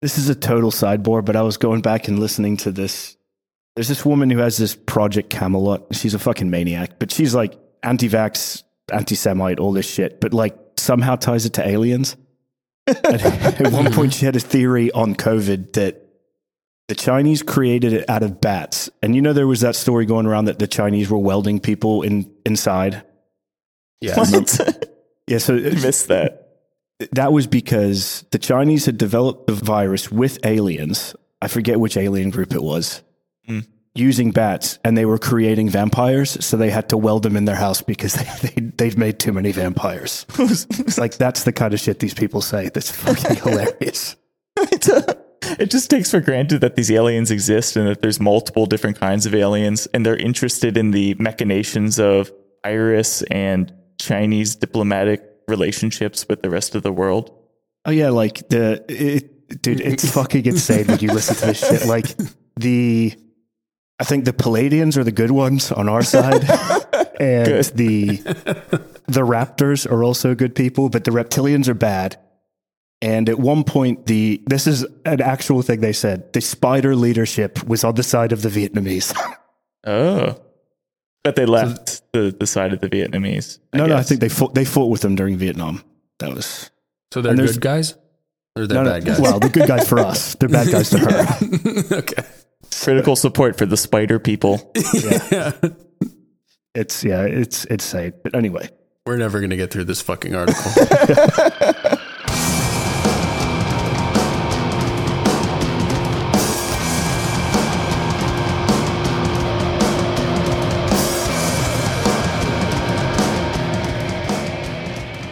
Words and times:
This 0.00 0.18
is 0.18 0.28
a 0.28 0.34
total 0.34 0.70
sidebar, 0.70 1.24
but 1.24 1.36
I 1.36 1.42
was 1.42 1.56
going 1.56 1.80
back 1.80 2.08
and 2.08 2.18
listening 2.18 2.56
to 2.58 2.70
this. 2.70 3.16
There's 3.74 3.88
this 3.88 4.04
woman 4.04 4.30
who 4.30 4.38
has 4.38 4.56
this 4.56 4.74
Project 4.74 5.30
Camelot. 5.30 5.94
She's 5.94 6.14
a 6.14 6.18
fucking 6.18 6.50
maniac, 6.50 6.98
but 6.98 7.10
she's 7.10 7.34
like 7.34 7.58
anti 7.82 8.08
vax, 8.08 8.62
anti 8.92 9.14
Semite, 9.14 9.58
all 9.58 9.72
this 9.72 9.88
shit, 9.88 10.20
but 10.20 10.32
like 10.32 10.56
somehow 10.76 11.16
ties 11.16 11.46
it 11.46 11.54
to 11.54 11.66
aliens. 11.66 12.16
at, 12.86 13.04
at 13.60 13.72
one 13.72 13.92
point, 13.92 14.14
she 14.14 14.24
had 14.24 14.36
a 14.36 14.40
theory 14.40 14.90
on 14.92 15.14
COVID 15.14 15.72
that 15.74 16.08
the 16.88 16.94
Chinese 16.94 17.42
created 17.42 17.92
it 17.92 18.08
out 18.08 18.22
of 18.22 18.40
bats. 18.40 18.88
And 19.02 19.14
you 19.14 19.22
know, 19.22 19.32
there 19.32 19.46
was 19.46 19.60
that 19.60 19.76
story 19.76 20.06
going 20.06 20.26
around 20.26 20.46
that 20.46 20.58
the 20.58 20.66
Chinese 20.66 21.10
were 21.10 21.18
welding 21.18 21.60
people 21.60 22.02
in 22.02 22.32
inside. 22.46 23.04
Yeah. 24.00 24.16
What? 24.16 24.88
Yeah, 25.26 25.38
so 25.38 25.54
I 25.56 25.60
missed 25.60 26.08
that. 26.08 26.47
That 27.12 27.32
was 27.32 27.46
because 27.46 28.24
the 28.30 28.38
Chinese 28.38 28.86
had 28.86 28.98
developed 28.98 29.46
the 29.46 29.54
virus 29.54 30.10
with 30.10 30.38
aliens. 30.44 31.14
I 31.40 31.48
forget 31.48 31.78
which 31.80 31.96
alien 31.96 32.30
group 32.30 32.52
it 32.52 32.62
was, 32.62 33.02
Mm. 33.48 33.66
using 33.94 34.30
bats, 34.32 34.78
and 34.84 34.96
they 34.98 35.04
were 35.06 35.18
creating 35.18 35.68
vampires. 35.70 36.44
So 36.44 36.56
they 36.56 36.70
had 36.70 36.88
to 36.90 36.96
weld 36.96 37.22
them 37.22 37.36
in 37.36 37.44
their 37.44 37.54
house 37.56 37.80
because 37.82 38.14
they, 38.42 38.48
they 38.48 38.60
they've 38.76 38.98
made 38.98 39.18
too 39.20 39.32
many 39.32 39.52
vampires. 39.52 40.26
It's 40.38 40.98
like 41.04 41.16
that's 41.16 41.44
the 41.44 41.52
kind 41.52 41.72
of 41.72 41.80
shit 41.80 42.00
these 42.00 42.14
people 42.14 42.40
say. 42.40 42.68
That's 42.68 42.90
fucking 42.90 43.36
hilarious. 43.44 44.16
it, 44.58 44.88
uh, 44.88 45.14
it 45.60 45.70
just 45.70 45.88
takes 45.88 46.10
for 46.10 46.20
granted 46.20 46.60
that 46.62 46.74
these 46.76 46.90
aliens 46.90 47.30
exist 47.30 47.76
and 47.76 47.86
that 47.88 48.02
there's 48.02 48.18
multiple 48.20 48.66
different 48.66 48.98
kinds 48.98 49.24
of 49.24 49.34
aliens 49.34 49.86
and 49.94 50.04
they're 50.04 50.16
interested 50.16 50.76
in 50.76 50.90
the 50.90 51.14
machinations 51.14 51.98
of 52.00 52.30
iris 52.64 53.22
and 53.30 53.72
chinese 54.00 54.56
diplomatic 54.56 55.22
relationships 55.48 56.26
with 56.28 56.42
the 56.42 56.50
rest 56.50 56.74
of 56.74 56.82
the 56.82 56.92
world 56.92 57.38
Oh 57.88 57.90
yeah, 57.90 58.10
like 58.10 58.46
the 58.48 58.84
it, 58.88 59.62
dude, 59.62 59.80
it's 59.80 60.10
fucking 60.14 60.44
insane 60.44 60.86
when 60.86 60.98
you 60.98 61.08
listen 61.08 61.36
to 61.36 61.46
this 61.46 61.66
shit. 61.66 61.86
Like 61.86 62.06
the, 62.56 63.14
I 63.98 64.04
think 64.04 64.26
the 64.26 64.34
Pleiadians 64.34 64.98
are 64.98 65.04
the 65.04 65.12
good 65.12 65.30
ones 65.30 65.72
on 65.72 65.88
our 65.88 66.02
side, 66.02 66.44
and 67.20 67.46
Good. 67.46 67.64
the 67.74 68.16
the 69.06 69.22
Raptors 69.22 69.90
are 69.90 70.04
also 70.04 70.34
good 70.34 70.54
people, 70.54 70.90
but 70.90 71.04
the 71.04 71.12
Reptilians 71.12 71.66
are 71.68 71.74
bad. 71.74 72.18
And 73.00 73.28
at 73.28 73.38
one 73.38 73.64
point, 73.64 74.04
the 74.04 74.42
this 74.46 74.66
is 74.66 74.84
an 75.06 75.22
actual 75.22 75.62
thing 75.62 75.80
they 75.80 75.94
said. 75.94 76.32
The 76.34 76.42
Spider 76.42 76.94
leadership 76.94 77.64
was 77.66 77.84
on 77.84 77.94
the 77.94 78.02
side 78.02 78.32
of 78.32 78.42
the 78.42 78.50
Vietnamese. 78.50 79.16
oh 79.86 80.38
but 81.24 81.36
they 81.36 81.44
left 81.44 81.97
the, 82.12 82.34
the 82.38 82.46
side 82.46 82.72
of 82.72 82.80
the 82.80 82.88
vietnamese 82.88 83.58
no, 83.74 83.86
no, 83.86 83.96
I 83.96 84.02
think 84.02 84.20
they 84.20 84.28
fought. 84.28 84.54
They 84.54 84.64
fought 84.64 84.86
with 84.86 85.02
them 85.02 85.14
during 85.14 85.36
Vietnam. 85.36 85.82
That 86.18 86.34
was 86.34 86.70
So 87.12 87.20
they're 87.22 87.32
And 87.32 87.40
good 87.40 87.60
guys? 87.60 87.94
Or 88.56 88.66
they're 88.66 88.82
no, 88.82 88.84
no, 88.84 88.90
bad 88.92 89.04
guys? 89.04 89.20
Well, 89.20 89.38
the 89.38 89.48
good 89.50 89.68
guys 89.68 89.88
for 89.88 89.98
us. 90.00 90.34
They're 90.34 90.48
bad 90.48 90.70
guys 90.70 90.90
to 90.90 90.98
her. 90.98 91.96
okay. 91.98 92.24
critical 92.82 93.14
support 93.14 93.56
for 93.56 93.66
the 93.66 93.76
spider 93.76 94.18
people 94.18 94.72
Yeah. 95.30 95.52
It's 96.74 97.02
yeah, 97.02 97.22
it's 97.22 97.64
it's 97.64 97.86
insane. 97.86 98.12
But 98.22 98.36
anyway, 98.36 98.68
We're 99.04 99.16
never 99.16 99.40
going 99.40 99.50
to 99.50 99.56
get 99.56 99.72
through 99.72 99.84
this 99.84 100.00
fucking 100.00 100.34
article. 100.34 100.62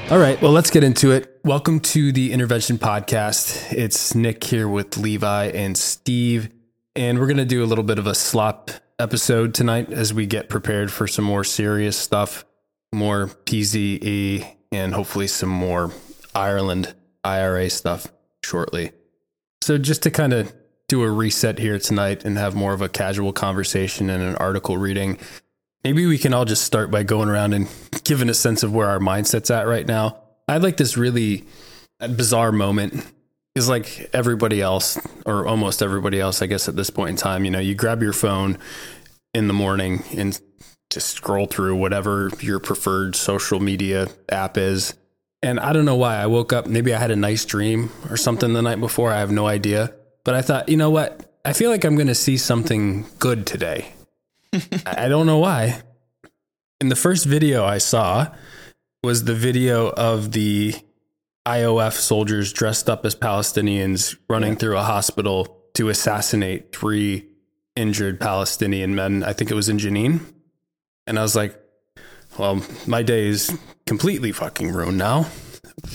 All 0.09 0.19
right, 0.19 0.41
well, 0.41 0.53
let's 0.53 0.71
get 0.71 0.85
into 0.85 1.11
it. 1.11 1.41
Welcome 1.43 1.81
to 1.81 2.13
the 2.13 2.33
Intervention 2.33 2.79
Podcast. 2.79 3.73
It's 3.73 4.15
Nick 4.15 4.45
here 4.45 4.69
with 4.69 4.97
Levi 4.97 5.47
and 5.47 5.77
Steve, 5.77 6.49
and 6.95 7.19
we're 7.19 7.27
going 7.27 7.39
to 7.39 7.45
do 7.45 7.65
a 7.65 7.67
little 7.67 7.83
bit 7.83 7.99
of 7.99 8.07
a 8.07 8.15
slop 8.15 8.71
episode 9.01 9.53
tonight 9.53 9.93
as 9.93 10.15
we 10.15 10.25
get 10.25 10.49
prepared 10.49 10.93
for 10.93 11.09
some 11.09 11.25
more 11.25 11.43
serious 11.43 11.97
stuff, 11.97 12.45
more 12.95 13.27
PZE, 13.47 14.47
and 14.71 14.95
hopefully 14.95 15.27
some 15.27 15.49
more 15.49 15.91
Ireland 16.37 16.95
IRA 17.25 17.69
stuff 17.69 18.07
shortly. 18.45 18.93
So, 19.61 19.77
just 19.77 20.05
to 20.05 20.13
kind 20.13 20.33
of 20.33 20.55
do 20.87 21.03
a 21.03 21.11
reset 21.11 21.59
here 21.59 21.81
tonight 21.81 22.25
and 22.25 22.39
have 22.39 22.55
more 22.55 22.73
of 22.73 22.81
a 22.81 22.89
casual 22.89 23.33
conversation 23.33 24.09
and 24.09 24.23
an 24.23 24.37
article 24.37 24.77
reading, 24.77 25.19
maybe 25.85 26.07
we 26.07 26.19
can 26.19 26.35
all 26.35 26.45
just 26.45 26.65
start 26.65 26.91
by 26.91 27.03
going 27.03 27.29
around 27.29 27.53
and 27.53 27.69
giving 28.05 28.29
a 28.29 28.35
sense 28.35 28.63
of 28.63 28.75
where 28.75 28.89
our 28.89 28.99
mindset's 28.99 29.51
at 29.51 29.67
right 29.67 29.87
now. 29.87 30.19
I 30.49 30.59
like 30.59 30.77
this 30.77 30.97
really 30.97 31.45
bizarre 31.99 32.53
moment. 32.53 33.05
Is 33.55 33.71
like 33.71 34.11
everybody 34.13 34.61
else, 34.61 34.99
or 35.25 35.47
almost 35.47 35.81
everybody 35.83 36.21
else, 36.21 36.43
I 36.43 36.47
guess, 36.47 36.69
at 36.69 36.77
this 36.77 36.91
point 36.91 37.09
in 37.09 37.17
time, 37.17 37.47
you 37.47 37.51
know, 37.51 37.59
you 37.59 37.75
grab 37.75 38.03
your 38.03 38.13
phone 38.13 38.59
in 39.33 39.49
the 39.49 39.55
morning 39.55 40.03
and 40.15 40.39
just 40.91 41.09
scroll 41.09 41.47
through 41.47 41.77
whatever 41.77 42.31
your 42.41 42.59
preferred 42.59 43.17
social 43.17 43.59
media 43.59 44.09
app 44.29 44.59
is. 44.59 44.93
And 45.43 45.59
I 45.59 45.73
don't 45.73 45.87
know 45.87 45.97
why 45.97 46.17
I 46.17 46.27
woke 46.27 46.53
up, 46.53 46.67
maybe 46.67 46.93
I 46.93 46.99
had 46.99 47.11
a 47.11 47.17
nice 47.17 47.47
dream 47.47 47.91
or 48.11 48.19
something 48.19 48.53
the 48.53 48.61
night 48.61 48.79
before. 48.79 49.11
I 49.11 49.21
have 49.21 49.31
no 49.31 49.47
idea. 49.47 49.95
But 50.23 50.35
I 50.35 50.43
thought, 50.43 50.69
you 50.69 50.77
know 50.77 50.91
what? 50.91 51.41
I 51.45 51.55
feel 51.55 51.71
like 51.71 51.85
I'm 51.85 51.95
going 51.95 52.09
to 52.09 52.15
see 52.15 52.37
something 52.37 53.07
good 53.19 53.47
today. 53.47 53.93
I 54.87 55.09
don't 55.09 55.27
know 55.27 55.39
why. 55.39 55.83
And 56.81 56.91
the 56.91 56.97
first 56.97 57.25
video 57.25 57.65
I 57.65 57.79
saw 57.79 58.33
was 59.03 59.25
the 59.25 59.35
video 59.35 59.89
of 59.91 60.33
the 60.33 60.75
IOF 61.47 61.93
soldiers 61.93 62.53
dressed 62.53 62.91
up 62.91 63.07
as 63.07 63.15
Palestinians 63.15 64.17
running 64.29 64.57
through 64.57 64.77
a 64.77 64.83
hospital 64.83 65.63
to 65.75 65.89
assassinate 65.89 66.75
three 66.75 67.29
injured 67.77 68.19
Palestinian 68.19 68.95
men. 68.95 69.23
I 69.23 69.33
think 69.33 69.51
it 69.51 69.55
was 69.55 69.69
in 69.69 69.79
Jenin. 69.79 70.21
And 71.07 71.19
I 71.19 71.23
was 71.23 71.37
like, 71.37 71.59
well, 72.39 72.63
my 72.87 73.03
day 73.03 73.27
is 73.27 73.57
completely 73.87 74.33
fucking 74.33 74.73
ruined 74.73 74.99
now. 74.99 75.27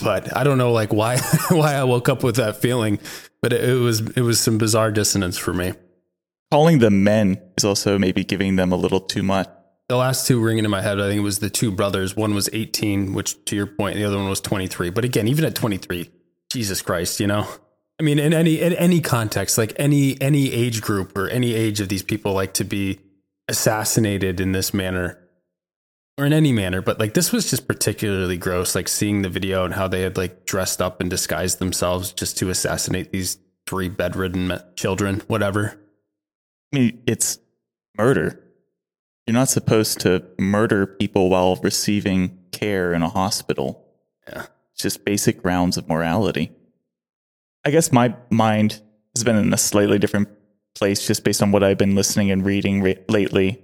But 0.03 0.35
I 0.35 0.43
don't 0.43 0.57
know 0.57 0.71
like 0.71 0.93
why 0.93 1.17
why 1.49 1.73
I 1.73 1.83
woke 1.83 2.07
up 2.07 2.23
with 2.23 2.37
that 2.37 2.57
feeling, 2.57 2.99
but 3.41 3.51
it, 3.51 3.69
it 3.69 3.75
was 3.75 3.99
it 4.15 4.21
was 4.21 4.39
some 4.39 4.57
bizarre 4.57 4.91
dissonance 4.91 5.37
for 5.37 5.53
me. 5.53 5.73
Calling 6.51 6.79
them 6.79 7.03
men 7.03 7.41
is 7.57 7.63
also 7.63 7.97
maybe 7.97 8.23
giving 8.23 8.57
them 8.57 8.71
a 8.71 8.75
little 8.75 8.99
too 8.99 9.23
much 9.23 9.47
The 9.89 9.97
last 9.97 10.27
two 10.27 10.39
ringing 10.39 10.65
in 10.65 10.71
my 10.71 10.81
head, 10.81 10.99
I 10.99 11.07
think 11.07 11.19
it 11.19 11.23
was 11.23 11.39
the 11.39 11.49
two 11.49 11.71
brothers. 11.71 12.15
One 12.15 12.33
was 12.35 12.49
18, 12.53 13.13
which 13.13 13.43
to 13.45 13.55
your 13.55 13.67
point, 13.67 13.95
the 13.95 14.05
other 14.05 14.17
one 14.17 14.29
was 14.29 14.41
23. 14.41 14.89
But 14.89 15.03
again, 15.03 15.27
even 15.27 15.45
at 15.45 15.55
23, 15.55 16.09
Jesus 16.51 16.81
Christ, 16.81 17.19
you 17.19 17.27
know? 17.27 17.47
I 17.99 18.03
mean, 18.03 18.17
in 18.17 18.33
any 18.33 18.59
in 18.59 18.73
any 18.73 18.99
context, 18.99 19.57
like 19.57 19.73
any 19.75 20.19
any 20.19 20.51
age 20.51 20.81
group 20.81 21.15
or 21.15 21.27
any 21.27 21.53
age 21.53 21.79
of 21.81 21.87
these 21.89 22.01
people 22.01 22.33
like 22.33 22.53
to 22.55 22.63
be 22.63 22.99
assassinated 23.47 24.39
in 24.39 24.53
this 24.53 24.73
manner 24.73 25.19
or 26.17 26.25
in 26.25 26.33
any 26.33 26.51
manner, 26.51 26.81
but 26.81 26.99
like 26.99 27.13
this 27.13 27.31
was 27.31 27.49
just 27.49 27.67
particularly 27.67 28.37
gross, 28.37 28.73
like 28.73 28.87
seeing 28.87 29.21
the 29.21 29.29
video 29.29 29.65
and 29.65 29.75
how 29.75 29.87
they 29.87 30.01
had 30.01 30.17
like 30.17 30.45
dressed 30.45 30.81
up 30.81 30.99
and 30.99 31.09
disguised 31.09 31.59
themselves 31.59 32.11
just 32.11 32.37
to 32.39 32.49
assassinate 32.49 33.11
these 33.11 33.37
three 33.67 33.89
bedridden 33.89 34.59
children, 34.75 35.21
whatever. 35.27 35.80
I 36.73 36.77
mean, 36.79 37.03
it's 37.05 37.39
murder. 37.97 38.43
You're 39.27 39.33
not 39.33 39.49
supposed 39.49 39.99
to 40.01 40.23
murder 40.39 40.85
people 40.87 41.29
while 41.29 41.57
receiving 41.57 42.39
care 42.51 42.93
in 42.93 43.01
a 43.01 43.09
hospital. 43.09 43.85
Yeah. 44.27 44.45
It's 44.73 44.83
just 44.83 45.05
basic 45.05 45.41
grounds 45.41 45.77
of 45.77 45.87
morality. 45.87 46.51
I 47.65 47.71
guess 47.71 47.91
my 47.91 48.15
mind 48.29 48.81
has 49.15 49.23
been 49.23 49.35
in 49.35 49.53
a 49.53 49.57
slightly 49.57 49.99
different 49.99 50.29
place 50.75 51.05
just 51.05 51.23
based 51.23 51.43
on 51.43 51.51
what 51.51 51.63
I've 51.63 51.77
been 51.77 51.95
listening 51.95 52.31
and 52.31 52.45
reading 52.45 52.81
re- 52.81 52.97
lately. 53.09 53.61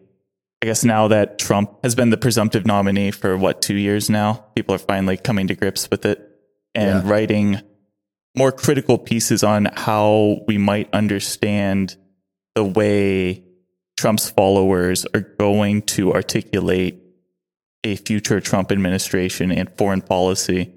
I 0.62 0.66
guess 0.66 0.84
now 0.84 1.08
that 1.08 1.40
Trump 1.40 1.72
has 1.84 1.96
been 1.96 2.10
the 2.10 2.18
presumptive 2.18 2.66
nominee 2.66 3.12
for 3.12 3.38
what, 3.38 3.62
two 3.62 3.76
years 3.76 4.10
now, 4.10 4.46
people 4.56 4.76
are 4.76 4.80
finally 4.80 5.16
coming 5.18 5.48
to 5.48 5.56
grips 5.56 5.90
with 5.90 6.06
it 6.06 6.20
and 6.76 7.04
Yeah. 7.06 7.10
writing 7.12 7.62
more 8.36 8.52
critical 8.52 8.98
pieces 8.98 9.44
on 9.44 9.70
how 9.76 10.42
we 10.48 10.58
might 10.58 10.90
understand 10.94 11.96
the 12.58 12.64
way 12.64 13.44
Trump's 13.98 14.32
followers 14.32 15.06
are 15.14 15.22
going 15.22 15.84
to 15.84 16.12
articulate 16.12 17.00
a 17.84 17.98
future 17.98 18.42
Trump 18.42 18.72
administration 18.72 19.52
and 19.52 19.70
foreign 19.78 20.02
policy. 20.02 20.74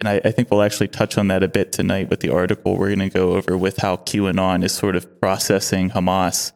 And 0.00 0.08
I, 0.08 0.20
I 0.24 0.32
think 0.32 0.50
we'll 0.50 0.62
actually 0.62 0.88
touch 0.88 1.16
on 1.16 1.28
that 1.28 1.44
a 1.44 1.48
bit 1.48 1.70
tonight 1.70 2.10
with 2.10 2.18
the 2.18 2.30
article 2.30 2.76
we're 2.76 2.88
going 2.88 3.08
to 3.08 3.16
go 3.16 3.34
over 3.34 3.56
with 3.56 3.76
how 3.76 3.94
QAnon 3.94 4.64
is 4.64 4.72
sort 4.72 4.96
of 4.96 5.20
processing 5.20 5.90
Hamas. 5.90 6.50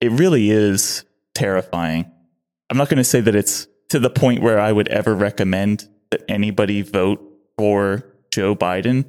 It 0.00 0.12
really 0.12 0.50
is 0.50 1.04
terrifying. 1.34 2.08
I'm 2.70 2.76
not 2.76 2.88
going 2.88 2.98
to 2.98 3.02
say 3.02 3.22
that 3.22 3.34
it's 3.34 3.66
to 3.88 3.98
the 3.98 4.08
point 4.08 4.40
where 4.40 4.60
I 4.60 4.70
would 4.70 4.86
ever 4.86 5.16
recommend 5.16 5.88
that 6.12 6.22
anybody 6.28 6.82
vote 6.82 7.20
for 7.58 8.06
Joe 8.30 8.54
Biden, 8.54 9.04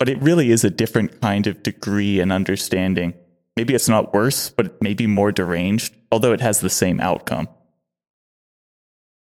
but 0.00 0.08
it 0.08 0.20
really 0.20 0.50
is 0.50 0.64
a 0.64 0.70
different 0.70 1.20
kind 1.20 1.46
of 1.46 1.62
degree 1.62 2.18
and 2.18 2.32
understanding. 2.32 3.14
Maybe 3.60 3.74
it's 3.74 3.90
not 3.90 4.14
worse, 4.14 4.48
but 4.48 4.64
it 4.64 4.80
may 4.80 4.94
be 4.94 5.06
more 5.06 5.30
deranged, 5.32 5.94
although 6.10 6.32
it 6.32 6.40
has 6.40 6.60
the 6.60 6.70
same 6.70 6.98
outcome. 6.98 7.46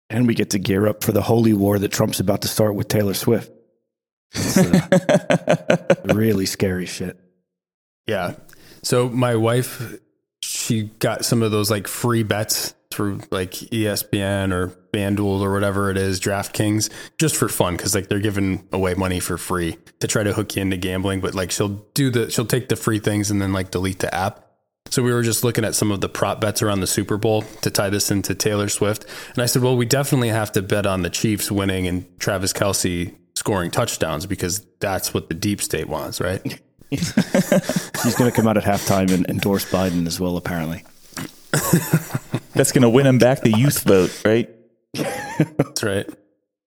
and 0.09 0.25
we 0.25 0.33
get 0.33 0.50
to 0.50 0.57
gear 0.57 0.88
up 0.88 1.03
for 1.03 1.12
the 1.12 1.21
holy 1.21 1.53
war 1.53 1.77
that 1.77 1.91
Trump's 1.91 2.19
about 2.19 2.41
to 2.41 2.47
start 2.47 2.74
with 2.74 2.88
Taylor 2.88 3.13
Swift. 3.13 3.51
Uh, 4.35 5.77
really 6.06 6.47
scary 6.47 6.88
shit. 6.88 7.19
Yeah. 8.07 8.33
So 8.81 9.07
my 9.07 9.35
wife, 9.35 10.00
she 10.41 10.85
got 10.97 11.25
some 11.25 11.44
of 11.44 11.51
those 11.51 11.69
like 11.69 11.88
free 11.88 12.24
bets 12.24 12.74
through 12.94 13.22
like 13.31 13.51
ESPN 13.51 14.51
or 14.51 14.69
FanDuel 14.94 15.42
or 15.42 15.51
whatever 15.51 15.90
it 15.90 15.98
is, 15.98 16.19
DraftKings, 16.19 16.90
just 17.18 17.36
for 17.36 17.50
fun 17.50 17.75
because 17.75 17.95
like 17.95 18.07
they're 18.07 18.19
giving 18.19 18.68
away 18.72 18.94
money 18.94 19.19
for 19.19 19.38
free 19.38 19.78
to 20.00 20.07
try 20.07 20.24
to 20.24 20.34
hook 20.34 20.56
you 20.56 20.62
into 20.62 20.78
gambling. 20.78 21.22
But 21.22 21.36
like 21.36 21.51
she'll 21.51 21.86
do 21.94 22.10
the 22.10 22.30
she'll 22.30 22.45
take 22.45 22.69
the 22.69 22.75
free 22.75 23.00
things 23.00 23.31
and 23.31 23.42
then 23.42 23.54
like 23.54 23.72
delete 23.72 24.00
the 24.00 24.13
app. 24.13 24.40
So 24.90 25.01
we 25.01 25.12
were 25.12 25.24
just 25.24 25.44
looking 25.44 25.66
at 25.66 25.74
some 25.75 25.92
of 25.92 26.01
the 26.01 26.10
prop 26.10 26.40
bets 26.40 26.62
around 26.62 26.81
the 26.81 26.88
Super 26.88 27.18
Bowl 27.18 27.42
to 27.62 27.72
tie 27.72 27.90
this 27.90 28.12
into 28.12 28.36
Taylor 28.36 28.69
Swift, 28.69 29.06
and 29.34 29.42
I 29.42 29.48
said, 29.48 29.63
well, 29.63 29.75
we 29.75 29.86
definitely 29.86 30.30
have 30.30 30.51
to 30.51 30.62
bet 30.62 30.86
on 30.86 31.01
the 31.01 31.10
Chiefs 31.10 31.50
winning 31.50 31.88
and 31.88 32.06
Travis 32.19 32.54
Kelce 32.54 33.16
scoring 33.36 33.72
touchdowns 33.72 34.28
because 34.28 34.63
that's 34.80 35.13
what 35.13 35.30
the 35.30 35.34
deep 35.34 35.62
state 35.62 35.88
wants, 35.88 36.22
right? 36.22 36.62
He's 36.94 38.16
going 38.16 38.30
to 38.30 38.31
come 38.31 38.48
out 38.48 38.56
at 38.56 38.63
halftime 38.63 39.12
and 39.12 39.25
endorse 39.28 39.66
Biden 39.72 40.06
as 40.06 40.19
well, 40.19 40.38
apparently. 40.38 40.84
That's 42.53 42.71
going 42.71 42.83
to 42.83 42.89
win 42.89 43.07
him 43.07 43.17
back 43.17 43.41
the 43.41 43.57
youth 43.57 43.83
vote, 43.83 44.21
right? 44.23 44.50
That's 44.94 45.83
right. 45.83 46.07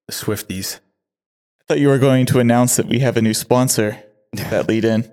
The 0.06 0.12
Swifties. 0.12 0.80
I 1.60 1.64
thought 1.68 1.80
you 1.80 1.88
were 1.88 1.98
going 1.98 2.26
to 2.26 2.38
announce 2.38 2.76
that 2.76 2.86
we 2.86 3.00
have 3.00 3.16
a 3.16 3.22
new 3.22 3.34
sponsor. 3.34 4.02
That 4.32 4.68
lead 4.68 4.84
in. 4.84 5.10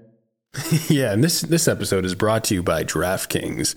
Yeah, 0.88 1.12
and 1.12 1.24
this 1.24 1.42
this 1.42 1.68
episode 1.68 2.06
is 2.06 2.14
brought 2.14 2.44
to 2.46 2.54
you 2.54 2.62
by 2.62 2.84
DraftKings. 2.84 3.74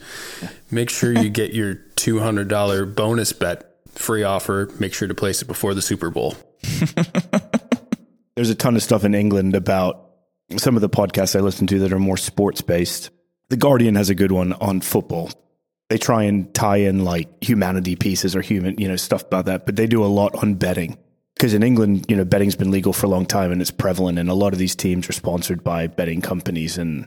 Make 0.71 0.91
sure 0.91 1.11
you 1.11 1.31
get 1.31 1.55
your 1.55 1.75
two 1.75 2.19
hundred 2.19 2.49
dollar 2.49 2.85
bonus 2.85 3.33
bet 3.33 3.79
free 3.93 4.23
offer. 4.23 4.71
Make 4.79 4.93
sure 4.93 5.09
to 5.09 5.15
place 5.15 5.41
it 5.41 5.47
before 5.47 5.73
the 5.73 5.81
Super 5.81 6.11
Bowl. 6.11 6.35
There's 8.37 8.51
a 8.51 8.55
ton 8.55 8.77
of 8.77 8.83
stuff 8.83 9.05
in 9.05 9.15
England 9.15 9.55
about 9.55 10.11
some 10.59 10.77
of 10.77 10.83
the 10.83 10.91
podcasts 10.91 11.35
I 11.35 11.41
listen 11.41 11.67
to 11.69 11.79
that 11.79 11.95
are 11.95 11.99
more 11.99 12.19
sports 12.19 12.61
based. 12.61 13.09
The 13.49 13.57
Guardian 13.57 13.95
has 13.95 14.11
a 14.11 14.15
good 14.15 14.33
one 14.33 14.53
on 14.53 14.83
football. 14.83 15.31
They 15.89 15.99
try 15.99 16.25
and 16.25 16.53
tie 16.53 16.79
in 16.79 17.05
like 17.05 17.43
humanity 17.43 17.95
pieces 17.95 18.35
or 18.35 18.41
human, 18.41 18.79
you 18.79 18.89
know, 18.89 18.97
stuff 18.97 19.23
about 19.23 19.47
that, 19.47 19.67
but 19.67 19.77
they 19.77 19.87
do 19.87 20.05
a 20.05 20.07
lot 20.07 20.35
on 20.43 20.55
betting. 20.55 20.99
Because 21.35 21.55
in 21.55 21.63
England, 21.63 22.07
you 22.09 22.17
know, 22.17 22.25
betting's 22.25 22.57
been 22.57 22.71
legal 22.71 22.93
for 22.93 23.07
a 23.07 23.11
long 23.11 23.27
time 23.27 23.53
and 23.53 23.61
it's 23.61 23.71
prevalent, 23.71 24.19
and 24.19 24.29
a 24.29 24.35
lot 24.35 24.53
of 24.53 24.59
these 24.59 24.75
teams 24.75 25.09
are 25.09 25.13
sponsored 25.13 25.63
by 25.63 25.87
betting 25.87 26.23
companies. 26.23 26.79
And 26.79 27.07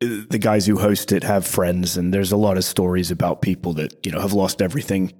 the 0.00 0.38
guys 0.38 0.66
who 0.66 0.78
host 0.78 1.12
it 1.12 1.24
have 1.24 1.46
friends, 1.46 1.96
and 1.96 2.12
there's 2.12 2.30
a 2.30 2.36
lot 2.36 2.56
of 2.56 2.64
stories 2.64 3.10
about 3.10 3.42
people 3.42 3.72
that, 3.74 4.04
you 4.04 4.12
know, 4.12 4.20
have 4.20 4.32
lost 4.32 4.62
everything 4.62 5.12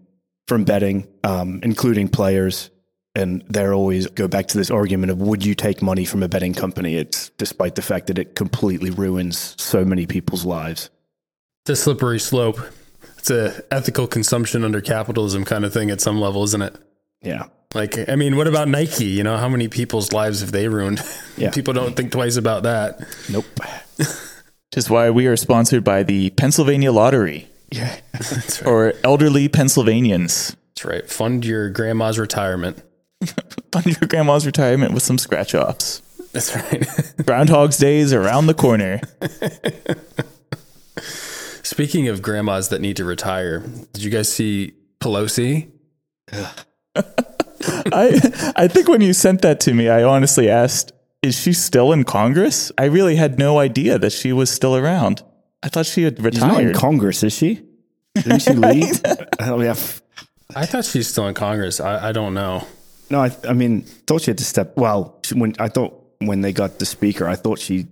from 0.46 0.64
betting, 0.64 1.08
um, 1.24 1.60
including 1.62 2.08
players. 2.08 2.70
And 3.16 3.42
they're 3.48 3.74
always 3.74 4.06
go 4.06 4.28
back 4.28 4.46
to 4.48 4.58
this 4.58 4.70
argument 4.70 5.10
of 5.10 5.20
would 5.20 5.44
you 5.44 5.54
take 5.54 5.82
money 5.82 6.04
from 6.04 6.22
a 6.22 6.28
betting 6.28 6.54
company? 6.54 6.96
It's 6.96 7.30
despite 7.30 7.74
the 7.74 7.82
fact 7.82 8.06
that 8.06 8.18
it 8.18 8.36
completely 8.36 8.90
ruins 8.90 9.56
so 9.58 9.84
many 9.84 10.06
people's 10.06 10.44
lives. 10.44 10.90
It's 11.64 11.70
a 11.70 11.82
slippery 11.82 12.20
slope. 12.20 12.60
It's 13.20 13.30
a 13.30 13.62
ethical 13.70 14.06
consumption 14.06 14.64
under 14.64 14.80
capitalism 14.80 15.44
kind 15.44 15.64
of 15.66 15.72
thing 15.74 15.90
at 15.90 16.00
some 16.00 16.18
level, 16.20 16.42
isn't 16.44 16.62
it? 16.62 16.74
Yeah. 17.22 17.44
Like, 17.74 18.08
I 18.08 18.16
mean, 18.16 18.36
what 18.36 18.48
about 18.48 18.66
Nike? 18.68 19.04
You 19.04 19.22
know, 19.22 19.36
how 19.36 19.48
many 19.48 19.68
people's 19.68 20.10
lives 20.12 20.40
have 20.40 20.52
they 20.52 20.68
ruined? 20.68 21.00
Yeah. 21.36 21.50
People 21.54 21.74
don't 21.74 21.94
think 21.94 22.12
twice 22.12 22.36
about 22.36 22.62
that. 22.62 22.98
Nope. 23.30 23.44
Which 23.98 24.08
is 24.76 24.88
why 24.88 25.10
we 25.10 25.26
are 25.26 25.36
sponsored 25.36 25.84
by 25.84 26.02
the 26.02 26.30
Pennsylvania 26.30 26.92
Lottery 26.92 27.48
Yeah. 27.70 27.94
That's 28.12 28.62
right. 28.62 28.68
or 28.70 28.94
elderly 29.04 29.48
Pennsylvanians. 29.48 30.56
That's 30.74 30.84
right. 30.86 31.08
Fund 31.10 31.44
your 31.44 31.68
grandma's 31.70 32.18
retirement. 32.18 32.82
Fund 33.70 33.86
your 33.86 34.08
grandma's 34.08 34.46
retirement 34.46 34.94
with 34.94 35.02
some 35.02 35.18
scratch 35.18 35.54
offs. 35.54 36.00
That's 36.32 36.56
right. 36.56 36.88
Groundhog's 37.26 37.76
Day 37.76 37.98
is 37.98 38.12
around 38.14 38.46
the 38.46 38.54
corner. 38.54 39.00
Speaking 41.70 42.08
of 42.08 42.20
grandmas 42.20 42.68
that 42.70 42.80
need 42.80 42.96
to 42.96 43.04
retire, 43.04 43.60
did 43.92 44.02
you 44.02 44.10
guys 44.10 44.28
see 44.28 44.74
Pelosi? 44.98 45.70
I 46.32 46.50
I 48.56 48.66
think 48.66 48.88
when 48.88 49.00
you 49.00 49.12
sent 49.12 49.42
that 49.42 49.60
to 49.60 49.72
me, 49.72 49.88
I 49.88 50.02
honestly 50.02 50.50
asked, 50.50 50.90
"Is 51.22 51.38
she 51.38 51.52
still 51.52 51.92
in 51.92 52.02
Congress?" 52.02 52.72
I 52.76 52.86
really 52.86 53.14
had 53.14 53.38
no 53.38 53.60
idea 53.60 54.00
that 54.00 54.10
she 54.10 54.32
was 54.32 54.50
still 54.50 54.76
around. 54.76 55.22
I 55.62 55.68
thought 55.68 55.86
she 55.86 56.02
had 56.02 56.18
retired. 56.18 56.34
She's 56.34 56.42
not 56.42 56.60
in 56.60 56.66
retired. 56.66 56.80
Congress, 56.80 57.22
is 57.22 57.36
she? 57.36 57.62
Didn't 58.16 58.40
she 58.40 58.54
leave? 58.54 59.00
oh, 59.38 59.60
yeah. 59.60 59.70
f- 59.70 60.02
I 60.56 60.66
thought 60.66 60.84
she's 60.84 61.06
still 61.06 61.28
in 61.28 61.34
Congress. 61.34 61.78
I, 61.78 62.08
I 62.08 62.10
don't 62.10 62.34
know. 62.34 62.66
No, 63.10 63.22
I, 63.22 63.30
I 63.48 63.52
mean, 63.52 63.82
thought 64.08 64.22
she 64.22 64.32
had 64.32 64.38
to 64.38 64.44
step. 64.44 64.76
Well, 64.76 65.20
she, 65.24 65.36
when 65.36 65.54
I 65.60 65.68
thought 65.68 65.94
when 66.18 66.40
they 66.40 66.52
got 66.52 66.80
the 66.80 66.86
speaker, 66.86 67.28
I 67.28 67.36
thought 67.36 67.60
she 67.60 67.86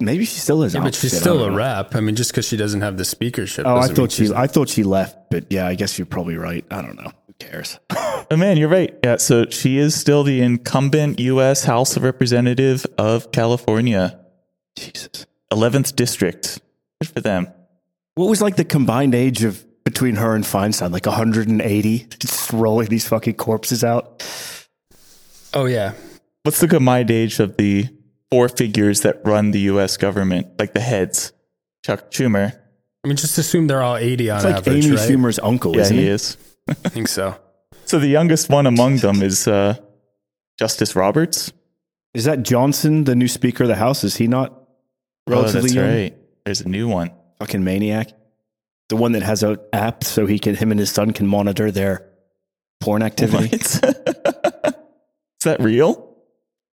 maybe 0.00 0.24
she 0.24 0.38
still 0.40 0.62
is. 0.62 0.74
Yeah, 0.74 0.82
but 0.82 0.94
she's 0.94 1.18
still 1.18 1.44
a 1.44 1.50
know. 1.50 1.56
rep. 1.56 1.94
I 1.94 2.00
mean, 2.00 2.14
just 2.16 2.30
because 2.30 2.46
she 2.46 2.56
doesn't 2.56 2.80
have 2.80 2.96
the 2.96 3.04
speakership. 3.04 3.66
Oh, 3.66 3.76
I 3.76 3.88
thought 3.88 4.12
she. 4.12 4.24
she's- 4.26 4.30
I 4.36 4.46
thought 4.46 4.68
she 4.68 4.82
left, 4.82 5.30
but 5.30 5.46
yeah, 5.50 5.66
I 5.66 5.74
guess 5.74 5.98
you're 5.98 6.06
probably 6.06 6.36
right. 6.36 6.64
I 6.70 6.82
don't 6.82 6.96
know. 6.96 7.10
Who 7.26 7.32
cares? 7.38 7.78
Oh 8.30 8.36
man, 8.36 8.58
you're 8.58 8.68
right. 8.68 8.94
Yeah, 9.02 9.16
so 9.16 9.46
she 9.48 9.78
is 9.78 9.94
still 9.98 10.22
the 10.22 10.42
incumbent 10.42 11.18
U.S. 11.18 11.64
House 11.64 11.96
of 11.96 12.02
Representative 12.02 12.84
of 12.98 13.32
California, 13.32 14.20
Jesus. 14.76 15.24
11th 15.50 15.96
district. 15.96 16.60
Good 17.00 17.08
for 17.08 17.20
them. 17.22 17.48
What 18.16 18.28
was 18.28 18.42
like 18.42 18.56
the 18.56 18.66
combined 18.66 19.14
age 19.14 19.44
of 19.44 19.64
between 19.82 20.16
her 20.16 20.34
and 20.34 20.44
Feinstein? 20.44 20.92
Like 20.92 21.06
180, 21.06 22.06
just 22.18 22.52
rolling 22.52 22.88
these 22.88 23.08
fucking 23.08 23.34
corpses 23.36 23.82
out. 23.82 24.22
Oh 25.54 25.64
yeah, 25.64 25.94
What's 26.42 26.60
the 26.60 26.68
combined 26.68 27.10
age 27.10 27.40
of 27.40 27.56
the 27.56 27.88
four 28.30 28.48
figures 28.48 29.00
that 29.02 29.20
run 29.24 29.50
the 29.52 29.60
U.S. 29.60 29.96
government, 29.96 30.48
like 30.58 30.74
the 30.74 30.80
heads? 30.80 31.32
Chuck 31.84 32.10
Schumer. 32.10 32.58
I 33.04 33.08
mean, 33.08 33.16
just 33.16 33.38
assume 33.38 33.66
they're 33.68 33.82
all 33.82 33.96
eighty 33.96 34.28
on 34.30 34.36
It's 34.38 34.44
like 34.44 34.56
average, 34.56 34.84
Amy 34.86 34.96
right? 34.96 35.08
Schumer's 35.10 35.38
uncle, 35.38 35.74
Yeah, 35.76 35.82
isn't 35.82 35.96
he 35.96 36.02
he? 36.04 36.08
is. 36.08 36.36
I 36.68 36.74
think 36.74 37.08
so. 37.08 37.36
So 37.84 37.98
the 37.98 38.06
youngest 38.08 38.50
one 38.50 38.66
among 38.66 38.98
them 38.98 39.22
is 39.22 39.48
uh, 39.48 39.76
Justice 40.58 40.94
Roberts. 40.94 41.50
Is 42.12 42.24
that 42.24 42.42
Johnson, 42.42 43.04
the 43.04 43.14
new 43.14 43.28
Speaker 43.28 43.64
of 43.64 43.68
the 43.68 43.76
House? 43.76 44.04
Is 44.04 44.16
he 44.16 44.26
not 44.26 44.52
Oh, 45.26 45.32
relatively 45.32 45.60
that's 45.70 45.74
young? 45.74 45.86
right. 45.88 46.14
There's 46.44 46.60
a 46.60 46.68
new 46.68 46.86
one. 46.86 47.12
Fucking 47.38 47.64
maniac. 47.64 48.08
The 48.90 48.96
one 48.96 49.12
that 49.12 49.22
has 49.22 49.42
an 49.42 49.56
app 49.72 50.04
so 50.04 50.26
he 50.26 50.38
can, 50.38 50.54
him 50.54 50.70
and 50.70 50.78
his 50.78 50.90
son 50.90 51.12
can 51.12 51.26
monitor 51.26 51.70
their 51.70 52.06
porn 52.80 53.02
activity. 53.02 53.56
What? 53.56 53.62
is 54.74 55.44
that 55.44 55.56
real? 55.60 56.07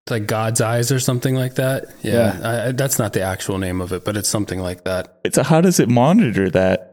It's 0.05 0.11
like 0.11 0.27
God's 0.27 0.61
eyes 0.61 0.91
or 0.91 0.99
something 0.99 1.33
like 1.33 1.55
that. 1.55 1.85
Yeah, 2.03 2.39
Yeah. 2.39 2.47
I, 2.47 2.67
I, 2.67 2.71
that's 2.73 2.99
not 2.99 3.13
the 3.13 3.21
actual 3.21 3.57
name 3.57 3.81
of 3.81 3.91
it, 3.91 4.05
but 4.05 4.15
it's 4.15 4.29
something 4.29 4.59
like 4.59 4.83
that. 4.83 5.19
It's 5.23 5.37
a, 5.37 5.43
how 5.43 5.61
does 5.61 5.79
it 5.79 5.89
monitor 5.89 6.49
that? 6.51 6.91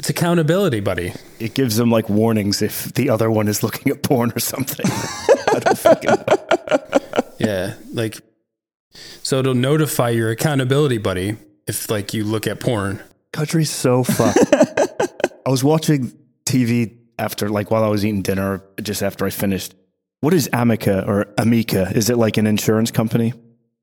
It's 0.00 0.10
accountability, 0.10 0.80
buddy. 0.80 1.12
It 1.38 1.54
gives 1.54 1.76
them 1.76 1.90
like 1.90 2.08
warnings 2.08 2.60
if 2.60 2.92
the 2.94 3.08
other 3.10 3.30
one 3.30 3.46
is 3.46 3.62
looking 3.62 3.92
at 3.92 4.02
porn 4.02 4.32
or 4.34 4.40
something. 4.40 4.84
I 4.88 5.58
don't 5.60 5.78
fucking. 5.78 6.10
Yeah, 7.38 7.74
like 7.92 8.20
so 9.22 9.38
it'll 9.38 9.54
notify 9.54 10.10
your 10.10 10.30
accountability 10.30 10.98
buddy 10.98 11.36
if 11.68 11.88
like 11.88 12.14
you 12.14 12.24
look 12.24 12.46
at 12.48 12.58
porn. 12.58 13.00
Country's 13.32 13.70
so 13.70 14.02
fucked. 14.02 14.38
I 15.46 15.50
was 15.50 15.62
watching 15.62 16.12
TV 16.46 16.96
after, 17.18 17.48
like, 17.48 17.70
while 17.70 17.84
I 17.84 17.88
was 17.88 18.04
eating 18.04 18.22
dinner, 18.22 18.62
just 18.82 19.02
after 19.02 19.24
I 19.24 19.30
finished. 19.30 19.74
What 20.24 20.32
is 20.32 20.48
Amica 20.54 21.04
or 21.06 21.26
Amica? 21.36 21.92
Is 21.94 22.08
it 22.08 22.16
like 22.16 22.38
an 22.38 22.46
insurance 22.46 22.90
company? 22.90 23.34
I 23.34 23.38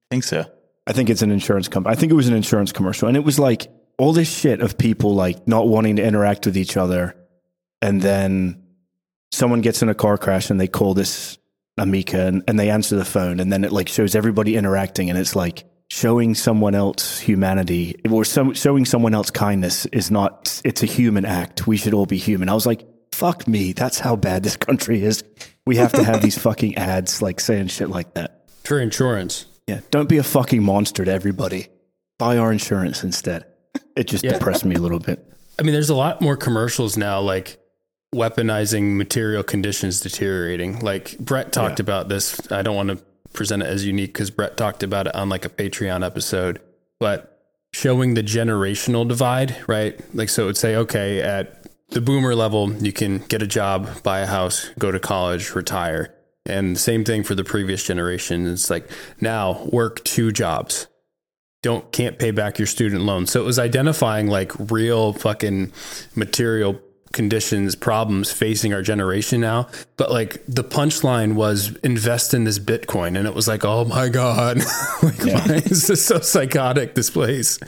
think 0.09 0.23
so. 0.23 0.43
I 0.87 0.91
think 0.91 1.11
it's 1.11 1.21
an 1.21 1.29
insurance 1.29 1.67
company. 1.67 1.93
I 1.93 1.95
think 1.95 2.11
it 2.11 2.15
was 2.15 2.27
an 2.27 2.33
insurance 2.33 2.71
commercial. 2.71 3.07
And 3.07 3.15
it 3.15 3.23
was 3.23 3.37
like 3.37 3.71
all 3.99 4.11
this 4.11 4.27
shit 4.27 4.59
of 4.59 4.75
people 4.75 5.13
like 5.13 5.47
not 5.47 5.67
wanting 5.67 5.97
to 5.97 6.03
interact 6.03 6.47
with 6.47 6.57
each 6.57 6.77
other. 6.77 7.15
And 7.83 8.01
then 8.01 8.63
someone 9.31 9.61
gets 9.61 9.83
in 9.83 9.89
a 9.89 9.93
car 9.93 10.17
crash 10.17 10.49
and 10.49 10.59
they 10.59 10.67
call 10.67 10.95
this 10.95 11.37
Amica 11.77 12.25
and, 12.25 12.43
and 12.47 12.59
they 12.59 12.71
answer 12.71 12.95
the 12.95 13.05
phone. 13.05 13.39
And 13.39 13.53
then 13.53 13.63
it 13.63 13.71
like 13.71 13.87
shows 13.87 14.15
everybody 14.15 14.55
interacting. 14.55 15.11
And 15.11 15.19
it's 15.19 15.35
like 15.35 15.65
showing 15.91 16.33
someone 16.33 16.73
else 16.73 17.19
humanity 17.19 18.01
or 18.09 18.25
some, 18.25 18.55
showing 18.55 18.85
someone 18.85 19.13
else 19.13 19.29
kindness 19.29 19.85
is 19.85 20.09
not, 20.09 20.59
it's 20.65 20.81
a 20.81 20.87
human 20.87 21.23
act. 21.23 21.67
We 21.67 21.77
should 21.77 21.93
all 21.93 22.07
be 22.07 22.17
human. 22.17 22.49
I 22.49 22.55
was 22.55 22.65
like, 22.65 22.83
fuck 23.11 23.47
me. 23.47 23.73
That's 23.73 23.99
how 23.99 24.15
bad 24.15 24.41
this 24.41 24.57
country 24.57 25.03
is. 25.03 25.23
We 25.65 25.75
have 25.77 25.91
to 25.93 26.03
have 26.03 26.21
these 26.21 26.37
fucking 26.37 26.75
ads 26.77 27.21
like 27.21 27.39
saying 27.39 27.67
shit 27.67 27.89
like 27.89 28.13
that. 28.15 28.45
For 28.63 28.79
insurance. 28.79 29.45
Yeah, 29.67 29.81
don't 29.91 30.09
be 30.09 30.17
a 30.17 30.23
fucking 30.23 30.61
monster 30.63 31.05
to 31.05 31.11
everybody. 31.11 31.67
Buy 32.17 32.37
our 32.37 32.51
insurance 32.51 33.03
instead. 33.03 33.45
It 33.95 34.05
just 34.05 34.23
Yeah. 34.23 34.33
depressed 34.33 34.65
me 34.65 34.75
a 34.75 34.79
little 34.79 34.99
bit. 34.99 35.25
I 35.59 35.63
mean, 35.63 35.73
there's 35.73 35.89
a 35.89 35.95
lot 35.95 36.21
more 36.21 36.35
commercials 36.35 36.97
now, 36.97 37.19
like 37.21 37.57
weaponizing 38.13 38.95
material 38.97 39.43
conditions 39.43 39.99
deteriorating. 40.01 40.79
Like 40.79 41.17
Brett 41.19 41.51
talked 41.53 41.79
about 41.79 42.09
this. 42.09 42.39
I 42.51 42.61
don't 42.61 42.75
want 42.75 42.89
to 42.89 42.97
present 43.33 43.61
it 43.63 43.67
as 43.67 43.85
unique 43.85 44.13
because 44.13 44.29
Brett 44.29 44.57
talked 44.57 44.83
about 44.83 45.07
it 45.07 45.15
on 45.15 45.29
like 45.29 45.45
a 45.45 45.49
Patreon 45.49 46.05
episode, 46.05 46.59
but 46.99 47.39
showing 47.73 48.15
the 48.15 48.23
generational 48.23 49.07
divide, 49.07 49.55
right? 49.67 49.97
Like, 50.13 50.27
so 50.29 50.43
it 50.43 50.45
would 50.47 50.57
say, 50.57 50.75
okay, 50.75 51.21
at 51.21 51.60
the 51.91 52.01
boomer 52.01 52.35
level, 52.35 52.73
you 52.73 52.91
can 52.93 53.19
get 53.19 53.41
a 53.41 53.47
job, 53.47 54.01
buy 54.03 54.19
a 54.19 54.25
house, 54.25 54.69
go 54.79 54.91
to 54.91 54.99
college, 54.99 55.51
retire. 55.55 56.13
And 56.45 56.77
same 56.77 57.03
thing 57.03 57.23
for 57.23 57.35
the 57.35 57.43
previous 57.43 57.83
generation. 57.83 58.47
It's 58.47 58.69
like 58.69 58.89
now 59.19 59.63
work 59.65 60.03
two 60.03 60.31
jobs, 60.31 60.87
don't 61.61 61.91
can't 61.91 62.17
pay 62.17 62.31
back 62.31 62.57
your 62.57 62.65
student 62.65 63.03
loan. 63.03 63.27
So 63.27 63.39
it 63.41 63.45
was 63.45 63.59
identifying 63.59 64.27
like 64.27 64.51
real 64.71 65.13
fucking 65.13 65.71
material 66.15 66.79
conditions, 67.13 67.75
problems 67.75 68.31
facing 68.31 68.73
our 68.73 68.81
generation 68.81 69.41
now. 69.41 69.67
But 69.97 70.11
like 70.11 70.41
the 70.47 70.63
punchline 70.63 71.35
was 71.35 71.75
invest 71.83 72.33
in 72.33 72.45
this 72.45 72.57
Bitcoin. 72.57 73.17
And 73.17 73.27
it 73.27 73.35
was 73.35 73.47
like, 73.47 73.63
oh 73.65 73.85
my 73.85 74.09
God, 74.09 74.57
like, 75.03 75.19
Yeah. 75.23 75.45
why 75.45 75.55
is 75.55 75.87
this 75.87 76.03
so 76.05 76.19
psychotic, 76.21 76.95
this 76.95 77.09
place? 77.11 77.59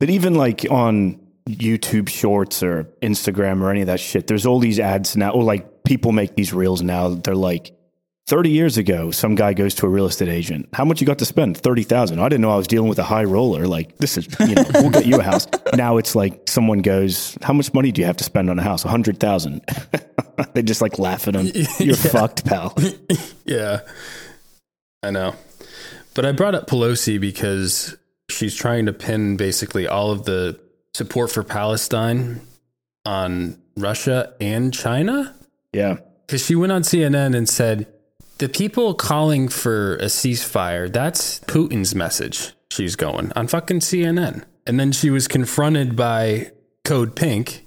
But 0.00 0.08
even 0.10 0.34
like 0.34 0.64
on 0.70 1.20
YouTube 1.46 2.08
Shorts 2.08 2.62
or 2.62 2.84
Instagram 3.02 3.62
or 3.62 3.70
any 3.70 3.80
of 3.80 3.86
that 3.88 4.00
shit, 4.00 4.26
there's 4.26 4.46
all 4.46 4.58
these 4.58 4.78
ads 4.78 5.16
now. 5.16 5.30
Or 5.30 5.42
like 5.42 5.84
people 5.84 6.12
make 6.12 6.34
these 6.36 6.52
reels 6.52 6.82
now. 6.82 7.10
They're 7.10 7.34
like, 7.34 7.76
30 8.28 8.50
years 8.50 8.78
ago, 8.78 9.10
some 9.10 9.34
guy 9.34 9.52
goes 9.52 9.74
to 9.74 9.86
a 9.86 9.88
real 9.88 10.06
estate 10.06 10.28
agent. 10.28 10.68
How 10.72 10.84
much 10.84 11.00
you 11.00 11.06
got 11.06 11.18
to 11.18 11.24
spend? 11.24 11.58
30,000. 11.58 12.20
I 12.20 12.28
didn't 12.28 12.40
know 12.40 12.52
I 12.52 12.56
was 12.56 12.68
dealing 12.68 12.88
with 12.88 13.00
a 13.00 13.02
high 13.02 13.24
roller. 13.24 13.66
Like, 13.66 13.98
this 13.98 14.16
is, 14.16 14.28
you 14.40 14.54
know, 14.54 14.64
we'll 14.74 14.90
get 14.90 15.06
you 15.06 15.18
a 15.18 15.22
house. 15.22 15.46
Now 15.74 15.96
it's 15.96 16.14
like 16.14 16.50
someone 16.50 16.80
goes, 16.80 17.38
How 17.40 17.54
much 17.54 17.72
money 17.72 17.92
do 17.92 18.02
you 18.02 18.06
have 18.06 18.18
to 18.18 18.24
spend 18.24 18.50
on 18.50 18.58
a 18.58 18.62
house? 18.62 18.84
100,000. 18.84 19.62
they 20.52 20.62
just 20.62 20.82
like 20.82 20.98
laugh 20.98 21.26
at 21.28 21.34
him. 21.34 21.50
You're 21.78 21.96
fucked, 21.96 22.44
pal. 22.44 22.76
Yeah, 23.46 23.80
I 25.02 25.10
know. 25.10 25.34
But 26.14 26.26
I 26.26 26.32
brought 26.32 26.54
up 26.54 26.66
Pelosi 26.68 27.18
because 27.18 27.96
she's 28.28 28.54
trying 28.54 28.84
to 28.84 28.92
pin 28.92 29.38
basically 29.38 29.86
all 29.86 30.10
of 30.10 30.24
the 30.24 30.60
support 30.94 31.30
for 31.30 31.42
Palestine 31.42 32.40
on 33.04 33.60
Russia 33.76 34.34
and 34.40 34.72
China. 34.72 35.34
Yeah. 35.72 35.98
Because 36.26 36.44
she 36.44 36.54
went 36.54 36.72
on 36.72 36.82
CNN 36.82 37.36
and 37.36 37.48
said, 37.48 37.86
the 38.38 38.48
people 38.48 38.94
calling 38.94 39.48
for 39.48 39.96
a 39.96 40.06
ceasefire, 40.06 40.92
that's 40.92 41.40
Putin's 41.40 41.94
message. 41.94 42.52
She's 42.70 42.96
going 42.96 43.32
on 43.36 43.48
fucking 43.48 43.80
CNN. 43.80 44.44
And 44.66 44.78
then 44.80 44.92
she 44.92 45.10
was 45.10 45.28
confronted 45.28 45.96
by 45.96 46.50
Code 46.84 47.14
Pink, 47.14 47.66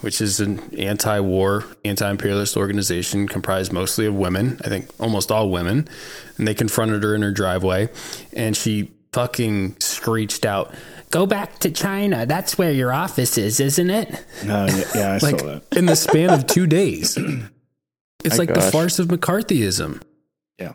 which 0.00 0.20
is 0.20 0.40
an 0.40 0.74
anti 0.76 1.20
war, 1.20 1.64
anti 1.84 2.10
imperialist 2.10 2.56
organization 2.56 3.28
comprised 3.28 3.72
mostly 3.72 4.06
of 4.06 4.14
women, 4.14 4.60
I 4.64 4.68
think 4.68 4.88
almost 4.98 5.30
all 5.30 5.50
women. 5.50 5.88
And 6.36 6.48
they 6.48 6.54
confronted 6.54 7.02
her 7.02 7.14
in 7.14 7.22
her 7.22 7.32
driveway 7.32 7.88
and 8.32 8.56
she 8.56 8.92
fucking 9.12 9.76
screeched 9.80 10.44
out, 10.44 10.74
Go 11.10 11.26
back 11.26 11.58
to 11.60 11.70
China. 11.70 12.26
That's 12.26 12.58
where 12.58 12.70
your 12.72 12.92
office 12.92 13.38
is, 13.38 13.60
isn't 13.60 13.90
it? 13.90 14.24
No, 14.44 14.66
yeah, 14.66 14.84
yeah, 14.94 15.08
I 15.12 15.18
Like 15.22 15.40
saw 15.40 15.46
that. 15.46 15.62
in 15.76 15.86
the 15.86 15.96
span 15.96 16.30
of 16.30 16.46
two 16.46 16.66
days. 16.66 17.16
It's 18.24 18.36
My 18.36 18.44
like 18.46 18.52
the 18.54 18.60
farce 18.72 18.98
of 18.98 19.06
McCarthyism. 19.06 20.02
Yeah. 20.58 20.72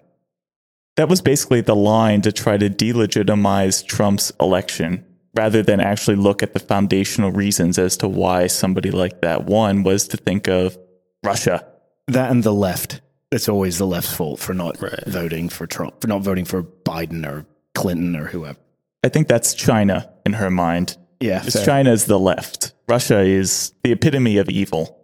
That 0.95 1.09
was 1.09 1.21
basically 1.21 1.59
the 1.59 1.75
line 1.75 2.21
to 2.21 2.31
try 2.31 2.55
to 2.57 2.69
delegitimize 2.69 3.85
Trump's 3.85 4.31
election 4.39 5.03
rather 5.35 5.61
than 5.61 5.81
actually 5.81 6.15
look 6.15 6.41
at 6.41 6.53
the 6.53 6.59
foundational 6.59 7.31
reasons 7.33 7.77
as 7.77 7.97
to 7.97 8.07
why 8.07 8.47
somebody 8.47 8.91
like 8.91 9.19
that 9.23 9.43
won 9.43 9.83
was 9.83 10.07
to 10.07 10.17
think 10.17 10.47
of 10.47 10.77
Russia. 11.21 11.67
That 12.07 12.31
and 12.31 12.43
the 12.43 12.53
left. 12.53 13.01
It's 13.29 13.49
always 13.49 13.77
the 13.77 13.87
left's 13.87 14.13
fault 14.15 14.39
for 14.39 14.53
not 14.53 14.81
Right. 14.81 15.03
voting 15.05 15.49
for 15.49 15.67
Trump, 15.67 15.99
for 15.99 16.07
not 16.07 16.21
voting 16.21 16.45
for 16.45 16.63
Biden 16.63 17.25
or 17.27 17.45
Clinton 17.75 18.15
or 18.15 18.27
whoever. 18.27 18.57
I 19.03 19.09
think 19.09 19.27
that's 19.27 19.53
China 19.53 20.09
in 20.25 20.33
her 20.33 20.49
mind. 20.49 20.97
Yeah. 21.19 21.41
Fair. 21.41 21.65
China 21.65 21.91
is 21.91 22.05
the 22.05 22.19
left. 22.19 22.73
Russia 22.87 23.19
is 23.19 23.73
the 23.83 23.91
epitome 23.91 24.37
of 24.37 24.49
evil. 24.49 24.99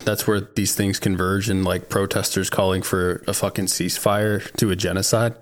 That's 0.00 0.26
where 0.26 0.40
these 0.40 0.74
things 0.74 0.98
converge 0.98 1.48
and 1.48 1.64
like 1.64 1.88
protesters 1.88 2.50
calling 2.50 2.82
for 2.82 3.22
a 3.26 3.32
fucking 3.32 3.66
ceasefire 3.66 4.52
to 4.56 4.70
a 4.70 4.76
genocide. 4.76 5.34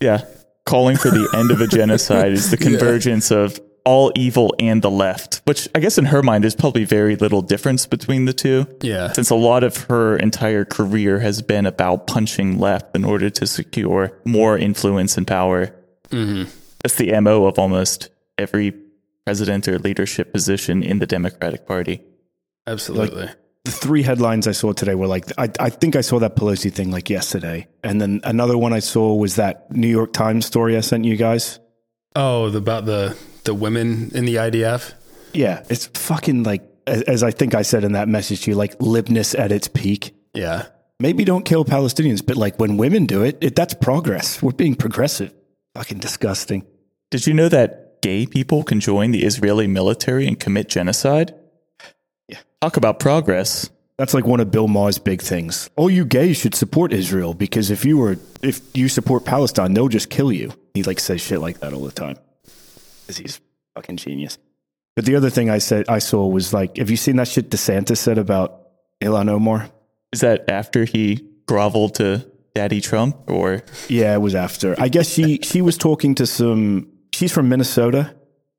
Yeah. 0.00 0.24
Calling 0.64 0.96
for 0.96 1.10
the 1.10 1.28
end 1.34 1.50
of 1.50 1.60
a 1.60 1.66
genocide 1.66 2.32
is 2.32 2.50
the 2.50 2.56
convergence 2.68 3.30
of 3.30 3.60
all 3.84 4.12
evil 4.14 4.54
and 4.58 4.82
the 4.82 4.90
left, 4.90 5.40
which 5.44 5.68
I 5.74 5.80
guess 5.80 5.98
in 5.98 6.04
her 6.06 6.22
mind 6.22 6.44
there's 6.44 6.54
probably 6.54 6.84
very 6.84 7.16
little 7.16 7.42
difference 7.42 7.86
between 7.86 8.26
the 8.26 8.32
two. 8.32 8.66
Yeah. 8.82 9.12
Since 9.12 9.30
a 9.30 9.34
lot 9.34 9.64
of 9.64 9.76
her 9.84 10.16
entire 10.16 10.64
career 10.64 11.18
has 11.18 11.42
been 11.42 11.66
about 11.66 12.06
punching 12.06 12.58
left 12.58 12.94
in 12.94 13.04
order 13.04 13.30
to 13.30 13.46
secure 13.46 14.12
more 14.24 14.56
influence 14.56 15.16
and 15.16 15.26
power. 15.26 15.74
Mm-hmm. 16.10 16.50
That's 16.82 16.96
the 16.96 17.18
MO 17.20 17.46
of 17.46 17.58
almost 17.58 18.08
every 18.38 18.74
president 19.26 19.68
or 19.68 19.78
leadership 19.78 20.32
position 20.32 20.82
in 20.82 20.98
the 20.98 21.06
Democratic 21.06 21.66
Party. 21.66 22.02
Absolutely. 22.66 23.28
the 23.64 23.70
three 23.70 24.02
headlines 24.02 24.46
I 24.46 24.52
saw 24.52 24.72
today 24.72 24.94
were 24.94 25.06
like, 25.06 25.26
I, 25.38 25.50
I 25.58 25.70
think 25.70 25.96
I 25.96 26.00
saw 26.00 26.18
that 26.20 26.36
Pelosi 26.36 26.72
thing 26.72 26.90
like 26.90 27.10
yesterday. 27.10 27.68
And 27.84 28.00
then 28.00 28.20
another 28.24 28.56
one 28.56 28.72
I 28.72 28.78
saw 28.78 29.14
was 29.14 29.36
that 29.36 29.70
New 29.70 29.88
York 29.88 30.12
Times 30.12 30.46
story 30.46 30.76
I 30.76 30.80
sent 30.80 31.04
you 31.04 31.16
guys. 31.16 31.58
oh, 32.16 32.48
the- 32.50 32.58
about 32.58 32.86
the 32.86 33.16
the 33.44 33.54
women 33.54 34.10
in 34.14 34.26
the 34.26 34.34
IDF. 34.36 34.92
Yeah. 35.32 35.64
It's 35.70 35.86
fucking 35.86 36.42
like, 36.42 36.62
as, 36.86 37.02
as 37.02 37.22
I 37.22 37.30
think 37.30 37.54
I 37.54 37.62
said 37.62 37.84
in 37.84 37.92
that 37.92 38.06
message 38.08 38.42
to 38.42 38.50
you, 38.50 38.56
like 38.56 38.78
libness 38.78 39.38
at 39.38 39.50
its 39.52 39.66
peak. 39.68 40.14
Yeah. 40.34 40.66
Maybe 40.98 41.24
don't 41.24 41.44
kill 41.46 41.64
Palestinians, 41.64 42.24
but 42.24 42.36
like 42.36 42.58
when 42.58 42.76
women 42.76 43.06
do 43.06 43.22
it, 43.22 43.38
it 43.40 43.56
that's 43.56 43.72
progress. 43.72 44.42
We're 44.42 44.52
being 44.52 44.74
progressive. 44.74 45.32
Fucking 45.74 45.98
disgusting. 45.98 46.66
Did 47.10 47.26
you 47.26 47.34
know 47.34 47.48
that 47.48 48.02
gay 48.02 48.26
people 48.26 48.62
can 48.62 48.80
join 48.80 49.10
the 49.10 49.24
Israeli 49.24 49.66
military 49.66 50.26
and 50.26 50.38
commit 50.38 50.68
genocide? 50.68 51.34
Yeah. 52.28 52.38
Talk 52.60 52.76
about 52.76 52.98
progress. 52.98 53.70
That's 53.98 54.14
like 54.14 54.24
one 54.24 54.40
of 54.40 54.50
Bill 54.50 54.66
Maher's 54.66 54.98
big 54.98 55.20
things. 55.20 55.68
All 55.76 55.90
you 55.90 56.06
gays 56.06 56.38
should 56.38 56.54
support 56.54 56.92
Israel 56.92 57.34
because 57.34 57.70
if 57.70 57.84
you 57.84 57.98
were 57.98 58.16
if 58.42 58.62
you 58.74 58.88
support 58.88 59.26
Palestine, 59.26 59.74
they'll 59.74 59.88
just 59.88 60.08
kill 60.08 60.32
you. 60.32 60.52
He 60.72 60.82
like 60.82 60.98
says 60.98 61.20
shit 61.20 61.40
like 61.40 61.60
that 61.60 61.74
all 61.74 61.84
the 61.84 61.92
time. 61.92 62.16
Cuz 63.06 63.18
he's 63.18 63.40
fucking 63.74 63.98
genius. 63.98 64.38
But 64.96 65.04
the 65.04 65.16
other 65.16 65.28
thing 65.28 65.50
I 65.50 65.58
said 65.58 65.84
I 65.88 65.98
saw 65.98 66.26
was 66.26 66.54
like, 66.54 66.78
have 66.78 66.90
you 66.90 66.96
seen 66.96 67.16
that 67.16 67.28
shit 67.28 67.50
DeSantis 67.50 67.98
said 67.98 68.16
about 68.16 68.68
Ilhan 69.02 69.28
Omar? 69.28 69.68
Is 70.12 70.20
that 70.20 70.48
after 70.48 70.84
he 70.84 71.28
groveled 71.46 71.94
to 71.96 72.26
Daddy 72.54 72.80
Trump 72.80 73.16
or 73.30 73.62
Yeah, 73.88 74.14
it 74.14 74.20
was 74.20 74.34
after. 74.34 74.74
I 74.78 74.88
guess 74.88 75.08
she 75.08 75.38
she 75.42 75.62
was 75.62 75.76
talking 75.78 76.14
to 76.16 76.26
some 76.26 76.88
she's 77.12 77.32
from 77.32 77.48
Minnesota. 77.48 78.14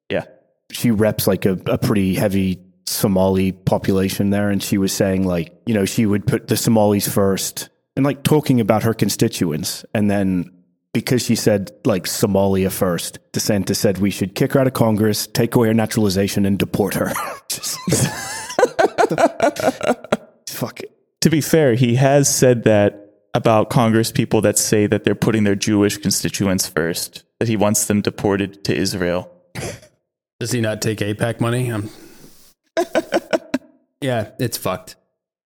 yeah. 0.09 0.25
she 0.71 0.91
reps 0.91 1.27
like 1.27 1.45
a, 1.45 1.53
a 1.65 1.77
pretty 1.77 2.13
heavy 2.15 2.59
Somali 2.87 3.51
population 3.53 4.29
there, 4.31 4.49
and 4.49 4.61
she 4.61 4.77
was 4.77 4.91
saying 4.93 5.25
like, 5.25 5.53
you 5.65 5.73
know, 5.73 5.85
she 5.85 6.05
would 6.05 6.25
put 6.27 6.47
the 6.47 6.57
Somalis 6.57 7.07
first, 7.07 7.69
and 7.95 8.05
like 8.05 8.23
talking 8.23 8.59
about 8.59 8.83
her 8.83 8.93
constituents, 8.93 9.85
and 9.93 10.09
then 10.09 10.51
because 10.93 11.23
she 11.23 11.35
said 11.35 11.71
like 11.85 12.03
Somalia 12.03 12.71
first, 12.71 13.19
DeSantis 13.33 13.77
said 13.77 13.97
we 13.99 14.11
should 14.11 14.35
kick 14.35 14.53
her 14.53 14.59
out 14.59 14.67
of 14.67 14.73
Congress, 14.73 15.27
take 15.27 15.55
away 15.55 15.67
her 15.67 15.73
naturalization, 15.73 16.45
and 16.45 16.57
deport 16.59 16.95
her. 16.95 17.13
Just- 17.49 17.77
Fuck 20.49 20.81
it. 20.81 20.91
To 21.21 21.29
be 21.29 21.41
fair, 21.41 21.75
he 21.75 21.95
has 21.95 22.33
said 22.33 22.63
that 22.63 23.00
about 23.33 23.69
Congress 23.69 24.11
people 24.11 24.41
that 24.41 24.57
say 24.57 24.87
that 24.87 25.03
they're 25.03 25.15
putting 25.15 25.43
their 25.43 25.55
Jewish 25.55 25.97
constituents 25.97 26.67
first, 26.67 27.23
that 27.39 27.47
he 27.47 27.55
wants 27.55 27.85
them 27.85 28.01
deported 28.01 28.63
to 28.65 28.75
Israel. 28.75 29.31
Does 30.39 30.51
he 30.51 30.61
not 30.61 30.81
take 30.81 30.99
AIPAC 30.99 31.39
money? 31.39 31.71
Um, 31.71 31.89
yeah, 34.01 34.31
it's 34.39 34.57
fucked. 34.57 34.95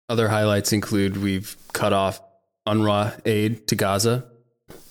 Other 0.08 0.28
highlights 0.28 0.72
include 0.72 1.16
we've 1.16 1.56
cut 1.72 1.92
off 1.92 2.20
UNRWA 2.66 3.20
aid 3.26 3.66
to 3.68 3.74
Gaza, 3.74 4.26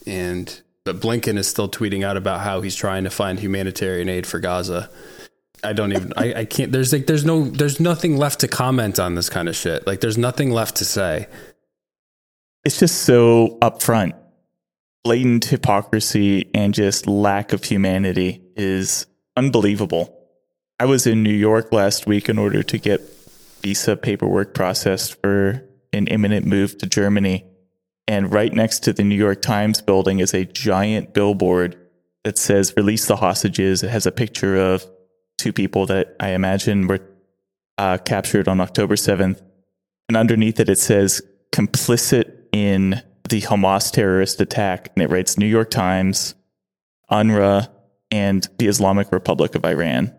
and 0.06 0.62
but 0.84 1.00
Blinken 1.00 1.38
is 1.38 1.48
still 1.48 1.68
tweeting 1.68 2.04
out 2.04 2.16
about 2.16 2.40
how 2.40 2.60
he's 2.60 2.76
trying 2.76 3.04
to 3.04 3.10
find 3.10 3.40
humanitarian 3.40 4.08
aid 4.08 4.26
for 4.26 4.38
Gaza. 4.38 4.90
I 5.64 5.72
don't 5.72 5.92
even. 5.92 6.12
I, 6.16 6.34
I 6.40 6.44
can't. 6.44 6.70
There's 6.70 6.92
like. 6.92 7.06
There's 7.06 7.24
no. 7.24 7.44
There's 7.44 7.80
nothing 7.80 8.16
left 8.16 8.40
to 8.40 8.48
comment 8.48 8.98
on 8.98 9.14
this 9.14 9.28
kind 9.28 9.48
of 9.48 9.56
shit. 9.56 9.86
Like 9.86 10.00
there's 10.00 10.18
nothing 10.18 10.50
left 10.50 10.76
to 10.76 10.84
say. 10.84 11.26
It's 12.66 12.80
just 12.80 13.02
so 13.02 13.58
upfront. 13.62 14.14
Blatant 15.04 15.44
hypocrisy 15.44 16.50
and 16.52 16.74
just 16.74 17.06
lack 17.06 17.52
of 17.52 17.62
humanity 17.62 18.42
is 18.56 19.06
unbelievable. 19.36 20.12
I 20.80 20.86
was 20.86 21.06
in 21.06 21.22
New 21.22 21.32
York 21.32 21.72
last 21.72 22.08
week 22.08 22.28
in 22.28 22.38
order 22.38 22.64
to 22.64 22.78
get 22.78 23.02
visa 23.62 23.96
paperwork 23.96 24.52
processed 24.52 25.20
for 25.22 25.64
an 25.92 26.08
imminent 26.08 26.44
move 26.44 26.76
to 26.78 26.88
Germany. 26.88 27.44
And 28.08 28.32
right 28.32 28.52
next 28.52 28.80
to 28.80 28.92
the 28.92 29.04
New 29.04 29.14
York 29.14 29.42
Times 29.42 29.80
building 29.80 30.18
is 30.18 30.34
a 30.34 30.44
giant 30.44 31.14
billboard 31.14 31.78
that 32.24 32.36
says 32.36 32.74
release 32.76 33.06
the 33.06 33.14
hostages. 33.14 33.84
It 33.84 33.90
has 33.90 34.06
a 34.06 34.10
picture 34.10 34.56
of 34.56 34.84
two 35.38 35.52
people 35.52 35.86
that 35.86 36.16
I 36.18 36.30
imagine 36.30 36.88
were 36.88 37.08
uh, 37.78 37.98
captured 37.98 38.48
on 38.48 38.60
October 38.60 38.96
7th. 38.96 39.40
And 40.08 40.16
underneath 40.16 40.58
it, 40.58 40.68
it 40.68 40.80
says 40.80 41.22
complicit 41.52 42.35
in 42.56 43.02
the 43.28 43.42
Hamas 43.42 43.92
terrorist 43.92 44.40
attack. 44.40 44.90
And 44.94 45.02
it 45.02 45.10
writes 45.10 45.36
New 45.36 45.46
York 45.46 45.70
Times, 45.70 46.34
UNRWA, 47.10 47.68
and 48.10 48.48
the 48.58 48.68
Islamic 48.68 49.12
Republic 49.12 49.54
of 49.54 49.64
Iran. 49.64 50.14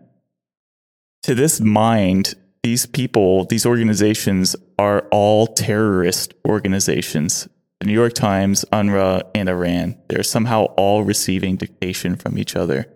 To 1.24 1.34
this 1.34 1.60
mind, 1.60 2.34
these 2.62 2.86
people, 2.86 3.44
these 3.46 3.66
organizations 3.66 4.54
are 4.78 5.08
all 5.10 5.48
terrorist 5.48 6.32
organizations. 6.46 7.48
The 7.80 7.86
New 7.86 7.92
York 7.92 8.14
Times, 8.14 8.64
UNRWA, 8.72 9.22
and 9.34 9.48
Iran. 9.48 9.98
They're 10.08 10.22
somehow 10.22 10.64
all 10.76 11.02
receiving 11.02 11.56
dictation 11.56 12.14
from 12.14 12.38
each 12.38 12.54
other. 12.54 12.86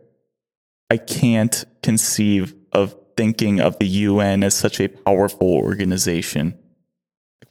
I 0.89 0.99
can't 0.99 1.65
conceive 1.83 2.55
of 2.73 2.95
thinking 3.17 3.61
of 3.61 3.79
the 3.79 3.87
UN 3.87 4.45
as 4.45 4.55
such 4.55 4.81
a 4.81 4.89
powerful 4.89 5.55
organization. 5.55 6.59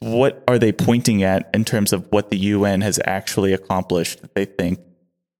What 0.00 0.42
are 0.48 0.58
they 0.58 0.72
pointing 0.72 1.22
at 1.22 1.50
in 1.54 1.64
terms 1.64 1.92
of 1.92 2.10
what 2.10 2.30
the 2.30 2.38
UN 2.38 2.80
has 2.80 2.98
actually 3.04 3.52
accomplished 3.52 4.20
that 4.22 4.34
they 4.34 4.44
think 4.44 4.80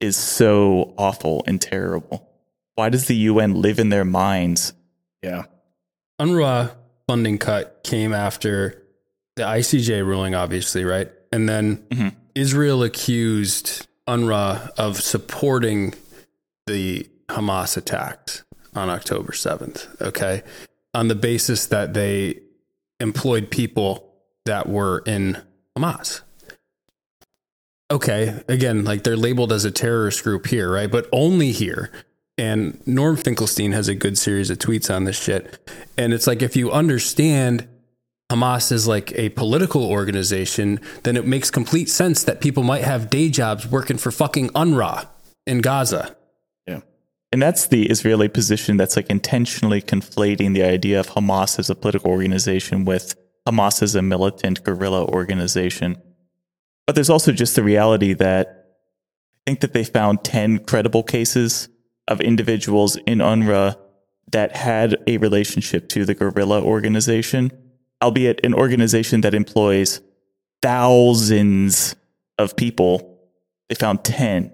is 0.00 0.16
so 0.16 0.94
awful 0.98 1.44
and 1.46 1.60
terrible? 1.60 2.28
Why 2.74 2.88
does 2.88 3.06
the 3.06 3.16
UN 3.16 3.54
live 3.54 3.78
in 3.78 3.88
their 3.88 4.04
minds? 4.04 4.72
Yeah. 5.22 5.44
UNRWA 6.20 6.72
funding 7.06 7.38
cut 7.38 7.80
came 7.84 8.12
after 8.12 8.82
the 9.36 9.42
ICJ 9.42 10.06
ruling, 10.06 10.34
obviously, 10.34 10.84
right? 10.84 11.10
And 11.32 11.48
then 11.48 11.78
Mm-hmm. 11.90 12.08
Israel 12.34 12.82
accused 12.82 13.86
UNRWA 14.08 14.70
of 14.78 15.00
supporting 15.00 15.94
the 16.66 17.08
Hamas 17.28 17.76
attacks 17.76 18.44
on 18.74 18.88
October 18.88 19.32
7th, 19.32 20.00
okay? 20.00 20.42
On 20.94 21.08
the 21.08 21.14
basis 21.14 21.66
that 21.66 21.94
they 21.94 22.40
employed 23.00 23.50
people 23.50 24.11
that 24.44 24.68
were 24.68 25.02
in 25.06 25.42
Hamas. 25.76 26.22
Okay, 27.90 28.42
again, 28.48 28.84
like 28.84 29.02
they're 29.02 29.16
labeled 29.16 29.52
as 29.52 29.64
a 29.64 29.70
terrorist 29.70 30.24
group 30.24 30.46
here, 30.46 30.72
right? 30.72 30.90
But 30.90 31.08
only 31.12 31.52
here. 31.52 31.90
And 32.38 32.84
Norm 32.86 33.16
Finkelstein 33.16 33.72
has 33.72 33.88
a 33.88 33.94
good 33.94 34.16
series 34.16 34.48
of 34.48 34.58
tweets 34.58 34.94
on 34.94 35.04
this 35.04 35.22
shit. 35.22 35.70
And 35.98 36.14
it's 36.14 36.26
like 36.26 36.40
if 36.40 36.56
you 36.56 36.72
understand 36.72 37.68
Hamas 38.32 38.72
is 38.72 38.88
like 38.88 39.12
a 39.14 39.28
political 39.30 39.84
organization, 39.84 40.80
then 41.02 41.18
it 41.18 41.26
makes 41.26 41.50
complete 41.50 41.90
sense 41.90 42.24
that 42.24 42.40
people 42.40 42.62
might 42.62 42.82
have 42.82 43.10
day 43.10 43.28
jobs 43.28 43.66
working 43.66 43.98
for 43.98 44.10
fucking 44.10 44.48
UNRWA 44.50 45.06
in 45.46 45.60
Gaza. 45.60 46.16
Yeah. 46.66 46.80
And 47.30 47.42
that's 47.42 47.66
the 47.66 47.90
Israeli 47.90 48.28
position 48.28 48.78
that's 48.78 48.96
like 48.96 49.10
intentionally 49.10 49.82
conflating 49.82 50.54
the 50.54 50.62
idea 50.62 50.98
of 50.98 51.08
Hamas 51.08 51.58
as 51.58 51.68
a 51.68 51.74
political 51.74 52.10
organization 52.10 52.86
with 52.86 53.14
Hamas 53.46 53.82
is 53.82 53.94
a 53.94 54.02
militant 54.02 54.62
guerrilla 54.64 55.04
organization. 55.04 56.00
But 56.86 56.94
there's 56.94 57.10
also 57.10 57.32
just 57.32 57.56
the 57.56 57.62
reality 57.62 58.12
that 58.14 58.48
I 59.34 59.50
think 59.50 59.60
that 59.60 59.72
they 59.72 59.84
found 59.84 60.24
10 60.24 60.60
credible 60.60 61.02
cases 61.02 61.68
of 62.08 62.20
individuals 62.20 62.96
in 63.06 63.18
UNRWA 63.18 63.76
that 64.30 64.56
had 64.56 64.96
a 65.06 65.18
relationship 65.18 65.88
to 65.90 66.04
the 66.04 66.14
guerrilla 66.14 66.62
organization, 66.62 67.50
albeit 68.02 68.44
an 68.44 68.54
organization 68.54 69.20
that 69.22 69.34
employs 69.34 70.00
thousands 70.62 71.94
of 72.38 72.56
people. 72.56 73.20
They 73.68 73.74
found 73.74 74.04
10 74.04 74.52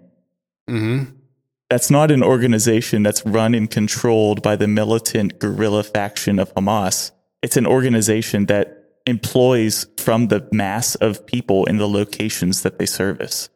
Mm-hmm. 0.68 1.14
that's 1.70 1.90
not 1.90 2.10
an 2.10 2.22
organization 2.22 3.02
that's 3.02 3.24
run 3.24 3.54
and 3.54 3.70
controlled 3.70 4.42
by 4.42 4.54
the 4.54 4.68
militant 4.68 5.38
guerrilla 5.38 5.82
faction 5.82 6.38
of 6.38 6.54
Hamas. 6.54 7.10
It's 7.40 7.56
an 7.56 7.66
organization 7.66 8.44
that 8.46 8.77
employs 9.08 9.86
from 9.96 10.28
the 10.28 10.46
mass 10.52 10.94
of 10.96 11.26
people 11.26 11.64
in 11.66 11.78
the 11.78 11.88
locations 11.88 12.62
that 12.62 12.78
they 12.78 12.86
service. 12.86 13.48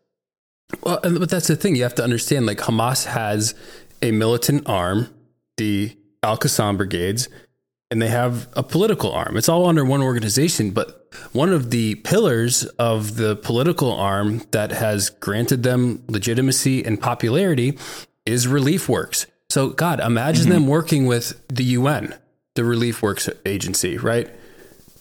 Well, 0.82 1.00
but 1.02 1.28
that's 1.28 1.48
the 1.48 1.56
thing. 1.56 1.76
You 1.76 1.82
have 1.82 1.94
to 1.96 2.04
understand 2.04 2.46
like 2.46 2.58
Hamas 2.58 3.04
has 3.06 3.54
a 4.00 4.10
militant 4.10 4.68
arm, 4.68 5.08
the 5.56 5.96
Al 6.22 6.38
Qassam 6.38 6.76
brigades, 6.76 7.28
and 7.90 8.00
they 8.00 8.08
have 8.08 8.48
a 8.54 8.62
political 8.62 9.12
arm. 9.12 9.36
It's 9.36 9.48
all 9.48 9.66
under 9.66 9.84
one 9.84 10.00
organization, 10.00 10.70
but 10.70 11.14
one 11.32 11.50
of 11.50 11.70
the 11.70 11.96
pillars 11.96 12.64
of 12.78 13.16
the 13.16 13.36
political 13.36 13.92
arm 13.92 14.42
that 14.52 14.72
has 14.72 15.10
granted 15.10 15.62
them 15.62 16.02
legitimacy 16.08 16.84
and 16.84 17.00
popularity 17.00 17.78
is 18.24 18.48
Relief 18.48 18.88
Works. 18.88 19.26
So, 19.50 19.68
God, 19.68 20.00
imagine 20.00 20.44
mm-hmm. 20.44 20.52
them 20.52 20.66
working 20.66 21.04
with 21.04 21.46
the 21.48 21.64
UN, 21.64 22.14
the 22.54 22.64
Relief 22.64 23.02
Works 23.02 23.28
agency, 23.44 23.98
right? 23.98 24.30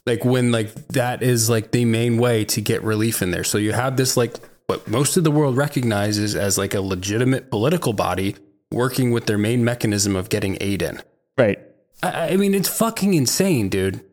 Like 0.06 0.26
when 0.26 0.52
like 0.52 0.74
that 0.90 1.22
is 1.22 1.50
like 1.50 1.72
the 1.72 1.86
main 1.86 2.18
way 2.18 2.44
to 2.46 2.62
get 2.62 2.82
relief 2.84 3.22
in 3.22 3.32
there. 3.32 3.44
So 3.44 3.58
you 3.58 3.72
have 3.74 3.98
this 3.98 4.18
like 4.18 4.36
what 4.68 4.88
most 4.88 5.18
of 5.18 5.24
the 5.24 5.32
world 5.32 5.58
recognizes 5.58 6.36
as 6.36 6.58
like 6.58 6.74
a 6.74 6.82
legitimate 6.82 7.52
political 7.52 7.94
body 7.94 8.36
working 8.72 9.12
with 9.12 9.26
their 9.26 9.38
main 9.38 9.64
mechanism 9.64 10.16
of 10.16 10.30
getting 10.30 10.58
aid 10.62 10.82
in. 10.82 11.02
Right. 11.38 11.60
I, 12.02 12.30
I 12.30 12.38
mean, 12.38 12.56
it's 12.56 12.70
fucking 12.70 13.14
insane, 13.14 13.70
dude. 13.70 14.04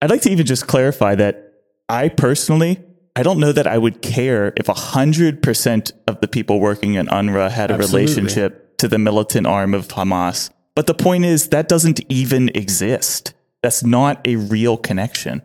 I'd 0.00 0.10
like 0.10 0.22
to 0.22 0.30
even 0.30 0.46
just 0.46 0.66
clarify 0.66 1.14
that 1.16 1.52
I 1.88 2.08
personally, 2.08 2.80
I 3.16 3.22
don't 3.22 3.40
know 3.40 3.52
that 3.52 3.66
I 3.66 3.78
would 3.78 4.00
care 4.00 4.52
if 4.56 4.66
100% 4.66 5.92
of 6.06 6.20
the 6.20 6.28
people 6.28 6.60
working 6.60 6.94
in 6.94 7.06
UNRWA 7.06 7.50
had 7.50 7.70
a 7.70 7.74
Absolutely. 7.74 8.00
relationship 8.00 8.78
to 8.78 8.88
the 8.88 8.98
militant 8.98 9.46
arm 9.46 9.74
of 9.74 9.88
Hamas. 9.88 10.50
But 10.74 10.86
the 10.86 10.94
point 10.94 11.24
is, 11.24 11.48
that 11.48 11.68
doesn't 11.68 12.00
even 12.08 12.50
exist. 12.54 13.34
That's 13.62 13.82
not 13.82 14.26
a 14.26 14.36
real 14.36 14.76
connection. 14.76 15.42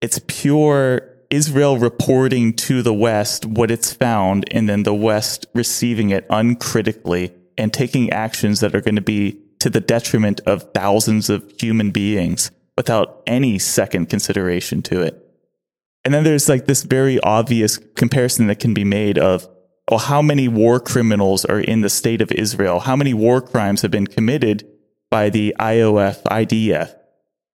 It's 0.00 0.20
pure 0.26 1.02
Israel 1.30 1.78
reporting 1.78 2.54
to 2.54 2.82
the 2.82 2.94
West 2.94 3.44
what 3.44 3.70
it's 3.70 3.92
found, 3.92 4.44
and 4.50 4.68
then 4.68 4.84
the 4.84 4.94
West 4.94 5.46
receiving 5.54 6.10
it 6.10 6.26
uncritically 6.30 7.32
and 7.56 7.72
taking 7.72 8.10
actions 8.10 8.60
that 8.60 8.74
are 8.74 8.80
going 8.80 8.96
to 8.96 9.02
be 9.02 9.40
to 9.58 9.68
the 9.68 9.80
detriment 9.80 10.40
of 10.46 10.72
thousands 10.72 11.28
of 11.28 11.52
human 11.60 11.90
beings 11.90 12.50
without 12.76 13.22
any 13.26 13.58
second 13.58 14.06
consideration 14.08 14.82
to 14.82 15.02
it. 15.02 15.24
And 16.04 16.14
then 16.14 16.24
there's 16.24 16.48
like 16.48 16.66
this 16.66 16.84
very 16.84 17.18
obvious 17.20 17.76
comparison 17.76 18.46
that 18.46 18.60
can 18.60 18.72
be 18.72 18.84
made 18.84 19.18
of, 19.18 19.48
oh, 19.88 19.98
how 19.98 20.22
many 20.22 20.46
war 20.46 20.78
criminals 20.78 21.44
are 21.44 21.60
in 21.60 21.80
the 21.80 21.90
state 21.90 22.22
of 22.22 22.30
Israel? 22.32 22.80
How 22.80 22.94
many 22.94 23.12
war 23.12 23.40
crimes 23.40 23.82
have 23.82 23.90
been 23.90 24.06
committed 24.06 24.66
by 25.10 25.28
the 25.28 25.54
IOF, 25.58 26.22
IDF? 26.22 26.94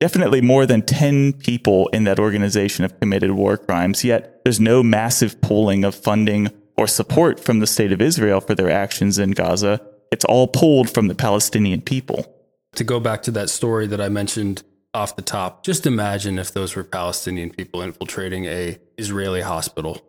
Definitely 0.05 0.43
more 0.43 0.67
than 0.67 0.83
10 0.83 1.33
people 1.33 1.89
in 1.89 2.05
that 2.05 2.19
organization 2.19 2.83
have 2.83 3.01
committed 3.01 3.31
war 3.31 3.57
crimes, 3.57 4.05
yet 4.05 4.43
there's 4.45 4.61
no 4.61 4.83
massive 4.83 5.41
pooling 5.41 5.83
of 5.83 5.95
funding 5.95 6.51
or 6.77 6.87
support 6.87 7.41
from 7.41 7.61
the 7.61 7.67
state 7.67 7.91
of 7.91 8.03
Israel 8.03 8.43
for 8.43 8.55
their 8.55 8.69
actions 8.69 9.19
in 9.19 9.31
Gaza. 9.31 9.81
It's 10.13 10.27
all 10.27 10.47
pulled 10.47 10.91
from 10.91 11.09
the 11.09 11.15
Palestinian 11.15 11.81
people. 11.81 12.27
To 12.75 12.85
go 12.85 13.01
back 13.01 13.23
to 13.23 13.31
that 13.31 13.49
story 13.49 13.87
that 13.87 13.99
I 13.99 14.11
mentioned 14.11 14.63
off 14.93 15.17
the 15.17 15.23
top, 15.23 15.65
just 15.65 15.87
imagine 15.87 16.39
if 16.39 16.53
those 16.53 16.77
were 16.77 16.85
Palestinian 16.85 17.49
people 17.49 17.81
infiltrating 17.81 18.45
a 18.45 18.79
Israeli 18.99 19.41
hospital. 19.41 20.03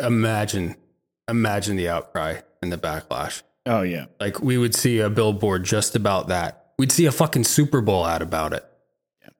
Imagine, 0.00 0.76
imagine 1.28 1.76
the 1.76 1.90
outcry 1.90 2.36
and 2.62 2.72
the 2.72 2.78
backlash. 2.78 3.42
Oh 3.66 3.82
yeah. 3.82 4.06
Like 4.18 4.40
we 4.40 4.56
would 4.56 4.74
see 4.74 5.00
a 5.00 5.10
billboard 5.10 5.64
just 5.64 5.94
about 5.94 6.28
that. 6.28 6.72
We'd 6.78 6.90
see 6.90 7.04
a 7.04 7.12
fucking 7.12 7.44
Super 7.44 7.82
Bowl 7.82 8.06
ad 8.06 8.22
about 8.22 8.54
it. 8.54 8.64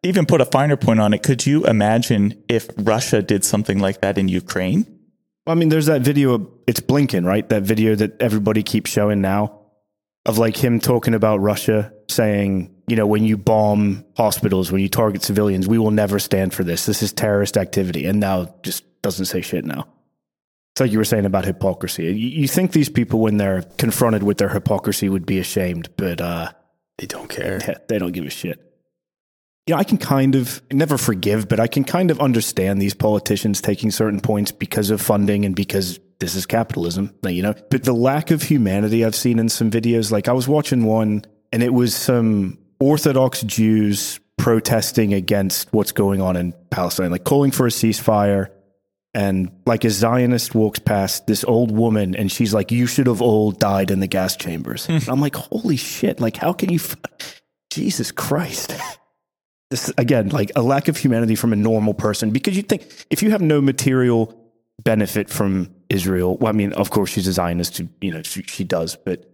Even 0.03 0.27
put 0.27 0.41
a 0.41 0.45
finer 0.45 0.77
point 0.77 1.01
on 1.01 1.15
it, 1.15 1.23
could 1.23 1.47
you 1.47 1.65
imagine 1.67 2.43
if 2.49 2.69
Russia 2.77 3.23
did 3.23 3.45
something 3.45 3.79
like 3.79 4.01
that 4.01 4.19
in 4.19 4.29
Ukraine? 4.29 4.87
I 5.47 5.55
mean, 5.55 5.69
there's 5.69 5.87
that 5.87 6.03
video. 6.03 6.35
Of, 6.35 6.49
it's 6.67 6.81
Blinken, 6.81 7.25
right? 7.25 7.49
That 7.49 7.63
video 7.63 7.95
that 7.95 8.21
everybody 8.21 8.63
keeps 8.63 8.91
showing 8.91 9.21
now 9.21 9.61
of 10.25 10.39
like 10.39 10.57
him 10.57 10.81
talking 10.81 11.15
about 11.15 11.39
Russia, 11.39 11.93
saying, 12.09 12.75
you 12.87 12.97
know, 12.97 13.07
when 13.07 13.25
you 13.25 13.37
bomb 13.37 14.05
hospitals, 14.17 14.71
when 14.71 14.81
you 14.81 14.89
target 14.89 15.23
civilians, 15.23 15.67
we 15.67 15.79
will 15.79 15.91
never 15.91 16.19
stand 16.19 16.55
for 16.55 16.65
this. 16.65 16.87
This 16.87 17.03
is 17.03 17.13
terrorist 17.13 17.57
activity. 17.57 18.07
And 18.07 18.21
now 18.21 18.55
just 18.63 18.85
doesn't 19.03 19.27
say 19.27 19.41
shit 19.41 19.65
now. 19.65 19.89
It's 20.75 20.81
like 20.81 20.93
you 20.93 20.99
were 20.99 21.05
saying 21.05 21.27
about 21.27 21.45
hypocrisy. 21.45 22.05
You, 22.05 22.13
you 22.13 22.49
think 22.49 22.73
these 22.73 22.89
people, 22.89 23.21
when 23.21 23.37
they're 23.37 23.63
confronted 23.79 24.23
with 24.23 24.39
their 24.39 24.49
hypocrisy, 24.49 25.09
would 25.09 25.27
be 25.27 25.39
ashamed, 25.39 25.91
but 25.97 26.21
uh, 26.21 26.51
They 26.99 27.07
don't 27.07 27.29
care. 27.29 27.61
yeah, 27.67 27.79
they 27.89 27.99
don't 27.99 28.13
give 28.13 28.25
a 28.25 28.31
shit. 28.31 28.72
You 29.67 29.75
know, 29.75 29.79
I 29.79 29.85
can 29.85 29.99
kind 29.99 30.35
of 30.35 30.61
never 30.73 30.99
forgive, 30.99 31.49
but 31.49 31.61
I 31.61 31.69
can 31.69 31.85
kind 31.85 32.11
of 32.11 32.19
understand 32.21 32.83
these 32.83 32.95
politicians 32.95 33.61
taking 33.61 33.93
certain 33.93 34.21
points 34.21 34.51
because 34.51 34.91
of 34.91 35.01
funding 35.01 35.45
and 35.45 35.55
because 35.55 36.01
this 36.19 36.35
is 36.35 36.47
capitalism, 36.47 37.15
you 37.27 37.43
know. 37.43 37.55
But 37.71 37.85
the 37.85 37.93
lack 37.93 38.33
of 38.33 38.43
humanity 38.43 39.05
I've 39.05 39.15
seen 39.15 39.39
in 39.39 39.49
some 39.49 39.71
videos, 39.71 40.11
like 40.11 40.27
I 40.27 40.33
was 40.33 40.49
watching 40.49 40.85
one 40.85 41.25
and 41.53 41.63
it 41.63 41.73
was 41.73 41.95
some 41.95 42.59
Orthodox 42.81 43.43
Jews 43.43 44.19
protesting 44.37 45.15
against 45.15 45.73
what's 45.73 45.93
going 45.93 46.21
on 46.21 46.37
in 46.37 46.55
Palestine, 46.71 47.13
like 47.13 47.25
calling 47.25 47.53
for 47.53 47.67
a 47.67 47.71
ceasefire. 47.71 48.49
And 49.15 49.53
like 49.67 49.85
a 49.85 49.91
Zionist 49.91 50.55
walks 50.55 50.79
past 50.79 51.27
this 51.27 51.45
old 51.45 51.71
woman 51.71 52.17
and 52.17 52.33
she's 52.33 52.55
like, 52.55 52.73
You 52.73 52.87
should 52.87 53.07
have 53.07 53.21
all 53.21 53.53
died 53.53 53.91
in 53.91 54.01
the 54.01 54.07
gas 54.07 54.37
chambers. 54.37 54.89
And 54.89 55.07
I'm 55.09 55.21
like, 55.21 55.37
Holy 55.37 55.77
shit. 55.77 56.19
Like, 56.19 56.37
how 56.37 56.55
can 56.55 56.71
you? 56.71 56.81
F- 56.81 56.97
Jesus 57.71 58.11
Christ. 58.11 58.75
This 59.73 59.91
again, 59.97 60.29
like 60.29 60.53
a 60.55 60.61
lack 60.61 60.89
of 60.89 60.99
humanity 60.99 61.35
from 61.35 61.55
a 61.55 61.57
normal 61.57 61.95
person 61.95 62.31
because 62.31 62.55
you 62.55 62.63
think 62.63 63.07
if 63.09 63.23
you 63.23 63.31
have 63.31 63.41
no 63.41 63.63
material 63.63 64.39
benefit 64.85 65.31
from 65.31 65.75
Israel, 65.89 66.37
well, 66.37 66.51
I 66.51 66.53
mean, 66.53 66.75
of 66.75 66.91
course 66.91 67.09
she's 67.09 67.27
a 67.27 67.33
Zionist, 67.33 67.79
who, 67.79 67.89
you 68.03 68.13
know, 68.13 68.23
she, 68.23 68.43
she 68.43 68.65
does, 68.65 68.97
but 68.97 69.31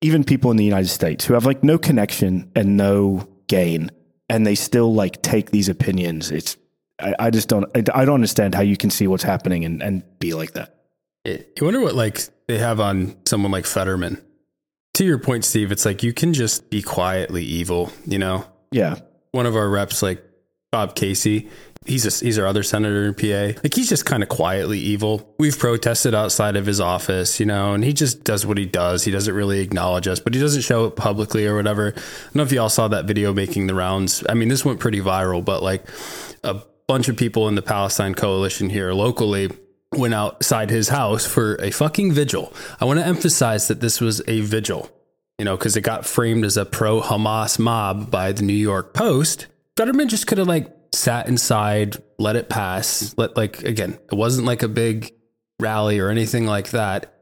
even 0.00 0.22
people 0.22 0.52
in 0.52 0.56
the 0.56 0.64
United 0.64 0.86
States 0.86 1.24
who 1.24 1.34
have 1.34 1.44
like 1.44 1.64
no 1.64 1.76
connection 1.76 2.52
and 2.54 2.76
no 2.76 3.28
gain, 3.48 3.90
and 4.28 4.46
they 4.46 4.54
still 4.54 4.94
like 4.94 5.22
take 5.22 5.50
these 5.50 5.68
opinions. 5.68 6.30
It's 6.30 6.56
I, 7.00 7.14
I 7.18 7.30
just 7.30 7.48
don't 7.48 7.64
I, 7.74 7.82
I 7.92 8.04
don't 8.04 8.14
understand 8.14 8.54
how 8.54 8.62
you 8.62 8.76
can 8.76 8.90
see 8.90 9.08
what's 9.08 9.24
happening 9.24 9.64
and, 9.64 9.82
and 9.82 10.04
be 10.20 10.34
like 10.34 10.52
that. 10.52 10.76
It, 11.24 11.52
you 11.58 11.64
wonder 11.64 11.80
what 11.80 11.96
like 11.96 12.20
they 12.46 12.58
have 12.58 12.78
on 12.78 13.16
someone 13.26 13.50
like 13.50 13.66
Fetterman. 13.66 14.22
To 14.94 15.04
your 15.04 15.18
point, 15.18 15.44
Steve, 15.44 15.72
it's 15.72 15.84
like 15.84 16.04
you 16.04 16.12
can 16.12 16.32
just 16.32 16.70
be 16.70 16.80
quietly 16.80 17.44
evil, 17.44 17.92
you 18.06 18.18
know? 18.18 18.44
Yeah. 18.70 19.00
One 19.32 19.46
of 19.46 19.56
our 19.56 19.68
reps, 19.68 20.02
like 20.02 20.22
Bob 20.70 20.94
Casey, 20.94 21.48
he's 21.86 22.06
a, 22.06 22.24
he's 22.24 22.38
our 22.38 22.46
other 22.46 22.62
senator 22.62 23.06
in 23.06 23.14
PA. 23.14 23.60
Like 23.62 23.74
he's 23.74 23.88
just 23.88 24.06
kind 24.06 24.22
of 24.22 24.28
quietly 24.28 24.78
evil. 24.78 25.34
We've 25.38 25.58
protested 25.58 26.14
outside 26.14 26.56
of 26.56 26.66
his 26.66 26.80
office, 26.80 27.40
you 27.40 27.46
know, 27.46 27.74
and 27.74 27.82
he 27.82 27.92
just 27.92 28.24
does 28.24 28.44
what 28.46 28.58
he 28.58 28.66
does. 28.66 29.04
He 29.04 29.10
doesn't 29.10 29.34
really 29.34 29.60
acknowledge 29.60 30.06
us, 30.06 30.20
but 30.20 30.34
he 30.34 30.40
doesn't 30.40 30.62
show 30.62 30.86
it 30.86 30.96
publicly 30.96 31.46
or 31.46 31.56
whatever. 31.56 31.88
I 31.88 31.90
don't 31.90 32.34
know 32.36 32.42
if 32.42 32.52
y'all 32.52 32.68
saw 32.68 32.88
that 32.88 33.06
video 33.06 33.32
making 33.32 33.66
the 33.66 33.74
rounds. 33.74 34.24
I 34.28 34.34
mean, 34.34 34.48
this 34.48 34.64
went 34.64 34.80
pretty 34.80 35.00
viral, 35.00 35.44
but 35.44 35.62
like 35.62 35.84
a 36.44 36.62
bunch 36.86 37.08
of 37.08 37.16
people 37.16 37.48
in 37.48 37.54
the 37.54 37.62
Palestine 37.62 38.14
Coalition 38.14 38.70
here 38.70 38.92
locally 38.92 39.50
went 39.92 40.14
outside 40.14 40.70
his 40.70 40.88
house 40.88 41.26
for 41.26 41.56
a 41.56 41.70
fucking 41.70 42.12
vigil. 42.12 42.52
I 42.80 42.84
want 42.84 43.00
to 43.00 43.06
emphasize 43.06 43.68
that 43.68 43.80
this 43.80 44.00
was 44.00 44.22
a 44.28 44.40
vigil, 44.40 44.90
you 45.40 45.44
know, 45.44 45.56
because 45.56 45.74
it 45.74 45.80
got 45.80 46.04
framed 46.04 46.44
as 46.44 46.58
a 46.58 46.66
pro 46.66 47.00
Hamas 47.00 47.58
mob 47.58 48.10
by 48.10 48.30
the 48.30 48.42
New 48.42 48.52
York 48.52 48.92
Post. 48.92 49.46
Fetterman 49.74 50.10
just 50.10 50.26
could 50.26 50.36
have 50.36 50.46
like 50.46 50.70
sat 50.92 51.28
inside, 51.28 51.96
let 52.18 52.36
it 52.36 52.50
pass. 52.50 53.14
Let 53.16 53.38
like 53.38 53.62
again, 53.62 53.98
it 54.12 54.14
wasn't 54.14 54.46
like 54.46 54.62
a 54.62 54.68
big 54.68 55.14
rally 55.58 55.98
or 55.98 56.10
anything 56.10 56.44
like 56.44 56.72
that 56.72 57.14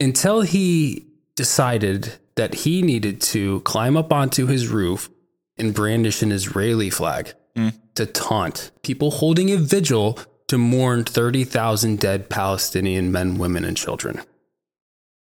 until 0.00 0.40
he 0.40 1.06
decided 1.36 2.14
that 2.36 2.54
he 2.54 2.80
needed 2.80 3.20
to 3.20 3.60
climb 3.60 3.98
up 3.98 4.10
onto 4.10 4.46
his 4.46 4.68
roof 4.68 5.10
and 5.58 5.74
brandish 5.74 6.22
an 6.22 6.32
Israeli 6.32 6.88
flag 6.88 7.34
hmm. 7.54 7.68
to 7.94 8.06
taunt 8.06 8.70
people 8.82 9.10
holding 9.10 9.50
a 9.50 9.58
vigil 9.58 10.18
to 10.48 10.56
mourn 10.56 11.04
30,000 11.04 12.00
dead 12.00 12.30
Palestinian 12.30 13.12
men, 13.12 13.36
women, 13.36 13.66
and 13.66 13.76
children. 13.76 14.22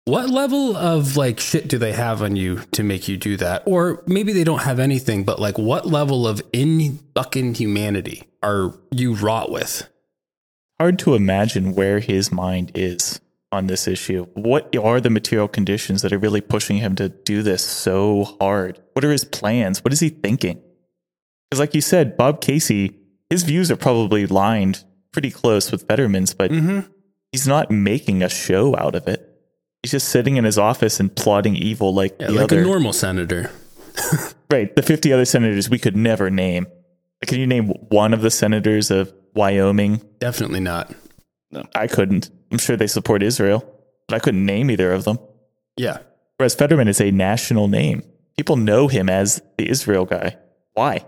What 0.05 0.29
level 0.29 0.75
of 0.75 1.17
like 1.17 1.39
shit 1.39 1.67
do 1.67 1.77
they 1.77 1.91
have 1.91 2.21
on 2.21 2.35
you 2.35 2.61
to 2.71 2.83
make 2.83 3.07
you 3.07 3.17
do 3.17 3.37
that? 3.37 3.63
Or 3.65 4.03
maybe 4.07 4.33
they 4.33 4.43
don't 4.43 4.63
have 4.63 4.79
anything, 4.79 5.23
but 5.23 5.39
like 5.39 5.57
what 5.57 5.85
level 5.85 6.27
of 6.27 6.41
in 6.51 6.99
fucking 7.13 7.55
humanity 7.55 8.27
are 8.41 8.73
you 8.91 9.13
wrought 9.13 9.51
with? 9.51 9.87
Hard 10.79 10.97
to 10.99 11.13
imagine 11.13 11.75
where 11.75 11.99
his 11.99 12.31
mind 12.31 12.71
is 12.73 13.19
on 13.51 13.67
this 13.67 13.87
issue. 13.87 14.25
What 14.33 14.75
are 14.75 15.01
the 15.01 15.09
material 15.09 15.47
conditions 15.47 16.01
that 16.01 16.13
are 16.13 16.17
really 16.17 16.41
pushing 16.41 16.77
him 16.77 16.95
to 16.95 17.09
do 17.09 17.43
this 17.43 17.63
so 17.63 18.35
hard? 18.39 18.79
What 18.93 19.03
are 19.05 19.11
his 19.11 19.25
plans? 19.25 19.83
What 19.83 19.93
is 19.93 19.99
he 19.99 20.09
thinking? 20.09 20.61
Because, 21.49 21.59
like 21.59 21.73
you 21.73 21.81
said, 21.81 22.15
Bob 22.15 22.41
Casey, 22.41 22.95
his 23.29 23.43
views 23.43 23.71
are 23.71 23.75
probably 23.75 24.25
lined 24.27 24.83
pretty 25.11 25.31
close 25.31 25.71
with 25.71 25.87
Fetterman's, 25.87 26.33
but 26.33 26.51
mm-hmm. 26.51 26.81
he's 27.31 27.47
not 27.47 27.71
making 27.71 28.21
a 28.21 28.29
show 28.29 28.75
out 28.77 28.95
of 28.95 29.07
it. 29.07 29.28
He's 29.83 29.91
just 29.91 30.09
sitting 30.09 30.37
in 30.37 30.43
his 30.43 30.57
office 30.57 30.99
and 30.99 31.13
plotting 31.15 31.55
evil 31.55 31.93
like 31.93 32.15
Yeah, 32.19 32.27
the 32.27 32.33
like 32.33 32.43
other. 32.43 32.61
a 32.61 32.63
normal 32.65 32.93
senator. 32.93 33.49
right, 34.51 34.75
the 34.75 34.81
50 34.81 35.13
other 35.13 35.25
senators 35.25 35.69
we 35.69 35.79
could 35.79 35.95
never 35.95 36.29
name. 36.29 36.67
Can 37.25 37.39
you 37.39 37.47
name 37.47 37.67
one 37.89 38.13
of 38.13 38.21
the 38.21 38.31
senators 38.31 38.91
of 38.91 39.13
Wyoming? 39.33 40.01
Definitely 40.19 40.59
not. 40.61 40.93
No. 41.51 41.63
I 41.75 41.87
couldn't. 41.87 42.29
I'm 42.51 42.57
sure 42.57 42.75
they 42.77 42.87
support 42.87 43.23
Israel, 43.23 43.63
but 44.07 44.15
I 44.15 44.19
couldn't 44.19 44.45
name 44.45 44.69
either 44.71 44.91
of 44.91 45.03
them. 45.03 45.17
Yeah. 45.77 45.99
Whereas 46.37 46.55
Fetterman 46.55 46.87
is 46.87 47.01
a 47.01 47.11
national 47.11 47.67
name. 47.67 48.03
People 48.37 48.55
know 48.55 48.87
him 48.87 49.09
as 49.09 49.41
the 49.57 49.69
Israel 49.69 50.05
guy. 50.05 50.37
Why? 50.73 51.03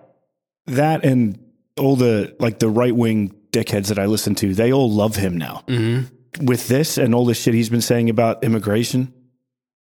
That 0.67 1.05
and 1.05 1.39
all 1.79 1.95
the 1.95 2.35
like 2.39 2.59
the 2.59 2.69
right 2.69 2.95
wing 2.95 3.33
dickheads 3.51 3.87
that 3.87 3.99
I 3.99 4.05
listen 4.05 4.35
to, 4.35 4.53
they 4.53 4.73
all 4.73 4.91
love 4.91 5.15
him 5.15 5.37
now. 5.37 5.63
Mm-hmm. 5.67 6.13
With 6.39 6.67
this 6.67 6.97
and 6.97 7.13
all 7.13 7.25
the 7.25 7.33
shit 7.33 7.53
he's 7.53 7.69
been 7.69 7.81
saying 7.81 8.09
about 8.09 8.43
immigration, 8.43 9.13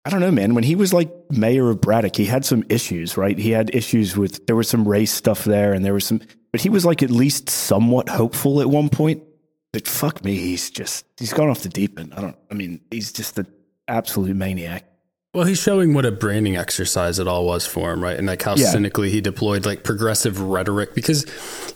I 0.06 0.10
don't 0.10 0.20
know, 0.20 0.32
man. 0.32 0.54
When 0.54 0.66
he 0.66 0.76
was 0.76 0.94
like 0.94 1.10
mayor 1.32 1.70
of 1.70 1.80
Braddock, 1.80 2.16
he 2.16 2.26
had 2.26 2.44
some 2.44 2.64
issues, 2.68 3.16
right? 3.16 3.38
He 3.38 3.52
had 3.52 3.74
issues 3.74 4.18
with 4.18 4.46
there 4.48 4.56
was 4.56 4.68
some 4.68 4.88
race 4.88 5.12
stuff 5.12 5.46
there, 5.46 5.74
and 5.74 5.86
there 5.86 5.94
was 5.94 6.06
some, 6.06 6.22
but 6.52 6.60
he 6.60 6.70
was 6.70 6.86
like 6.86 7.02
at 7.02 7.10
least 7.10 7.50
somewhat 7.50 8.10
hopeful 8.10 8.60
at 8.60 8.70
one 8.70 8.90
point. 8.90 9.24
But 9.72 9.88
fuck 9.88 10.24
me, 10.24 10.36
he's 10.36 10.70
just 10.70 11.06
he's 11.18 11.32
gone 11.32 11.50
off 11.50 11.62
the 11.62 11.70
deep 11.70 11.98
end. 11.98 12.14
I 12.14 12.22
don't. 12.22 12.36
I 12.52 12.54
mean, 12.54 12.82
he's 12.92 13.14
just 13.14 13.40
an 13.40 13.48
absolute 13.88 14.36
maniac. 14.36 14.86
Well, 15.34 15.46
he's 15.46 15.60
showing 15.60 15.96
what 15.96 16.06
a 16.06 16.12
branding 16.12 16.56
exercise 16.58 17.18
it 17.18 17.28
all 17.28 17.46
was 17.46 17.66
for 17.66 17.92
him, 17.92 18.04
right? 18.04 18.18
And 18.18 18.28
like 18.28 18.44
how 18.44 18.56
Yeah. 18.56 18.68
cynically 18.70 19.10
he 19.10 19.20
deployed 19.20 19.66
like 19.66 19.84
progressive 19.84 20.40
rhetoric. 20.40 20.94
Because, 20.94 21.26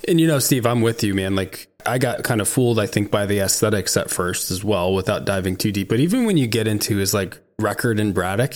and 0.08 0.22
you 0.22 0.28
know, 0.28 0.38
Steve, 0.40 0.66
I'm 0.68 0.82
with 0.82 1.04
you, 1.04 1.16
man. 1.16 1.36
Like, 1.36 1.68
I 1.86 1.98
got 1.98 2.24
kind 2.24 2.40
of 2.40 2.48
fooled, 2.48 2.78
I 2.80 2.86
think, 2.86 3.10
by 3.10 3.26
the 3.26 3.40
aesthetics 3.40 3.98
at 3.98 4.12
first 4.12 4.52
as 4.52 4.64
well, 4.64 4.94
without 4.94 5.26
diving 5.26 5.56
too 5.56 5.72
deep. 5.72 5.90
But 5.90 6.00
even 6.00 6.26
when 6.26 6.38
you 6.38 6.46
get 6.46 6.68
into 6.68 6.98
his 6.98 7.14
like 7.16 7.40
record 7.58 8.00
in 8.00 8.12
Braddock, 8.14 8.54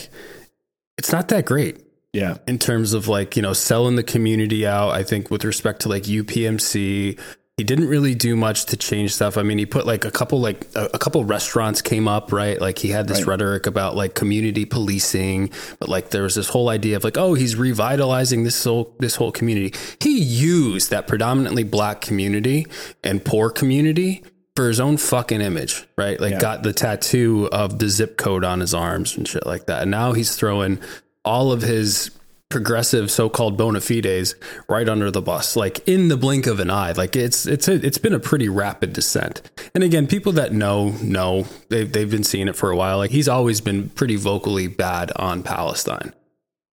it's 0.99 1.11
not 1.11 1.29
that 1.29 1.45
great 1.45 1.79
Yeah, 2.13 2.37
in 2.45 2.59
terms 2.59 2.93
of 2.93 3.07
like 3.07 3.35
you 3.35 3.41
know 3.41 3.53
selling 3.53 3.95
the 3.95 4.03
community 4.03 4.67
out 4.67 4.89
i 4.91 5.01
think 5.01 5.31
with 5.31 5.43
respect 5.45 5.81
to 5.83 5.89
like 5.89 6.03
upmc 6.03 7.17
he 7.61 7.65
didn't 7.65 7.87
really 7.87 8.15
do 8.15 8.35
much 8.35 8.65
to 8.65 8.75
change 8.75 9.13
stuff 9.13 9.37
i 9.37 9.43
mean 9.43 9.59
he 9.59 9.67
put 9.67 9.85
like 9.85 10.03
a 10.03 10.09
couple 10.09 10.39
like 10.41 10.65
a, 10.73 10.85
a 10.95 10.97
couple 10.99 11.23
restaurants 11.23 11.79
came 11.79 12.07
up 12.07 12.31
right 12.31 12.59
like 12.59 12.79
he 12.79 12.89
had 12.89 13.07
this 13.07 13.19
Right. 13.19 13.27
rhetoric 13.27 13.67
about 13.67 13.95
like 13.95 14.15
community 14.15 14.65
policing 14.65 15.51
but 15.79 15.87
like 15.89 16.09
there 16.09 16.23
was 16.23 16.33
this 16.33 16.49
whole 16.49 16.69
idea 16.69 16.95
of 16.97 17.03
like 17.03 17.17
oh 17.17 17.35
he's 17.35 17.55
revitalizing 17.55 18.43
this 18.43 18.63
whole 18.63 18.95
this 18.99 19.15
whole 19.15 19.31
community 19.31 19.77
he 19.99 20.19
used 20.19 20.89
that 20.89 21.05
predominantly 21.07 21.63
black 21.63 22.01
community 22.01 22.65
and 23.03 23.23
poor 23.23 23.51
community 23.51 24.23
for 24.55 24.67
his 24.67 24.81
own 24.81 24.97
fucking 24.97 25.39
image, 25.39 25.87
right? 25.97 26.19
Like 26.19 26.31
Yeah. 26.33 26.39
got 26.39 26.63
the 26.63 26.73
tattoo 26.73 27.47
of 27.53 27.79
the 27.79 27.87
zip 27.87 28.17
code 28.17 28.43
on 28.43 28.59
his 28.59 28.73
arms 28.73 29.15
and 29.15 29.25
shit 29.25 29.45
like 29.45 29.67
that. 29.67 29.83
And 29.83 29.91
now 29.91 30.11
he's 30.11 30.35
throwing 30.35 30.77
all 31.23 31.53
of 31.53 31.61
his 31.61 32.11
progressive 32.51 33.09
so-called 33.09 33.57
bona 33.57 33.81
fides 33.81 34.35
right 34.69 34.87
under 34.87 35.09
the 35.09 35.21
bus 35.21 35.55
like 35.55 35.87
in 35.87 36.09
the 36.09 36.17
blink 36.17 36.45
of 36.45 36.59
an 36.59 36.69
eye. 36.69 36.91
Like 36.91 37.15
it's 37.15 37.45
it's 37.45 37.67
a, 37.67 37.73
it's 37.85 37.97
been 37.97 38.13
a 38.13 38.19
pretty 38.19 38.49
rapid 38.49 38.93
descent. 38.93 39.41
And 39.73 39.83
again 39.83 40.07
people 40.07 40.33
that 40.33 40.53
know 40.53 40.89
know 41.01 41.47
they've, 41.69 41.91
they've 41.91 42.09
been 42.09 42.23
seeing 42.23 42.47
it 42.47 42.55
for 42.55 42.69
a 42.69 42.75
while. 42.75 42.97
Like 42.97 43.11
he's 43.11 43.29
always 43.29 43.61
been 43.61 43.89
pretty 43.89 44.15
vocally 44.15 44.67
bad 44.67 45.11
on 45.15 45.41
palestine. 45.41 46.13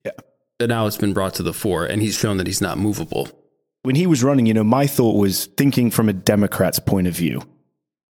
Yeah. 0.05 0.13
but 0.59 0.69
now 0.69 0.87
it's 0.87 0.99
been 0.99 1.15
brought 1.15 1.35
to 1.35 1.43
the 1.43 1.55
fore 1.55 1.87
and 1.87 2.03
he's 2.03 2.19
shown 2.19 2.37
that 2.37 2.47
he's 2.47 2.61
not 2.61 2.79
movable. 2.79 3.29
When 3.83 3.95
he 3.95 4.07
was 4.07 4.23
running, 4.23 4.47
you 4.47 4.55
know, 4.55 4.65
my 4.65 4.87
thought 4.87 5.17
was 5.17 5.47
thinking 5.47 5.91
from 5.91 6.09
a 6.09 6.13
Democrat's 6.13 6.79
point 6.79 7.07
of 7.07 7.15
view. 7.15 7.43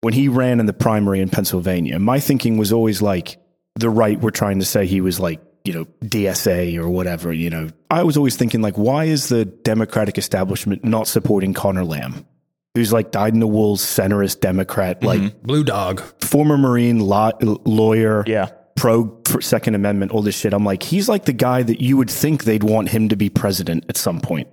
When 0.02 0.14
he 0.14 0.30
ran 0.30 0.62
in 0.62 0.66
the 0.66 0.74
primary 0.74 1.20
in 1.20 1.30
Pennsylvania, 1.30 2.00
my 2.00 2.22
thinking 2.22 2.58
was 2.58 2.72
always 2.72 3.02
like 3.02 3.38
the 3.76 3.90
right 3.90 4.20
were 4.20 4.32
trying 4.32 4.60
to 4.60 4.66
say 4.66 4.86
he 4.86 5.02
was 5.02 5.20
like, 5.20 5.42
you 5.70 5.76
know, 5.76 5.86
DSA 6.04 6.78
or 6.80 6.90
whatever, 6.90 7.32
you 7.32 7.50
know. 7.52 7.70
I 7.92 8.02
was 8.04 8.18
always 8.18 8.36
thinking 8.36 8.62
like, 8.62 8.76
why 8.78 9.06
is 9.06 9.30
the 9.30 9.46
Democratic 9.46 10.18
establishment 10.18 10.84
not 10.84 11.08
supporting 11.08 11.54
Connor 11.54 11.86
Lamb? 11.86 12.26
Who's 12.74 12.92
like 12.92 13.12
dyed 13.12 13.34
in 13.36 13.40
the 13.40 13.48
wool 13.48 13.78
centrist 13.78 14.40
Democrat, 14.42 15.02
mm-hmm. 15.02 15.24
like 15.26 15.42
blue 15.44 15.64
dog 15.64 16.02
former 16.24 16.58
Marine 16.58 17.00
law, 17.00 17.32
lawyer, 17.66 18.24
Yeah. 18.26 18.50
pro 18.76 19.16
Second 19.42 19.76
Amendment, 19.76 20.12
all 20.12 20.24
this 20.24 20.36
shit. 20.38 20.54
I'm 20.54 20.64
like, 20.66 20.82
he's 20.82 21.08
like 21.08 21.26
the 21.26 21.34
guy 21.34 21.62
that 21.64 21.82
you 21.82 21.98
would 21.98 22.10
think 22.10 22.44
they'd 22.46 22.64
want 22.64 22.90
him 22.90 23.10
to 23.10 23.16
be 23.16 23.30
president 23.30 23.86
at 23.90 23.98
some 23.98 24.20
point. 24.22 24.48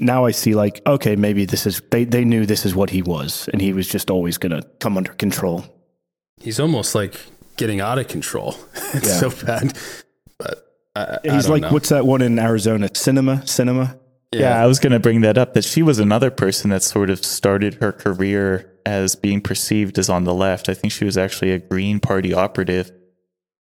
Now 0.00 0.24
I 0.24 0.30
see, 0.32 0.54
like, 0.54 0.80
okay, 0.86 1.14
maybe 1.14 1.44
this 1.44 1.66
is, 1.66 1.82
they, 1.90 2.04
they 2.04 2.24
knew 2.24 2.46
this 2.46 2.64
is 2.66 2.74
what 2.74 2.90
he 2.90 3.02
was, 3.02 3.48
and 3.52 3.60
he 3.62 3.72
was 3.72 3.86
just 3.86 4.10
always 4.10 4.38
going 4.38 4.52
to 4.60 4.66
come 4.80 4.96
under 4.96 5.12
control. 5.12 5.64
he's 6.40 6.58
almost 6.58 6.94
like 6.94 7.14
getting 7.58 7.80
out 7.82 7.98
of 7.98 8.08
control 8.08 8.54
it's 8.94 9.06
Yeah. 9.08 9.28
so 9.28 9.46
bad 9.46 9.76
but 10.40 10.66
I, 10.96 11.18
I 11.28 11.34
He's 11.34 11.44
don't 11.44 11.52
like, 11.52 11.62
know. 11.62 11.72
what's 11.72 11.88
that 11.90 12.06
one 12.06 12.22
in 12.22 12.38
Arizona? 12.38 12.88
Sinema? 12.88 13.42
Sinema? 13.42 13.98
Yeah, 14.32 14.62
I 14.62 14.66
was 14.66 14.78
going 14.78 14.92
to 14.92 15.00
bring 15.00 15.22
that 15.22 15.36
up 15.36 15.54
that 15.54 15.64
she 15.64 15.82
was 15.82 15.98
another 15.98 16.30
person 16.30 16.70
that 16.70 16.82
sort 16.84 17.10
of 17.10 17.24
started 17.24 17.74
her 17.74 17.90
career 17.90 18.78
as 18.86 19.16
being 19.16 19.40
perceived 19.40 19.98
as 19.98 20.08
on 20.08 20.24
the 20.24 20.34
left. 20.34 20.68
I 20.68 20.74
think 20.74 20.92
she 20.92 21.04
was 21.04 21.18
actually 21.18 21.50
a 21.50 21.58
Green 21.58 21.98
Party 21.98 22.32
operative. 22.32 22.92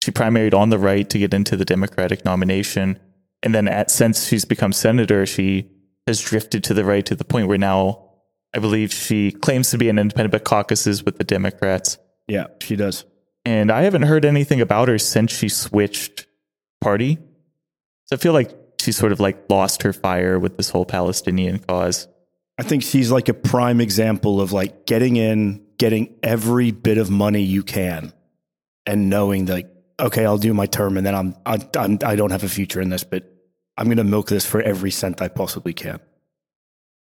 She 0.02 0.10
primaried 0.12 0.54
on 0.54 0.70
the 0.70 0.78
right 0.78 1.08
to 1.10 1.18
get 1.18 1.34
into 1.34 1.56
the 1.56 1.64
Democratic 1.64 2.24
nomination. 2.24 2.98
And 3.42 3.54
then 3.54 3.68
at, 3.68 3.90
since 3.90 4.26
she's 4.26 4.46
become 4.46 4.72
senator, 4.72 5.26
she 5.26 5.70
has 6.06 6.22
drifted 6.22 6.64
to 6.64 6.74
the 6.74 6.84
right 6.84 7.04
to 7.04 7.14
the 7.14 7.24
point 7.24 7.48
where 7.48 7.58
now 7.58 8.10
I 8.54 8.58
believe 8.58 8.92
she 8.92 9.32
claims 9.32 9.70
to 9.70 9.78
be 9.78 9.90
an 9.90 9.98
independent 9.98 10.32
but 10.32 10.44
caucuses 10.44 11.04
with 11.04 11.18
the 11.18 11.24
Democrats. 11.24 11.98
Yeah, 12.28 12.46
she 12.62 12.76
does. 12.76 13.04
And 13.44 13.70
I 13.70 13.82
haven't 13.82 14.02
heard 14.02 14.24
anything 14.24 14.60
about 14.60 14.88
her 14.88 14.98
since 14.98 15.32
she 15.32 15.48
switched 15.48 16.25
party. 16.86 17.18
So 18.04 18.14
I 18.14 18.16
feel 18.16 18.32
like 18.32 18.56
she 18.80 18.92
sort 18.92 19.10
of 19.10 19.18
like 19.18 19.50
lost 19.50 19.82
her 19.82 19.92
fire 19.92 20.38
with 20.38 20.56
this 20.56 20.70
whole 20.70 20.84
Palestinian 20.84 21.58
cause. 21.58 22.06
I 22.58 22.62
think 22.62 22.84
she's 22.84 23.10
like 23.10 23.28
a 23.28 23.34
prime 23.34 23.80
example 23.80 24.40
of 24.40 24.52
like 24.52 24.86
getting 24.86 25.16
in, 25.16 25.66
getting 25.78 26.14
every 26.22 26.70
bit 26.70 26.96
of 26.96 27.10
money 27.10 27.42
you 27.42 27.64
can, 27.64 28.12
and 28.86 29.10
knowing 29.10 29.46
that 29.46 29.64
okay, 29.98 30.24
I'll 30.24 30.38
do 30.38 30.54
my 30.54 30.66
term, 30.66 30.96
and 30.96 31.04
then 31.04 31.16
I'm, 31.16 31.34
I'm, 31.44 31.62
I'm 31.76 31.98
I 32.04 32.14
don't 32.14 32.30
have 32.30 32.44
a 32.44 32.48
future 32.48 32.80
in 32.80 32.90
this, 32.90 33.02
but 33.02 33.24
I'm 33.76 33.86
going 33.86 33.96
to 33.96 34.04
milk 34.04 34.28
this 34.28 34.46
for 34.46 34.60
every 34.60 34.92
cent 34.92 35.20
I 35.20 35.26
possibly 35.26 35.72
can. 35.72 35.98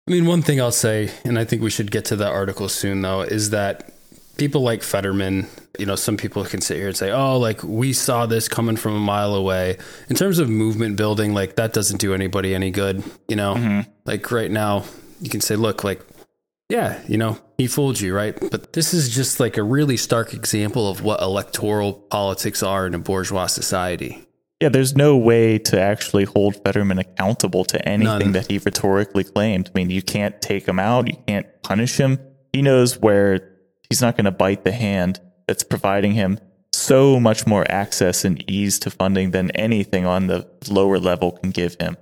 I 0.08 0.12
mean, 0.12 0.26
one 0.26 0.42
thing 0.42 0.60
I'll 0.60 0.72
say, 0.72 1.12
and 1.24 1.38
I 1.38 1.46
think 1.46 1.62
we 1.62 1.70
should 1.70 1.92
get 1.92 2.06
to 2.06 2.16
that 2.16 2.32
article 2.32 2.68
soon, 2.68 3.04
though, 3.04 3.22
is 3.22 3.52
that 3.52 3.94
people 4.38 4.62
like 4.62 4.84
Fetterman, 4.84 5.48
you 5.80 5.86
know, 5.86 5.96
some 5.96 6.18
people 6.18 6.44
can 6.46 6.62
sit 6.62 6.78
here 6.78 6.88
and 6.88 6.98
say, 6.98 7.12
oh, 7.12 7.38
like 7.38 7.64
we 7.64 7.94
saw 7.94 8.26
this 8.26 8.48
coming 8.48 8.78
from 8.78 8.96
a 8.96 9.00
mile 9.00 9.36
away. 9.36 9.78
In 10.10 10.16
terms 10.16 10.40
of 10.40 10.50
movement 10.50 10.96
building, 10.96 11.34
like 11.34 11.56
that 11.56 11.74
doesn't 11.74 12.00
do 12.00 12.14
anybody 12.14 12.54
any 12.56 12.72
good, 12.72 13.04
you 13.28 13.36
know? 13.36 13.56
Mm-hmm. 13.56 13.90
Like 14.06 14.32
right 14.32 14.52
now, 14.52 14.86
you 15.20 15.30
can 15.30 15.42
say, 15.42 15.56
look, 15.56 15.84
like, 15.84 16.02
yeah, 16.70 17.02
you 17.08 17.18
know, 17.18 17.40
he 17.58 17.68
fooled 17.68 18.00
you, 18.00 18.14
right? 18.14 18.38
But 18.52 18.74
this 18.74 18.94
is 18.94 19.10
just 19.10 19.40
like 19.40 19.58
a 19.58 19.64
really 19.64 19.98
stark 19.98 20.34
example 20.34 20.90
of 20.90 21.02
what 21.02 21.22
electoral 21.22 21.94
politics 21.94 22.62
are 22.62 22.86
in 22.86 22.94
a 22.94 23.00
bourgeois 23.00 23.48
society. 23.48 24.24
Yeah, 24.60 24.70
there's 24.70 24.96
no 24.96 25.16
way 25.16 25.60
to 25.60 25.80
actually 25.80 26.26
hold 26.26 26.62
Fetterman 26.64 26.98
accountable 26.98 27.64
to 27.66 27.88
anything 27.88 28.20
None. 28.20 28.32
that 28.32 28.50
he 28.50 28.58
rhetorically 28.58 29.24
claimed. 29.24 29.70
I 29.70 29.78
mean, 29.78 29.92
you 29.92 30.02
can't 30.02 30.42
take 30.42 30.68
him 30.68 30.80
out, 30.80 31.08
you 31.08 31.18
can't 31.28 31.46
punish 31.62 31.98
him. 31.98 32.20
He 32.54 32.64
knows 32.64 32.98
where 33.00 33.57
he's 33.90 34.02
not 34.02 34.16
going 34.16 34.26
to 34.26 34.32
bite 34.32 34.64
the 34.64 34.72
hand 34.72 35.20
that's 35.48 35.64
providing 35.64 36.14
him 36.14 36.40
so 36.74 37.20
much 37.20 37.48
more 37.48 37.70
access 37.70 38.24
and 38.24 38.50
ease 38.50 38.80
to 38.80 38.90
funding 38.90 39.32
than 39.32 39.52
anything 39.52 40.06
on 40.06 40.28
the 40.28 40.48
lower 40.70 41.00
level 41.00 41.32
can 41.32 41.52
give 41.52 41.76
him. 41.80 41.98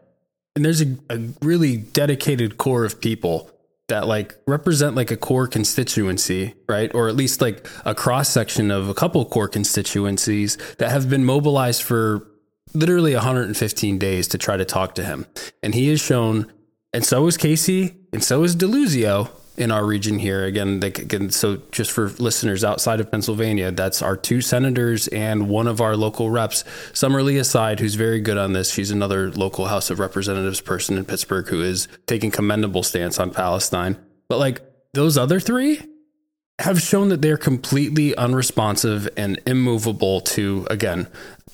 And 0.55 0.63
there's 0.63 0.81
a, 0.81 0.97
a 1.09 1.19
really 1.41 1.77
dedicated 1.77 2.57
core 2.57 2.85
of 2.85 3.01
people 3.01 3.51
that 3.87 4.07
like 4.07 4.35
represent 4.47 4.95
like 4.95 5.11
a 5.11 5.17
core 5.17 5.47
constituency, 5.47 6.55
right? 6.67 6.93
Or 6.95 7.07
at 7.07 7.15
least 7.15 7.41
like 7.41 7.67
a 7.85 7.93
cross 7.93 8.29
section 8.29 8.71
of 8.71 8.89
a 8.89 8.93
couple 8.93 9.23
core 9.25 9.47
constituencies 9.47 10.57
that 10.77 10.91
have 10.91 11.09
been 11.09 11.23
mobilized 11.23 11.83
for 11.83 12.27
literally 12.73 13.13
115 13.13 13.99
days 13.99 14.27
to 14.29 14.37
try 14.37 14.57
to 14.57 14.65
talk 14.65 14.95
to 14.95 15.03
him. 15.03 15.25
And 15.61 15.75
he 15.75 15.89
has 15.89 16.01
shown, 16.01 16.51
and 16.93 17.05
so 17.05 17.27
is 17.27 17.37
Casey, 17.37 17.95
and 18.11 18.23
so 18.23 18.43
is 18.43 18.55
Deluzio, 18.55 19.29
in 19.57 19.71
our 19.71 19.85
region 19.85 20.19
here. 20.19 20.45
Again, 20.45 20.79
they, 20.79 20.87
again, 20.87 21.29
so 21.29 21.61
just 21.71 21.91
for 21.91 22.09
listeners 22.09 22.63
outside 22.63 22.99
of 22.99 23.09
Pennsylvania, 23.09 23.71
that's 23.71 24.01
our 24.01 24.17
two 24.17 24.41
senators 24.41 25.07
and 25.09 25.49
one 25.49 25.67
of 25.67 25.81
our 25.81 25.95
local 25.95 26.29
reps, 26.29 26.63
Summer 26.93 27.23
Lee 27.23 27.37
Aside, 27.37 27.79
who's 27.79 27.95
very 27.95 28.19
good 28.19 28.37
on 28.37 28.53
this. 28.53 28.71
She's 28.73 28.91
another 28.91 29.31
local 29.31 29.65
House 29.67 29.89
of 29.89 29.99
Representatives 29.99 30.61
person 30.61 30.97
in 30.97 31.05
Pittsburgh 31.05 31.47
who 31.47 31.61
is 31.61 31.87
taking 32.05 32.31
commendable 32.31 32.83
stance 32.83 33.19
on 33.19 33.31
Palestine. 33.31 33.97
But 34.27 34.39
like 34.39 34.61
those 34.93 35.17
other 35.17 35.39
three 35.39 35.81
have 36.59 36.81
shown 36.81 37.09
that 37.09 37.21
they're 37.21 37.37
completely 37.37 38.15
unresponsive 38.15 39.09
and 39.17 39.41
immovable 39.45 40.21
to, 40.21 40.65
again, 40.69 41.07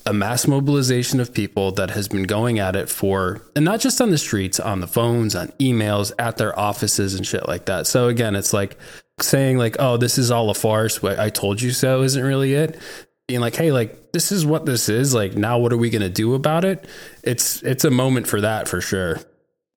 a 0.06 0.14
mass 0.14 0.48
mobilization 0.48 1.20
of 1.20 1.34
people 1.34 1.72
that 1.74 1.92
has 1.92 2.08
been 2.08 2.24
going 2.24 2.60
at 2.60 2.76
it 2.76 2.90
for, 2.90 3.42
and 3.56 3.66
not 3.66 3.80
just 3.80 4.02
on 4.02 4.12
the 4.12 4.18
streets, 4.18 4.60
on 4.60 4.80
the 4.80 4.88
phones, 4.88 5.36
on 5.36 5.48
emails, 5.60 6.12
at 6.18 6.38
their 6.38 6.58
offices 6.58 7.16
and 7.16 7.26
shit 7.26 7.48
like 7.48 7.66
that. 7.66 7.88
So 7.88 8.08
again, 8.08 8.36
it's 8.36 8.54
like 8.54 8.78
saying 9.20 9.58
like, 9.58 9.76
"Oh, 9.80 9.98
this 9.98 10.18
is 10.18 10.32
all 10.32 10.50
a 10.50 10.54
farce." 10.54 11.04
I 11.04 11.30
told 11.30 11.62
you 11.62 11.72
so 11.72 12.02
isn't 12.02 12.24
really 12.24 12.54
it. 12.54 12.80
Being 13.28 13.42
like, 13.42 13.56
"Hey, 13.56 13.72
like 13.72 14.12
this 14.12 14.32
is 14.32 14.46
what 14.46 14.66
this 14.66 14.90
is. 14.90 15.14
Like 15.14 15.36
now, 15.36 15.60
what 15.60 15.74
are 15.74 15.78
we 15.78 15.90
gonna 15.90 16.10
do 16.10 16.34
about 16.34 16.66
it?" 16.66 16.86
It's 17.24 17.62
it's 17.64 17.86
a 17.86 17.92
moment 17.92 18.28
for 18.28 18.42
that 18.42 18.68
for 18.68 18.82
sure. 18.82 19.20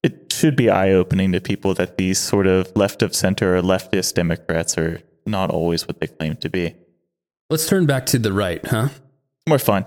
It 0.02 0.32
should 0.32 0.56
be 0.56 0.68
eye 0.68 0.90
opening 0.90 1.32
to 1.32 1.40
people 1.40 1.74
that 1.74 1.96
these 1.96 2.18
sort 2.18 2.46
of 2.46 2.70
left 2.76 3.02
of 3.02 3.14
center 3.14 3.56
or 3.56 3.62
leftist 3.62 4.14
Democrats 4.14 4.76
are 4.76 5.00
not 5.26 5.50
always 5.50 5.88
what 5.88 6.00
they 6.00 6.06
claim 6.06 6.36
to 6.36 6.50
be. 6.50 6.74
Let's 7.48 7.66
turn 7.66 7.86
back 7.86 8.06
to 8.06 8.18
the 8.18 8.32
right, 8.32 8.64
huh? 8.66 8.88
More 9.48 9.58
fun. 9.58 9.86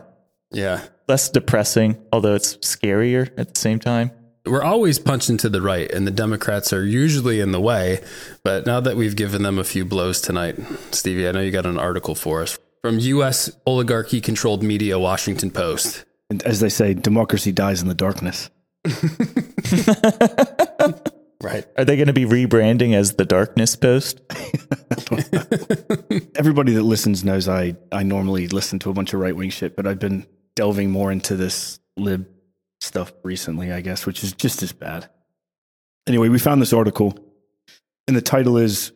Yeah. 0.52 0.84
Less 1.08 1.30
depressing, 1.30 1.98
although 2.12 2.36
it's 2.36 2.58
scarier 2.58 3.30
at 3.38 3.54
the 3.54 3.60
same 3.60 3.80
time. 3.80 4.12
We're 4.46 4.64
always 4.64 4.98
punching 4.98 5.38
to 5.38 5.50
the 5.50 5.62
right, 5.62 5.92
and 5.92 6.08
the 6.08 6.12
Democrats 6.12 6.72
are 6.72 6.86
usually 6.86 7.42
in 7.42 7.52
the 7.52 7.60
way. 7.60 8.02
But 8.44 8.66
now 8.66 8.80
that 8.80 8.96
we've 8.96 9.16
given 9.16 9.44
them 9.44 9.60
a 9.60 9.64
few 9.64 9.84
blows 9.84 10.22
tonight, 10.22 10.58
Stevie, 10.92 11.28
I 11.28 11.34
know 11.34 11.42
you 11.42 11.52
got 11.52 11.66
an 11.66 11.78
article 11.78 12.16
for 12.16 12.42
us 12.42 12.58
from 12.82 13.00
U.S. 13.00 13.52
oligarchy 13.66 14.22
controlled 14.22 14.64
media, 14.64 14.98
Washington 14.98 15.52
Post. 15.52 16.06
And 16.30 16.42
as 16.44 16.62
they 16.62 16.70
say, 16.70 16.94
democracy 16.94 17.52
dies 17.52 17.82
in 17.82 17.90
the 17.90 17.94
darkness. 17.94 18.50
right. 21.42 21.66
Are 21.78 21.86
they 21.86 21.96
going 21.96 22.08
to 22.08 22.14
be 22.14 22.26
rebranding 22.26 22.94
as 22.94 23.16
the 23.16 23.26
Darkness 23.26 23.76
Post? 23.76 24.22
Everybody 26.36 26.74
that 26.74 26.84
listens 26.84 27.24
knows 27.24 27.48
I, 27.48 27.76
I 27.92 28.04
normally 28.04 28.48
listen 28.48 28.80
to 28.80 28.90
a 28.90 28.94
bunch 28.94 29.14
of 29.14 29.20
right 29.20 29.36
wing 29.36 29.50
shit, 29.50 29.76
but 29.76 29.86
I've 29.86 30.00
been 30.00 30.26
delving 30.56 30.92
more 30.92 31.12
into 31.12 31.36
this 31.36 31.80
lib 31.98 32.28
stuff 32.80 33.12
recently, 33.24 33.72
I 33.72 33.82
guess, 33.82 34.06
which 34.06 34.24
is 34.24 34.34
just 34.34 34.64
as 34.64 34.72
bad. 34.72 35.10
Anyway, 36.08 36.30
we 36.30 36.40
found 36.40 36.62
this 36.62 36.74
article, 36.74 37.18
and 38.08 38.16
the 38.16 38.22
title 38.22 38.58
is 38.58 38.94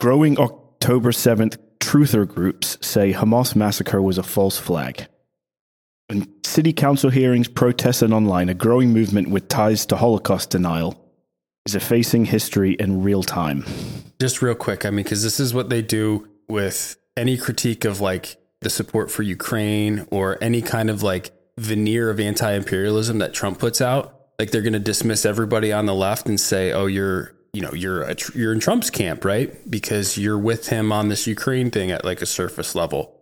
Growing 0.00 0.38
October 0.38 1.12
7th 1.12 1.58
Truther 1.78 2.26
Groups 2.26 2.76
Say 2.80 3.12
Hamas 3.12 3.54
Massacre 3.54 4.02
Was 4.02 4.18
a 4.18 4.22
False 4.22 4.58
Flag. 4.58 5.06
In 6.08 6.28
city 6.44 6.72
council 6.72 7.10
hearings, 7.10 7.46
protests, 7.46 8.02
and 8.02 8.12
online, 8.12 8.48
a 8.48 8.54
growing 8.54 8.92
movement 8.92 9.30
with 9.30 9.48
ties 9.48 9.86
to 9.86 9.96
Holocaust 9.96 10.50
denial 10.50 11.03
is 11.66 11.74
effacing 11.74 12.26
history 12.26 12.72
in 12.74 13.02
real 13.02 13.22
time. 13.22 13.64
Just 14.20 14.42
real 14.42 14.54
quick, 14.54 14.84
I 14.84 14.90
mean, 14.90 15.04
because 15.04 15.22
this 15.22 15.40
is 15.40 15.54
what 15.54 15.70
they 15.70 15.82
do 15.82 16.28
with 16.48 16.96
any 17.16 17.36
critique 17.36 17.84
of 17.84 18.00
like 18.00 18.36
the 18.60 18.70
support 18.70 19.10
for 19.10 19.22
Ukraine 19.22 20.06
or 20.10 20.38
any 20.42 20.62
kind 20.62 20.90
of 20.90 21.02
like 21.02 21.30
veneer 21.58 22.10
of 22.10 22.20
anti-imperialism 22.20 23.18
that 23.18 23.32
Trump 23.32 23.58
puts 23.58 23.80
out, 23.80 24.26
like 24.38 24.50
they're 24.50 24.62
going 24.62 24.72
to 24.72 24.78
dismiss 24.78 25.24
everybody 25.24 25.72
on 25.72 25.86
the 25.86 25.94
left 25.94 26.26
and 26.26 26.40
say, 26.40 26.72
"Oh, 26.72 26.86
you're 26.86 27.32
you 27.52 27.60
know 27.60 27.72
you're 27.72 28.02
a, 28.02 28.16
you're 28.34 28.52
in 28.52 28.60
Trump's 28.60 28.90
camp, 28.90 29.24
right? 29.24 29.70
Because 29.70 30.18
you're 30.18 30.38
with 30.38 30.68
him 30.68 30.92
on 30.92 31.08
this 31.08 31.26
Ukraine 31.26 31.70
thing 31.70 31.90
at 31.90 32.04
like 32.04 32.20
a 32.20 32.26
surface 32.26 32.74
level." 32.74 33.13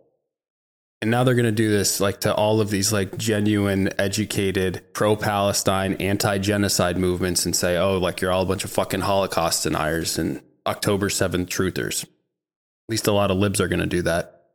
And 1.03 1.11
now 1.11 1.25
they're 1.25 1.35
going 1.35 1.43
to 1.43 1.51
do 1.51 1.69
this 1.69 1.99
like 1.99 2.21
to 2.21 2.33
all 2.33 2.61
of 2.61 2.69
these 2.69 2.93
like 2.93 3.17
genuine, 3.17 3.89
educated, 3.99 4.81
pro 4.93 5.17
Palestine, 5.17 5.95
anti 5.95 6.37
genocide 6.37 6.97
movements 6.97 7.45
and 7.45 7.53
say, 7.53 7.75
oh, 7.75 7.97
like 7.97 8.21
you're 8.21 8.31
all 8.31 8.43
a 8.43 8.45
bunch 8.45 8.63
of 8.63 8.71
fucking 8.71 9.01
Holocaust 9.01 9.63
deniers 9.63 10.17
and 10.17 10.41
October 10.65 11.09
7th 11.09 11.47
truthers. 11.47 12.05
At 12.05 12.09
least 12.87 13.07
a 13.07 13.11
lot 13.11 13.31
of 13.31 13.37
libs 13.37 13.59
are 13.59 13.67
going 13.67 13.81
to 13.81 13.85
do 13.85 14.01
that. 14.03 14.45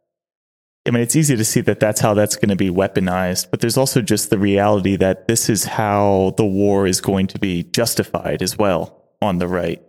I 0.87 0.90
mean, 0.90 1.02
it's 1.02 1.16
easy 1.16 1.37
to 1.37 1.44
see 1.44 1.61
that 1.61 1.80
that's 1.80 2.00
how 2.00 2.14
that's 2.14 2.37
going 2.37 2.48
to 2.48 2.56
be 2.56 2.70
weaponized, 2.70 3.50
but 3.50 3.61
there's 3.61 3.76
also 3.76 4.00
just 4.00 4.30
the 4.30 4.38
reality 4.38 4.96
that 4.96 5.28
this 5.28 5.50
is 5.50 5.64
how 5.64 6.32
the 6.38 6.46
war 6.46 6.87
is 6.87 7.02
going 7.02 7.26
to 7.26 7.38
be 7.38 7.62
justified 7.62 8.40
as 8.40 8.56
well 8.56 9.04
on 9.20 9.37
the 9.37 9.48
right. 9.48 9.82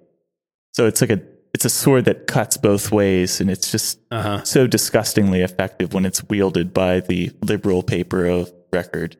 So 0.73 0.87
it's 0.87 0.99
like 0.99 1.11
a 1.11 1.21
it's 1.53 1.65
a 1.65 1.69
sword 1.69 2.05
that 2.05 2.27
cuts 2.27 2.57
both 2.57 2.91
ways, 2.91 3.41
and 3.41 3.49
it's 3.49 3.71
just 3.71 3.99
uh-huh. 4.11 4.43
so 4.43 4.67
disgustingly 4.67 5.41
effective 5.41 5.93
when 5.93 6.05
it's 6.05 6.23
wielded 6.29 6.73
by 6.73 6.99
the 6.99 7.31
liberal 7.41 7.83
paper 7.83 8.25
of 8.25 8.51
record. 8.71 9.17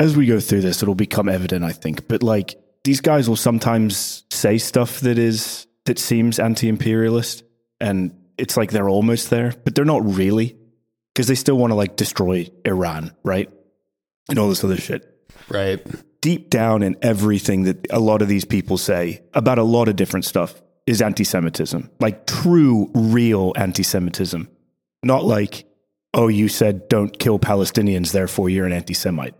As 0.00 0.16
we 0.16 0.26
go 0.26 0.40
through 0.40 0.62
this, 0.62 0.82
it'll 0.82 0.94
become 0.94 1.28
evident, 1.28 1.64
I 1.64 1.72
think. 1.72 2.08
But 2.08 2.22
like 2.22 2.58
these 2.84 3.00
guys 3.00 3.28
will 3.28 3.36
sometimes 3.36 4.24
say 4.30 4.58
stuff 4.58 5.00
that 5.00 5.18
is 5.18 5.66
that 5.84 5.98
seems 5.98 6.38
anti-imperialist, 6.38 7.44
and 7.80 8.14
it's 8.36 8.56
like 8.56 8.70
they're 8.70 8.88
almost 8.88 9.30
there, 9.30 9.54
but 9.64 9.74
they're 9.74 9.84
not 9.84 10.04
really 10.04 10.56
because 11.14 11.26
they 11.26 11.34
still 11.34 11.56
want 11.56 11.70
to 11.70 11.74
like 11.74 11.96
destroy 11.96 12.48
Iran, 12.64 13.12
right? 13.24 13.50
And 14.28 14.38
all 14.38 14.48
this 14.48 14.62
other 14.62 14.76
shit. 14.76 15.04
Right. 15.48 15.84
Deep 16.20 16.50
down 16.50 16.82
in 16.82 16.96
everything 17.00 17.64
that 17.64 17.86
a 17.90 17.98
lot 17.98 18.22
of 18.22 18.28
these 18.28 18.44
people 18.44 18.76
say 18.76 19.22
about 19.34 19.58
a 19.58 19.62
lot 19.62 19.88
of 19.88 19.96
different 19.96 20.24
stuff 20.24 20.60
is 20.88 21.02
anti 21.02 21.22
Semitism, 21.22 21.90
like 22.00 22.26
true, 22.26 22.90
real 22.94 23.52
anti 23.56 23.82
Semitism. 23.82 24.48
Not 25.02 25.24
like, 25.24 25.66
oh, 26.14 26.28
you 26.28 26.48
said 26.48 26.88
don't 26.88 27.16
kill 27.18 27.38
Palestinians, 27.38 28.12
therefore 28.12 28.48
you're 28.48 28.64
an 28.64 28.72
anti 28.72 28.94
Semite. 28.94 29.34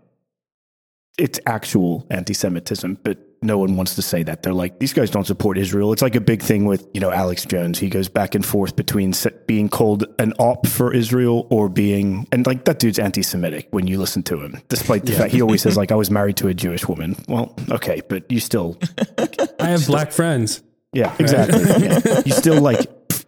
It's 1.17 1.39
actual 1.47 2.05
anti 2.11 2.35
Semitism, 2.35 2.99
but 3.03 3.17
no 3.41 3.57
one 3.57 3.77
wants 3.77 3.95
to 3.95 4.03
say 4.03 4.21
that. 4.23 4.43
They're 4.43 4.53
like, 4.53 4.77
these 4.79 4.93
guys 4.93 5.09
don't 5.09 5.25
support 5.25 5.57
Israel. 5.57 5.91
It's 5.91 6.03
like 6.03 6.15
a 6.15 6.21
big 6.21 6.43
thing 6.43 6.65
with, 6.65 6.87
you 6.93 7.01
know, 7.01 7.11
Alex 7.11 7.45
Jones. 7.45 7.79
He 7.79 7.89
goes 7.89 8.09
back 8.09 8.35
and 8.35 8.45
forth 8.45 8.75
between 8.75 9.13
being 9.47 9.69
called 9.69 10.05
an 10.19 10.33
op 10.33 10.67
for 10.67 10.93
Israel 10.93 11.47
or 11.49 11.67
being, 11.67 12.27
and 12.31 12.45
like 12.45 12.65
that 12.65 12.77
dude's 12.77 12.99
anti 12.99 13.23
Semitic 13.23 13.69
when 13.71 13.87
you 13.87 13.97
listen 13.97 14.21
to 14.23 14.39
him, 14.39 14.61
despite 14.67 15.05
the 15.07 15.13
yeah. 15.13 15.17
fact 15.17 15.33
he 15.33 15.41
always 15.41 15.63
says, 15.63 15.77
like, 15.81 15.91
I 15.91 15.95
was 15.95 16.11
married 16.11 16.37
to 16.37 16.47
a 16.47 16.53
Jewish 16.53 16.87
woman. 16.87 17.15
Well, 17.27 17.55
okay, 17.71 18.03
but 18.07 18.31
you 18.31 18.39
still. 18.39 18.77
I 19.59 19.69
have 19.69 19.87
black 19.87 20.11
friends. 20.11 20.61
Yeah, 20.93 21.15
exactly. 21.19 21.61
yeah. 21.85 22.21
You 22.25 22.31
still 22.33 22.61
like 22.61 22.79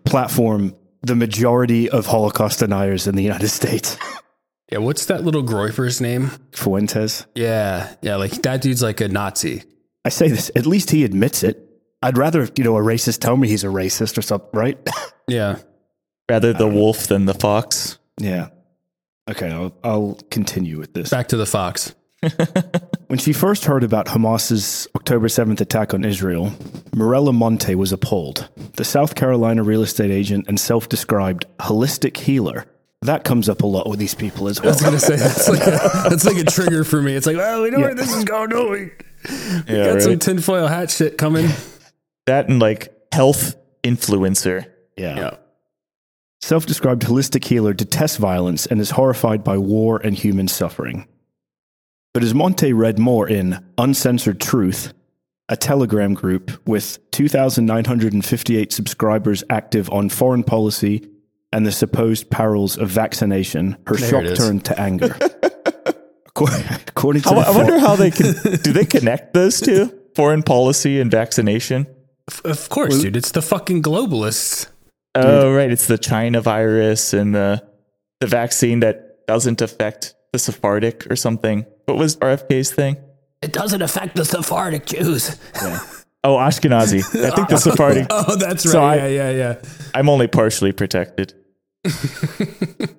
platform 0.06 0.76
the 1.04 1.16
majority 1.16 1.90
of 1.90 2.06
Holocaust 2.06 2.60
deniers 2.60 3.08
in 3.08 3.16
the 3.16 3.24
United 3.24 3.50
States. 3.50 3.98
Yeah, 4.72 4.80
what's 4.80 5.06
that 5.08 5.24
little 5.24 5.44
Groyper's 5.44 6.00
name? 6.00 6.32
Fuentes. 6.54 7.26
Yeah, 7.36 7.94
yeah, 8.02 8.16
like 8.16 8.32
that 8.44 8.62
dude's 8.62 8.82
like 8.82 9.02
a 9.02 9.08
Nazi. 9.08 9.64
I 10.06 10.10
say 10.10 10.30
this, 10.30 10.50
at 10.56 10.66
least 10.66 10.92
he 10.92 11.04
admits 11.04 11.44
it. 11.44 11.68
I'd 12.02 12.18
rather, 12.18 12.48
you 12.58 12.64
know, 12.64 12.78
a 12.78 12.82
racist 12.82 13.20
tell 13.20 13.38
me 13.38 13.48
he's 13.48 13.64
a 13.64 13.68
racist 13.68 14.18
or 14.18 14.22
something, 14.22 14.50
right? 14.54 14.78
Yeah. 15.28 15.60
Rather 16.30 16.52
the 16.52 16.68
wolf 16.68 17.08
than 17.08 17.26
the 17.26 17.34
fox. 17.34 17.98
Yeah. 18.20 18.50
Okay, 19.30 19.50
I'll, 19.50 19.74
I'll 19.84 20.18
continue 20.30 20.78
with 20.78 20.94
this. 20.94 21.10
Back 21.10 21.30
to 21.30 21.38
the 21.38 21.46
fox. 21.46 21.94
When 23.08 23.20
she 23.20 23.34
first 23.34 23.66
heard 23.66 23.84
about 23.84 24.08
Hamas's 24.08 24.88
October 24.96 25.28
7th 25.28 25.60
attack 25.60 25.94
on 25.94 26.06
Israel, 26.06 26.54
Morella 26.94 27.34
Monte 27.34 27.74
was 27.76 27.92
appalled. 27.92 28.50
The 28.74 28.84
South 28.84 29.16
Carolina 29.16 29.64
real 29.64 29.82
estate 29.82 30.12
agent 30.12 30.46
and 30.48 30.60
self 30.60 30.88
described 30.90 31.46
holistic 31.60 32.18
healer. 32.18 32.66
That 33.04 33.24
comes 33.24 33.50
up 33.50 33.64
a 33.64 33.66
lot 33.66 33.90
with 33.90 33.98
these 33.98 34.14
people 34.14 34.48
as 34.48 34.62
well. 34.62 34.70
I 34.70 34.74
was 34.74 34.82
gonna 34.82 35.00
say 35.00 35.16
that's 35.16 35.50
like 35.50 35.62
a, 35.62 36.10
that's 36.10 36.26
like 36.26 36.38
a 36.38 36.44
trigger 36.44 36.84
for 36.84 37.02
me. 37.02 37.16
It's 37.16 37.26
like, 37.26 37.38
well, 37.38 37.64
we 37.64 37.72
know 37.72 37.80
where 37.80 37.96
this 37.96 38.16
is 38.16 38.24
going, 38.24 38.50
don't 38.50 38.70
we? 38.72 38.92
Yeah, 39.68 39.94
Got 39.94 40.02
some 40.04 40.20
tinfoil 40.20 40.68
hat 40.68 40.92
shit 40.92 41.18
coming. 41.18 41.48
that 42.28 42.48
and 42.48 42.60
like 42.60 42.94
health 43.12 43.56
influencer. 43.84 44.68
Yeah. 44.98 45.16
Yeah. 45.18 45.36
Self 46.42 46.66
described 46.68 47.04
holistic 47.04 47.44
healer 47.46 47.74
detests 47.74 48.18
violence 48.18 48.68
and 48.68 48.80
is 48.80 48.92
horrified 48.92 49.44
by 49.44 49.58
war 49.58 50.00
and 50.04 50.16
human 50.16 50.48
suffering. 50.48 51.08
But 52.14 52.24
as 52.24 52.34
Monte 52.34 52.74
read 52.74 53.00
more 53.00 53.28
in 53.28 53.64
Uncensored 53.78 54.40
Truth, 54.42 54.94
a 55.48 55.56
Telegram 55.56 56.14
group 56.14 56.52
with 56.68 57.00
2,958 57.12 58.72
subscribers 58.74 59.44
active 59.50 59.90
on 59.90 60.10
foreign 60.10 60.44
policy 60.44 61.08
and 61.54 61.66
the 61.66 61.72
supposed 61.72 62.30
perils 62.30 62.78
of 62.78 62.90
vaccination, 62.90 63.78
her 63.88 63.96
There 63.96 64.26
shock 64.26 64.38
turned 64.38 64.66
to 64.66 64.80
anger. 64.80 65.18
According 66.28 66.64
according 66.88 67.22
to 67.24 67.30
I, 67.32 67.34
the 67.34 67.42
I 67.42 67.52
wonder 67.52 67.74
for- 67.74 67.80
how 67.80 67.96
they 67.98 68.10
can 68.10 68.34
do 68.64 68.72
they 68.72 68.86
connect 68.86 69.34
those 69.34 69.60
two? 69.60 69.94
Foreign 70.16 70.44
policy 70.44 71.00
and 71.02 71.12
vaccination. 71.12 71.88
Of 72.46 72.70
course, 72.70 73.02
dude. 73.02 73.18
It's 73.18 73.32
the 73.32 73.42
fucking 73.42 73.84
globalists. 73.84 74.68
Oh, 75.14 75.54
right. 75.54 75.70
It's 75.70 75.88
the 75.88 75.98
China 75.98 76.40
virus 76.40 77.14
and 77.14 77.36
the 77.36 77.62
the 78.22 78.28
vaccine 78.28 78.80
that 78.80 79.28
doesn't 79.28 79.62
affect 79.62 80.16
the 80.32 80.40
Sephardic 80.40 81.12
or 81.12 81.18
something. 81.18 81.66
What 81.86 81.98
was 81.98 82.16
RFK's 82.18 82.72
thing? 82.72 82.98
It 83.42 83.54
doesn't 83.54 83.82
affect 83.82 84.16
the 84.16 84.24
Sephardic 84.26 84.86
Jews. 84.86 85.36
Oh, 86.24 86.38
Ashkenazi. 86.38 87.00
I 87.26 87.32
think 87.36 87.50
the 87.50 87.58
Sephardic. 87.70 88.08
Oh, 88.10 88.36
that's 88.36 88.66
right. 88.66 88.72
So 88.72 88.84
I- 88.84 88.96
yeah, 88.96 89.08
yeah, 89.08 89.32
yeah. 89.32 89.62
I'm 89.96 90.10
only 90.10 90.28
partially 90.28 90.72
protected. 90.72 91.34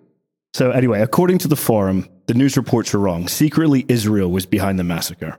So, 0.55 0.71
anyway, 0.71 1.01
according 1.01 1.39
to 1.39 1.49
the 1.49 1.57
forum, 1.57 2.07
the 2.27 2.35
news 2.35 2.59
reports 2.59 2.93
are 2.95 2.99
wrong. 2.99 3.27
Secretly, 3.27 3.87
Israel 3.89 4.31
was 4.31 4.45
behind 4.45 4.79
the 4.79 4.85
massacre. 4.85 5.39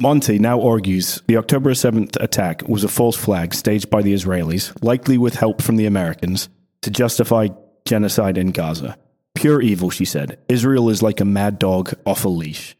Monty 0.00 0.38
now 0.38 0.62
argues 0.62 1.20
the 1.26 1.36
October 1.36 1.72
7th 1.72 2.16
attack 2.22 2.68
was 2.68 2.84
a 2.84 2.88
false 2.88 3.16
flag 3.16 3.52
staged 3.52 3.90
by 3.90 4.00
the 4.00 4.14
Israelis, 4.14 4.72
likely 4.80 5.18
with 5.18 5.34
help 5.34 5.60
from 5.60 5.74
the 5.76 5.86
Americans, 5.86 6.48
to 6.82 6.90
justify 6.92 7.48
genocide 7.84 8.38
in 8.38 8.52
Gaza. 8.52 8.96
Pure 9.34 9.62
evil, 9.62 9.90
she 9.90 10.04
said. 10.04 10.38
Israel 10.48 10.88
is 10.88 11.02
like 11.02 11.20
a 11.20 11.24
mad 11.24 11.58
dog 11.58 11.94
off 12.06 12.24
a 12.24 12.28
leash. 12.28 12.76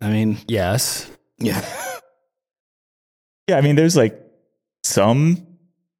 I 0.00 0.10
mean, 0.10 0.38
Yes. 0.48 1.10
yeah. 1.38 1.64
Yeah, 3.48 3.56
I 3.58 3.62
mean, 3.62 3.74
there's 3.74 3.96
like 3.96 4.16
some 4.84 5.44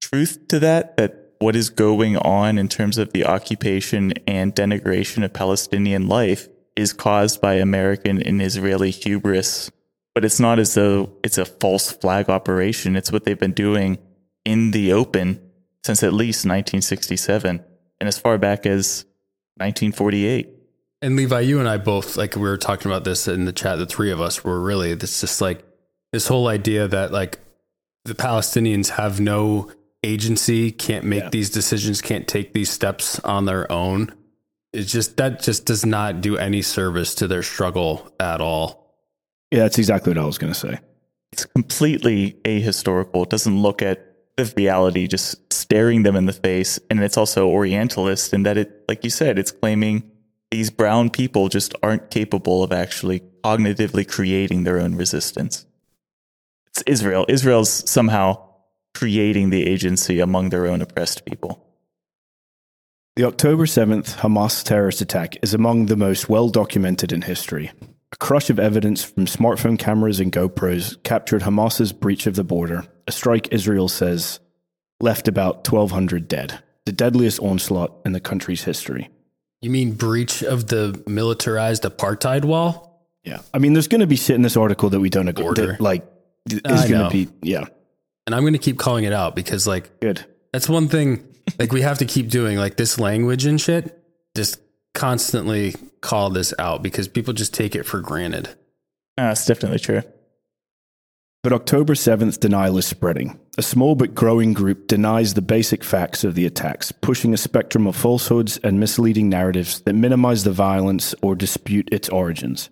truth 0.00 0.46
to 0.48 0.60
that, 0.60 0.96
that 0.98 1.32
what 1.40 1.56
is 1.56 1.68
going 1.68 2.16
on 2.16 2.58
in 2.58 2.68
terms 2.68 2.96
of 2.96 3.12
the 3.12 3.26
occupation 3.26 4.12
and 4.28 4.54
denigration 4.54 5.24
of 5.24 5.32
Palestinian 5.32 6.06
life 6.06 6.48
is 6.76 6.92
caused 6.92 7.40
by 7.40 7.54
American 7.54 8.22
and 8.22 8.40
Israeli 8.40 8.92
hubris. 8.92 9.68
But 10.14 10.24
it's 10.24 10.38
not 10.38 10.60
as 10.60 10.74
though 10.74 11.10
it's 11.24 11.38
a 11.38 11.44
false 11.44 11.90
flag 11.90 12.30
operation. 12.30 12.94
It's 12.94 13.10
what 13.10 13.24
they've 13.24 13.36
been 13.36 13.52
doing 13.52 13.98
in 14.44 14.70
the 14.70 14.92
open 14.92 15.40
since 15.84 16.04
at 16.04 16.12
least 16.12 16.44
1967 16.44 17.64
and 18.00 18.08
as 18.08 18.18
far 18.18 18.38
back 18.38 18.64
as 18.64 19.06
1948. 19.56 20.48
And 21.02 21.16
Levi, 21.16 21.40
you 21.40 21.58
and 21.60 21.68
I 21.68 21.78
both 21.78 22.16
like 22.16 22.36
we 22.36 22.42
were 22.42 22.56
talking 22.58 22.90
about 22.90 23.04
this 23.04 23.26
in 23.26 23.44
the 23.46 23.52
chat. 23.52 23.78
The 23.78 23.86
three 23.86 24.10
of 24.10 24.20
us 24.20 24.44
were 24.44 24.60
really 24.60 24.90
it's 24.90 25.20
just 25.20 25.40
like 25.40 25.64
this 26.12 26.26
whole 26.28 26.48
idea 26.48 26.86
that 26.88 27.10
like 27.12 27.38
the 28.04 28.14
Palestinians 28.14 28.90
have 28.90 29.20
no 29.20 29.70
agency, 30.02 30.70
can't 30.72 31.04
make 31.04 31.24
Yeah. 31.24 31.28
these 31.30 31.50
decisions, 31.50 32.00
can't 32.02 32.26
take 32.28 32.52
these 32.52 32.70
steps 32.70 33.18
on 33.20 33.44
their 33.46 33.70
own. 33.70 34.12
It's 34.72 34.92
just 34.92 35.16
that 35.16 35.42
just 35.42 35.66
does 35.66 35.84
not 35.84 36.20
do 36.20 36.36
any 36.36 36.62
service 36.62 37.14
to 37.16 37.26
their 37.26 37.42
struggle 37.42 38.12
at 38.20 38.40
all. 38.40 38.94
Yeah, 39.50 39.60
that's 39.60 39.78
exactly 39.78 40.10
what 40.10 40.18
I 40.22 40.24
was 40.26 40.38
going 40.38 40.52
to 40.52 40.58
say. 40.58 40.78
it's 41.32 41.44
completely 41.44 42.32
ahistorical. 42.44 43.22
It 43.24 43.30
doesn't 43.30 43.60
look 43.62 43.82
at 43.82 44.09
the 44.40 44.52
reality, 44.56 45.06
just 45.06 45.52
staring 45.52 46.02
them 46.02 46.16
in 46.16 46.26
the 46.26 46.32
face. 46.32 46.78
And 46.90 47.02
it's 47.02 47.16
also 47.16 47.48
Orientalist 47.48 48.32
in 48.32 48.42
that 48.44 48.56
it, 48.56 48.84
like 48.88 49.04
you 49.04 49.10
said, 49.10 49.38
it's 49.38 49.52
claiming 49.52 50.10
these 50.50 50.70
brown 50.70 51.10
people 51.10 51.48
just 51.48 51.74
aren't 51.82 52.10
capable 52.10 52.62
of 52.62 52.72
actually 52.72 53.20
cognitively 53.44 54.06
creating 54.08 54.64
their 54.64 54.80
own 54.80 54.96
resistance. 54.96 55.66
It's 56.68 56.82
Israel. 56.86 57.24
Israel's 57.28 57.88
somehow 57.88 58.46
creating 58.94 59.50
the 59.50 59.66
agency 59.66 60.20
among 60.20 60.50
their 60.50 60.66
own 60.66 60.82
oppressed 60.82 61.24
people. 61.24 61.66
The 63.16 63.24
October 63.24 63.66
7th 63.66 64.16
Hamas 64.18 64.64
terrorist 64.64 65.00
attack 65.00 65.36
is 65.42 65.52
among 65.52 65.86
the 65.86 65.96
most 65.96 66.28
well 66.28 66.48
documented 66.48 67.12
in 67.12 67.22
history. 67.22 67.70
A 68.12 68.16
crush 68.16 68.50
of 68.50 68.58
evidence 68.58 69.04
from 69.04 69.26
smartphone 69.26 69.78
cameras 69.78 70.18
and 70.18 70.32
GoPros 70.32 71.00
captured 71.04 71.42
Hamas's 71.42 71.92
breach 71.92 72.26
of 72.26 72.34
the 72.34 72.44
border, 72.44 72.84
a 73.06 73.12
strike 73.12 73.52
Israel 73.52 73.88
says 73.88 74.40
left 75.00 75.28
about 75.28 75.70
1,200 75.70 76.26
dead, 76.28 76.62
the 76.86 76.92
deadliest 76.92 77.38
onslaught 77.40 78.00
in 78.04 78.12
the 78.12 78.20
country's 78.20 78.64
history. 78.64 79.08
You 79.62 79.70
mean 79.70 79.92
breach 79.92 80.42
of 80.42 80.66
the 80.66 81.02
militarized 81.06 81.84
apartheid 81.84 82.44
wall? 82.44 83.06
Yeah. 83.24 83.40
I 83.54 83.58
mean, 83.58 83.74
there's 83.74 83.88
going 83.88 84.00
to 84.00 84.06
be 84.06 84.16
shit 84.16 84.34
in 84.34 84.42
this 84.42 84.56
article 84.56 84.90
that 84.90 85.00
we 85.00 85.10
don't 85.10 85.28
agree 85.28 85.44
that, 85.54 85.80
like, 85.80 86.04
is 86.50 86.62
going 86.62 87.04
to 87.04 87.10
be, 87.10 87.28
yeah, 87.42 87.64
And 88.26 88.34
I'm 88.34 88.42
going 88.42 88.52
to 88.52 88.58
keep 88.58 88.78
calling 88.78 89.04
it 89.04 89.12
out 89.12 89.34
because 89.34 89.66
like 89.66 90.00
good. 90.00 90.24
That's 90.52 90.68
one 90.68 90.88
thing 90.88 91.26
like 91.58 91.72
we 91.72 91.82
have 91.82 91.98
to 91.98 92.04
keep 92.04 92.28
doing 92.28 92.58
like 92.58 92.76
this 92.76 92.98
language 92.98 93.44
and 93.44 93.60
shit. 93.60 94.02
Just 94.36 94.60
constantly 94.94 95.74
call 96.00 96.30
this 96.30 96.54
out 96.58 96.82
because 96.82 97.08
people 97.08 97.32
just 97.32 97.54
take 97.54 97.74
it 97.74 97.84
for 97.84 98.00
granted. 98.00 98.48
Uh, 99.18 99.28
that's 99.28 99.46
definitely 99.46 99.78
true. 99.78 100.02
But 101.42 101.54
October 101.54 101.94
7th 101.94 102.38
denial 102.38 102.76
is 102.76 102.84
spreading. 102.84 103.40
A 103.56 103.62
small 103.62 103.94
but 103.94 104.14
growing 104.14 104.52
group 104.52 104.86
denies 104.86 105.32
the 105.32 105.40
basic 105.40 105.82
facts 105.82 106.22
of 106.22 106.34
the 106.34 106.44
attacks, 106.44 106.92
pushing 106.92 107.32
a 107.32 107.38
spectrum 107.38 107.86
of 107.86 107.96
falsehoods 107.96 108.58
and 108.58 108.78
misleading 108.78 109.30
narratives 109.30 109.80
that 109.82 109.94
minimize 109.94 110.44
the 110.44 110.52
violence 110.52 111.14
or 111.22 111.34
dispute 111.34 111.88
its 111.90 112.10
origins. 112.10 112.68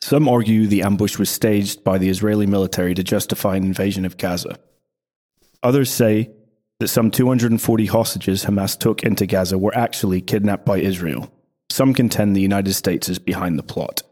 Some 0.00 0.28
argue 0.28 0.66
the 0.66 0.82
ambush 0.82 1.18
was 1.18 1.30
staged 1.30 1.84
by 1.84 1.98
the 1.98 2.08
Israeli 2.08 2.46
military 2.46 2.94
to 2.94 3.04
justify 3.04 3.56
an 3.56 3.64
invasion 3.64 4.04
of 4.04 4.16
Gaza. 4.16 4.58
Others 5.62 5.90
say 5.90 6.30
that 6.80 6.88
some 6.88 7.10
240 7.10 7.86
hostages 7.86 8.44
Hamas 8.44 8.78
took 8.78 9.02
into 9.02 9.26
Gaza 9.26 9.56
were 9.56 9.76
actually 9.76 10.20
kidnapped 10.20 10.64
by 10.64 10.78
Israel. 10.78 11.32
Some 11.70 11.94
contend 11.94 12.34
the 12.34 12.40
United 12.40 12.74
States 12.74 13.08
is 13.08 13.18
behind 13.18 13.58
the 13.58 13.62
plot. 13.62 14.02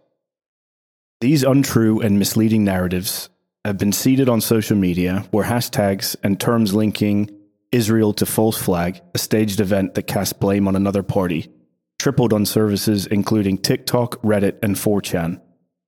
These 1.21 1.42
untrue 1.42 2.01
and 2.01 2.19
misleading 2.19 2.64
narratives 2.64 3.31
have 3.64 3.79
been 3.79 3.92
seeded 3.92 4.29
on 4.29 4.40
social 4.40 4.77
media 4.77 5.27
where 5.31 5.45
hashtags 5.45 6.14
and 6.23 6.38
terms 6.38 6.75
linking 6.75 7.31
Israel 7.73 8.12
to 8.14 8.27
false 8.27 8.57
flag, 8.57 9.01
a 9.14 9.19
staged 9.19 9.61
event 9.61 9.95
that 9.95 10.05
casts 10.05 10.33
blame 10.33 10.69
on 10.69 10.77
another 10.77 11.03
party, 11.03 11.51
tripled 11.99 12.33
on 12.33 12.47
services 12.47 13.07
including 13.07 13.59
TikTok, 13.59 14.21
Reddit, 14.23 14.59
and 14.62 14.77
4chan 14.77 15.40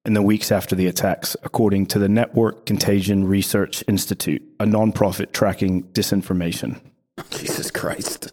in 0.04 0.14
the 0.14 0.22
weeks 0.22 0.50
after 0.50 0.74
the 0.74 0.86
attacks, 0.86 1.36
according 1.42 1.86
to 1.86 1.98
the 1.98 2.08
Network 2.08 2.64
Contagion 2.64 3.24
Research 3.26 3.84
Institute, 3.86 4.42
a 4.58 4.64
nonprofit 4.64 5.32
tracking 5.32 5.84
disinformation. 5.92 6.80
Jesus 7.30 7.70
Christ. 7.70 8.32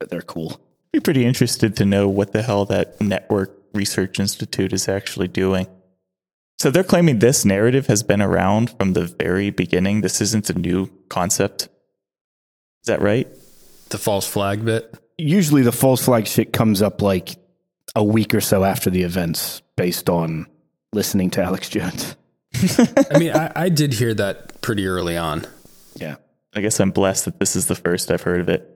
But 0.00 0.08
they're 0.08 0.22
cool. 0.22 0.58
Be 0.94 1.00
pretty 1.00 1.26
interested 1.26 1.74
to 1.78 1.84
know 1.84 2.08
what 2.08 2.30
the 2.30 2.40
hell 2.40 2.66
that 2.66 3.00
Network 3.00 3.50
Research 3.72 4.20
Institute 4.20 4.72
is 4.72 4.88
actually 4.88 5.26
doing. 5.26 5.66
So 6.60 6.70
they're 6.70 6.84
claiming 6.84 7.18
this 7.18 7.44
narrative 7.44 7.88
has 7.88 8.04
been 8.04 8.22
around 8.22 8.70
from 8.70 8.92
the 8.92 9.04
very 9.04 9.50
beginning. 9.50 10.02
This 10.02 10.20
isn't 10.20 10.50
a 10.50 10.56
new 10.56 10.86
concept. 11.08 11.62
Is 11.62 12.86
that 12.86 13.02
right? 13.02 13.26
The 13.88 13.98
false 13.98 14.24
flag 14.28 14.64
bit. 14.64 14.96
Usually 15.18 15.62
the 15.62 15.72
false 15.72 16.04
flag 16.04 16.28
shit 16.28 16.52
comes 16.52 16.80
up 16.80 17.02
like 17.02 17.38
a 17.96 18.04
week 18.04 18.32
or 18.32 18.40
so 18.40 18.62
after 18.62 18.88
the 18.88 19.02
events 19.02 19.62
based 19.74 20.08
on 20.08 20.46
listening 20.92 21.28
to 21.30 21.42
Alex 21.42 21.70
Jones. 21.70 22.14
I 23.10 23.18
mean, 23.18 23.32
I, 23.32 23.50
I 23.56 23.68
did 23.68 23.94
hear 23.94 24.14
that 24.14 24.60
pretty 24.60 24.86
early 24.86 25.16
on. 25.16 25.44
Yeah. 25.96 26.18
I 26.54 26.60
guess 26.60 26.78
I'm 26.78 26.92
blessed 26.92 27.24
that 27.24 27.40
this 27.40 27.56
is 27.56 27.66
the 27.66 27.74
first 27.74 28.12
I've 28.12 28.22
heard 28.22 28.40
of 28.40 28.48
it. 28.48 28.70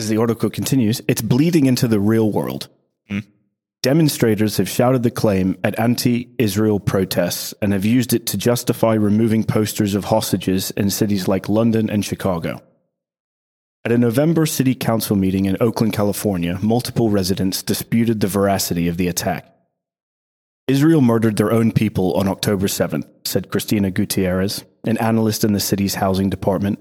As 0.00 0.08
the 0.08 0.18
article 0.18 0.48
continues, 0.48 1.00
it's 1.08 1.22
bleeding 1.22 1.66
into 1.66 1.88
the 1.88 1.98
real 1.98 2.30
world. 2.30 2.68
Hmm. 3.08 3.20
Demonstrators 3.82 4.56
have 4.56 4.68
shouted 4.68 5.02
the 5.02 5.10
claim 5.10 5.56
at 5.64 5.78
anti 5.78 6.28
Israel 6.38 6.78
protests 6.78 7.52
and 7.60 7.72
have 7.72 7.84
used 7.84 8.12
it 8.12 8.26
to 8.26 8.36
justify 8.36 8.94
removing 8.94 9.42
posters 9.42 9.94
of 9.94 10.04
hostages 10.04 10.70
in 10.72 10.90
cities 10.90 11.26
like 11.26 11.48
London 11.48 11.90
and 11.90 12.04
Chicago. 12.04 12.62
At 13.84 13.92
a 13.92 13.98
November 13.98 14.46
City 14.46 14.74
Council 14.74 15.16
meeting 15.16 15.46
in 15.46 15.56
Oakland, 15.60 15.94
California, 15.94 16.58
multiple 16.62 17.10
residents 17.10 17.62
disputed 17.62 18.20
the 18.20 18.26
veracity 18.26 18.86
of 18.86 18.98
the 18.98 19.08
attack. 19.08 19.52
Israel 20.68 21.00
murdered 21.00 21.36
their 21.36 21.50
own 21.50 21.72
people 21.72 22.12
on 22.14 22.28
October 22.28 22.66
7th, 22.66 23.08
said 23.24 23.50
Christina 23.50 23.90
Gutierrez, 23.90 24.64
an 24.84 24.98
analyst 24.98 25.42
in 25.42 25.54
the 25.54 25.60
city's 25.60 25.94
housing 25.94 26.28
department, 26.28 26.78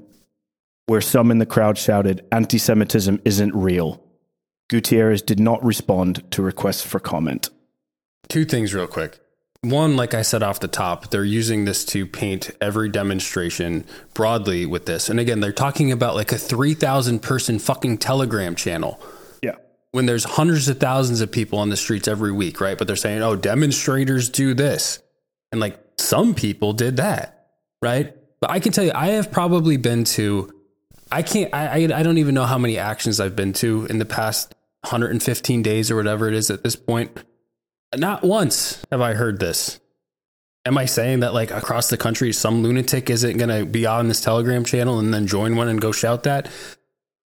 where 0.87 1.01
some 1.01 1.31
in 1.31 1.37
the 1.37 1.45
crowd 1.45 1.77
shouted, 1.77 2.25
Anti 2.31 2.57
Semitism 2.57 3.21
isn't 3.25 3.53
real. 3.55 4.03
Gutierrez 4.69 5.21
did 5.21 5.39
not 5.39 5.63
respond 5.63 6.29
to 6.31 6.41
requests 6.41 6.83
for 6.85 6.99
comment. 6.99 7.49
Two 8.27 8.43
things, 8.45 8.73
real 8.73 8.87
quick. 8.87 9.19
One, 9.61 9.95
like 9.95 10.13
I 10.13 10.21
said 10.21 10.43
off 10.43 10.59
the 10.59 10.67
top, 10.67 11.09
they're 11.09 11.23
using 11.25 11.65
this 11.65 11.83
to 11.85 12.05
paint 12.05 12.51
every 12.61 12.89
demonstration 12.89 13.85
broadly 14.13 14.65
with 14.65 14.85
this. 14.85 15.09
And 15.09 15.19
again, 15.19 15.39
they're 15.39 15.51
talking 15.51 15.91
about 15.91 16.15
like 16.15 16.31
a 16.31 16.37
3,000 16.37 17.19
person 17.21 17.59
fucking 17.59 17.97
Telegram 17.97 18.55
channel 18.55 19.01
Yeah. 19.41 19.55
when 19.91 20.05
there's 20.05 20.23
hundreds 20.25 20.67
of 20.69 20.79
thousands 20.79 21.21
of 21.21 21.31
people 21.31 21.59
on 21.59 21.69
the 21.69 21.77
streets 21.77 22.07
every 22.07 22.31
week, 22.31 22.61
right? 22.61 22.77
But 22.77 22.87
they're 22.87 22.95
saying, 22.95 23.21
oh, 23.23 23.35
demonstrators 23.35 24.29
do 24.29 24.53
this. 24.53 24.99
And 25.51 25.59
like 25.59 25.79
some 25.97 26.33
people 26.35 26.73
did 26.73 26.97
that, 26.97 27.47
right? 27.81 28.13
But 28.39 28.51
I 28.51 28.59
can 28.59 28.71
tell 28.71 28.83
you, 28.85 28.91
I 28.93 29.07
have 29.07 29.31
probably 29.31 29.77
been 29.77 30.03
to, 30.03 30.53
I 31.11 31.21
can't, 31.21 31.53
I, 31.53 31.83
I, 31.83 32.03
don't 32.03 32.17
even 32.17 32.35
know 32.35 32.45
how 32.45 32.57
many 32.57 32.77
actions 32.77 33.19
I've 33.19 33.35
been 33.35 33.53
to 33.53 33.85
in 33.85 33.99
the 33.99 34.05
past 34.05 34.53
115 34.81 35.61
days 35.61 35.89
or 35.89 35.95
whatever 35.95 36.27
it 36.27 36.33
is 36.33 36.49
at 36.49 36.63
this 36.63 36.75
point. 36.75 37.23
Not 37.95 38.23
once 38.23 38.83
have 38.91 39.01
I 39.01 39.13
heard 39.13 39.39
this. 39.39 39.79
Am 40.65 40.77
I 40.77 40.85
saying 40.85 41.21
that 41.21 41.33
like 41.33 41.51
across 41.51 41.89
the 41.89 41.97
country, 41.97 42.33
some 42.33 42.61
lunatic 42.61 43.09
isn't 43.09 43.37
going 43.37 43.49
to 43.49 43.65
be 43.65 43.85
on 43.85 44.09
this 44.09 44.19
Telegram 44.19 44.65
channel 44.65 44.99
and 44.99 45.13
then 45.13 45.25
join 45.25 45.55
one 45.55 45.69
and 45.69 45.79
go 45.79 45.93
shout 45.93 46.23
that? 46.23 46.51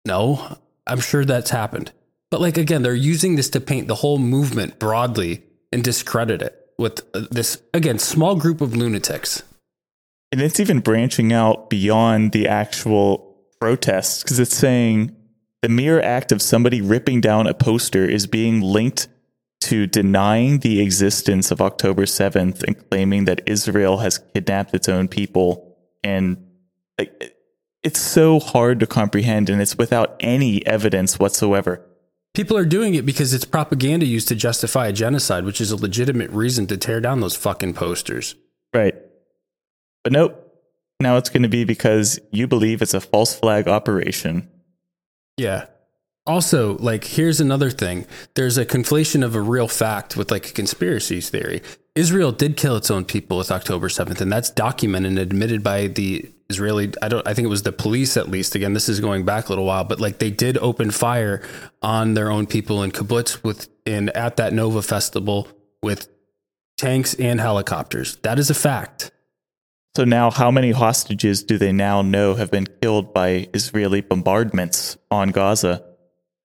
No, 0.05 0.59
I'm 0.87 1.01
sure 1.01 1.25
that's 1.25 1.51
happened. 1.51 1.93
But 2.31 2.41
like 2.41 2.59
again, 2.59 2.83
they're 2.83 2.95
using 2.95 3.37
this 3.37 3.51
to 3.51 3.61
paint 3.61 3.87
the 3.87 3.97
whole 3.97 4.19
movement 4.19 4.79
broadly 4.79 5.45
and 5.73 5.85
discredit 5.85 6.43
it 6.43 6.61
with 6.79 7.03
uh, 7.15 7.27
this 7.31 7.63
again 7.73 7.99
small 7.99 8.35
group 8.35 8.61
of 8.61 8.75
lunatics. 8.75 9.43
And 10.33 10.41
it's 10.41 10.61
even 10.61 10.81
branching 10.81 11.33
out 11.33 11.71
beyond 11.71 12.33
the 12.33 12.49
actual 12.49 13.30
protests 13.61 14.23
because 14.23 14.39
it's 14.39 14.57
saying 14.57 15.15
the 15.63 15.69
mere 15.69 16.01
act 16.01 16.33
of 16.33 16.41
somebody 16.41 16.81
ripping 16.81 17.21
down 17.21 17.47
a 17.47 17.55
poster 17.55 18.05
is 18.05 18.27
being 18.27 18.61
linked 18.61 19.09
to 19.61 19.87
denying 19.87 20.61
the 20.61 20.81
existence 20.81 21.51
of 21.51 21.61
October 21.61 22.05
7th 22.05 22.63
and 22.63 22.89
claiming 22.89 23.27
that 23.27 23.43
Israel 23.47 23.99
has 23.99 24.19
kidnapped 24.19 24.75
its 24.75 24.89
own 24.89 25.07
people. 25.07 25.77
And 26.03 26.39
like, 26.99 27.37
it's 27.83 28.01
so 28.01 28.41
hard 28.41 28.81
to 28.81 28.87
comprehend 28.87 29.51
and 29.51 29.61
it's 29.61 29.77
without 29.77 30.17
any 30.21 30.65
evidence 30.67 31.19
whatsoever. 31.19 31.87
People 32.33 32.57
are 32.57 32.65
doing 32.65 32.95
it 32.95 33.05
because 33.05 33.35
it's 33.35 33.45
propaganda 33.45 34.07
used 34.07 34.29
to 34.29 34.35
justify 34.35 34.87
a 34.87 34.93
genocide, 34.93 35.45
which 35.45 35.61
is 35.61 35.73
a 35.73 35.77
legitimate 35.77 36.31
reason 36.31 36.67
to 36.69 36.77
tear 36.77 37.01
down 37.01 37.21
those 37.21 37.37
fucking 37.37 37.75
posters. 37.75 38.37
Right. 38.73 38.95
But 40.05 40.13
nope. 40.13 40.50
Now 41.01 41.17
it's 41.17 41.31
going 41.31 41.43
to 41.43 41.49
be 41.49 41.65
because 41.65 42.21
you 42.31 42.47
believe 42.47 42.83
it's 42.83 42.95
a 42.95 43.01
false 43.01 43.35
flag 43.35 43.67
operation. 43.67 44.49
Yeah. 45.37 45.67
Also, 46.27 46.77
like, 46.79 47.05
here's 47.05 47.41
another 47.41 47.71
thing 47.71 48.07
there's 48.35 48.59
a 48.59 48.67
conflation 48.67 49.25
of 49.25 49.35
a 49.35 49.41
real 49.41 49.67
fact 49.67 50.17
with 50.17 50.31
like 50.31 50.51
a 50.51 50.53
conspiracy 50.53 51.21
theory. 51.21 51.63
Israel 51.95 52.31
did 52.31 52.57
kill 52.57 52.77
its 52.77 52.91
own 52.91 53.05
people 53.05 53.39
with 53.39 53.51
October 53.51 53.89
7th, 53.89 54.21
and 54.21 54.31
that's 54.31 54.51
documented 54.51 55.11
and 55.11 55.19
admitted 55.19 55.63
by 55.63 55.89
the 55.89 56.31
Israeli, 56.51 56.93
I 57.01 57.09
don't, 57.09 57.27
I 57.27 57.33
think 57.33 57.47
it 57.47 57.49
was 57.49 57.63
the 57.63 57.73
police 57.73 58.17
at 58.17 58.29
least. 58.29 58.55
Again, 58.55 58.75
this 58.75 58.89
is 58.89 59.01
going 59.01 59.25
back 59.25 59.47
a 59.47 59.49
little 59.49 59.65
while, 59.65 59.85
but 59.85 60.01
like 60.01 60.19
they 60.19 60.31
did 60.31 60.59
open 60.59 60.91
fire 60.91 61.43
on 61.81 62.15
their 62.15 62.31
own 62.31 62.47
people 62.47 62.83
in 62.83 62.91
kibbutz 62.91 63.43
with, 63.43 63.69
in 63.87 64.11
at 64.11 64.37
that 64.37 64.53
Nova 64.53 64.83
festival 64.83 65.49
with 65.83 66.09
tanks 66.77 67.15
and 67.15 67.41
helicopters. 67.41 68.17
That 68.17 68.39
is 68.39 68.51
a 68.51 68.55
fact. 68.55 69.10
So 69.97 70.05
now, 70.05 70.31
how 70.31 70.53
many 70.53 70.71
hostages 70.71 71.43
do 71.43 71.59
they 71.59 71.73
now 71.73 72.01
know 72.01 72.35
have 72.35 72.51
been 72.51 72.67
killed 72.81 73.13
by 73.13 73.49
Israeli 73.53 74.01
bombardments 74.01 74.97
on 75.11 75.31
Gaza? 75.31 75.85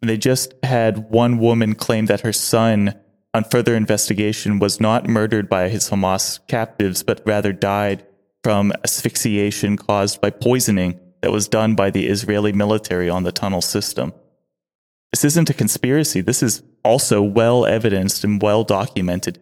They 0.02 0.18
just 0.18 0.54
had 0.64 1.10
one 1.12 1.38
woman 1.38 1.76
claim 1.76 2.08
that 2.08 2.22
her 2.22 2.34
son, 2.34 2.96
on 3.36 3.44
further 3.44 3.76
investigation, 3.76 4.58
was 4.58 4.82
not 4.82 5.08
murdered 5.08 5.48
by 5.48 5.70
his 5.70 5.90
Hamas 5.90 6.40
captives, 6.48 7.04
but 7.04 7.22
rather 7.26 7.54
died 7.54 8.06
from 8.44 8.74
asphyxiation 8.84 9.78
caused 9.78 10.22
by 10.22 10.32
poisoning 10.32 11.00
that 11.22 11.32
was 11.32 11.48
done 11.48 11.76
by 11.76 11.92
the 11.92 12.08
Israeli 12.08 12.52
military 12.52 13.10
on 13.10 13.24
the 13.24 13.32
tunnel 13.32 13.62
system. 13.62 14.14
This 15.12 15.24
isn't 15.24 15.50
a 15.50 15.54
conspiracy. 15.54 16.22
This 16.22 16.44
is 16.44 16.64
also 16.84 17.22
well 17.22 17.66
evidenced 17.66 18.24
and 18.24 18.42
well 18.42 18.64
documented. 18.64 19.40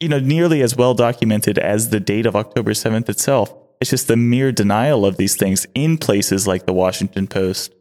You 0.00 0.08
know, 0.08 0.18
nearly 0.18 0.62
as 0.62 0.76
well 0.76 0.94
documented 0.94 1.58
as 1.58 1.90
the 1.90 2.00
date 2.00 2.26
of 2.26 2.36
October 2.36 2.72
7th 2.72 3.08
itself. 3.08 3.54
It's 3.80 3.90
just 3.90 4.08
the 4.08 4.16
mere 4.16 4.52
denial 4.52 5.04
of 5.06 5.16
these 5.16 5.36
things 5.36 5.66
in 5.74 5.98
places 5.98 6.46
like 6.46 6.66
the 6.66 6.72
Washington 6.72 7.26
Post. 7.26 7.74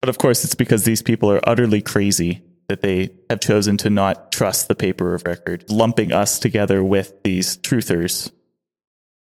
But 0.00 0.08
of 0.08 0.18
course, 0.18 0.44
it's 0.44 0.54
because 0.54 0.84
these 0.84 1.02
people 1.02 1.30
are 1.30 1.40
utterly 1.48 1.80
crazy 1.80 2.42
that 2.68 2.82
they 2.82 3.10
have 3.30 3.40
chosen 3.40 3.76
to 3.78 3.90
not 3.90 4.32
trust 4.32 4.68
the 4.68 4.74
paper 4.74 5.14
of 5.14 5.24
record, 5.24 5.64
lumping 5.70 6.12
us 6.12 6.38
together 6.38 6.82
with 6.82 7.22
these 7.22 7.56
truthers. 7.58 8.30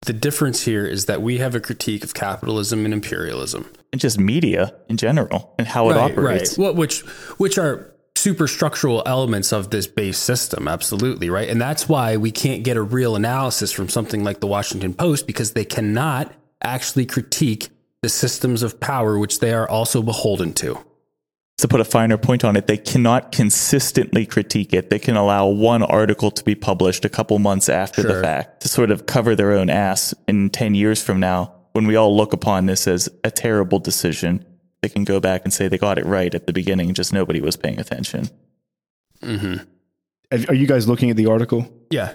The 0.02 0.12
difference 0.12 0.64
here 0.64 0.86
is 0.86 1.06
that 1.06 1.22
we 1.22 1.38
have 1.38 1.54
a 1.54 1.60
critique 1.60 2.04
of 2.04 2.14
capitalism 2.14 2.84
and 2.84 2.92
imperialism. 2.92 3.70
And 3.92 4.00
just 4.00 4.18
media 4.18 4.74
in 4.88 4.96
general 4.96 5.54
and 5.58 5.66
how 5.66 5.88
it 5.90 5.94
right, 5.94 6.12
operates. 6.12 6.58
Right. 6.58 6.64
Well, 6.64 6.74
which 6.74 7.00
which 7.38 7.56
are 7.58 7.93
superstructural 8.24 9.02
elements 9.04 9.52
of 9.52 9.70
this 9.70 9.86
base 9.86 10.18
system, 10.18 10.66
absolutely, 10.66 11.28
right? 11.28 11.48
And 11.48 11.60
that's 11.60 11.88
why 11.88 12.16
we 12.16 12.30
can't 12.30 12.64
get 12.64 12.76
a 12.76 12.82
real 12.82 13.16
analysis 13.16 13.70
from 13.70 13.90
something 13.90 14.24
like 14.24 14.40
the 14.40 14.46
Washington 14.46 14.94
Post 14.94 15.26
because 15.26 15.52
they 15.52 15.64
cannot 15.64 16.32
actually 16.62 17.04
critique 17.04 17.68
the 18.02 18.08
systems 18.08 18.62
of 18.62 18.80
power 18.80 19.18
which 19.18 19.40
they 19.40 19.52
are 19.52 19.68
also 19.68 20.02
beholden 20.02 20.54
to. 20.54 20.78
To 21.58 21.68
put 21.68 21.80
a 21.80 21.84
finer 21.84 22.16
point 22.16 22.44
on 22.44 22.56
it, 22.56 22.66
they 22.66 22.76
cannot 22.76 23.30
consistently 23.30 24.26
critique 24.26 24.72
it. 24.72 24.90
They 24.90 24.98
can 24.98 25.16
allow 25.16 25.46
one 25.46 25.82
article 25.82 26.30
to 26.30 26.44
be 26.44 26.54
published 26.54 27.04
a 27.04 27.08
couple 27.08 27.38
months 27.38 27.68
after 27.68 28.02
the 28.02 28.20
fact 28.20 28.62
to 28.62 28.68
sort 28.68 28.90
of 28.90 29.06
cover 29.06 29.36
their 29.36 29.52
own 29.52 29.70
ass 29.70 30.14
in 30.26 30.50
10 30.50 30.74
years 30.74 31.02
from 31.02 31.20
now 31.20 31.54
when 31.72 31.86
we 31.86 31.96
all 31.96 32.16
look 32.16 32.32
upon 32.32 32.66
this 32.66 32.88
as 32.88 33.08
a 33.22 33.30
terrible 33.30 33.78
decision. 33.78 34.44
They 34.84 34.90
can 34.90 35.04
go 35.04 35.18
back 35.18 35.44
and 35.44 35.50
say 35.52 35.68
they 35.68 35.78
got 35.78 35.96
it 35.96 36.04
right 36.04 36.34
at 36.34 36.46
the 36.46 36.52
beginning, 36.52 36.92
just 36.92 37.10
nobody 37.10 37.40
was 37.40 37.56
paying 37.56 37.80
attention. 37.80 38.28
Mm-hmm. 39.22 39.64
Have- 40.30 40.50
Are 40.50 40.54
you 40.54 40.66
guys 40.66 40.86
looking 40.86 41.08
at 41.08 41.16
the 41.16 41.24
article? 41.24 41.72
Yeah. 41.88 42.12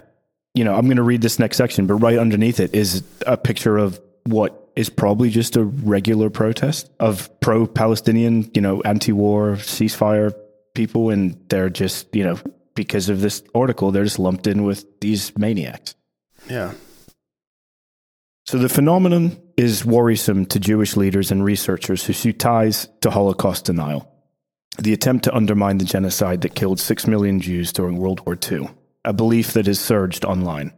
You 0.53 0.63
know, 0.65 0.75
I'm 0.75 0.85
going 0.85 0.97
to 0.97 1.03
read 1.03 1.23
this 1.23 1.39
next 1.39 1.57
section, 1.57 1.87
but 1.87 1.95
right 1.95 2.19
underneath 2.19 2.59
it 2.59 2.75
is 2.75 3.03
a 3.25 3.37
picture 3.37 3.79
of 3.79 3.99
what 4.25 4.69
is 4.75 4.87
probably 4.87 5.31
just 5.31 5.55
a 5.55 5.63
regular 5.63 6.29
protest 6.29 6.91
of 6.99 7.27
pro 7.39 7.65
Palestinian, 7.65 8.51
you 8.53 8.61
know, 8.61 8.81
anti 8.83 9.13
war, 9.13 9.53
ceasefire 9.53 10.31
people. 10.75 11.09
And 11.09 11.43
they're 11.49 11.71
just, 11.71 12.15
you 12.15 12.23
know, 12.23 12.37
because 12.75 13.09
of 13.09 13.19
this 13.19 13.41
article, 13.55 13.89
they're 13.89 14.03
just 14.03 14.19
lumped 14.19 14.45
in 14.45 14.63
with 14.63 14.85
these 15.01 15.35
maniacs. 15.39 15.95
Yeah. 16.47 16.73
So 18.49 18.57
the 18.57 18.67
phenomenon 18.67 19.39
is 19.57 19.85
worrisome 19.85 20.43
to 20.47 20.59
Jewish 20.59 20.97
leaders 20.97 21.29
and 21.29 21.45
researchers 21.45 22.03
who 22.03 22.13
see 22.13 22.33
ties 22.33 22.89
to 23.01 23.11
Holocaust 23.11 23.65
denial. 23.65 24.11
The 24.79 24.91
attempt 24.91 25.25
to 25.25 25.35
undermine 25.35 25.77
the 25.77 25.85
genocide 25.85 26.41
that 26.41 26.55
killed 26.55 26.79
six 26.79 27.05
million 27.05 27.39
Jews 27.39 27.71
during 27.71 27.97
World 27.97 28.25
War 28.25 28.35
II, 28.51 28.71
a 29.05 29.13
belief 29.13 29.53
that 29.53 29.67
has 29.67 29.79
surged 29.79 30.25
online. 30.25 30.73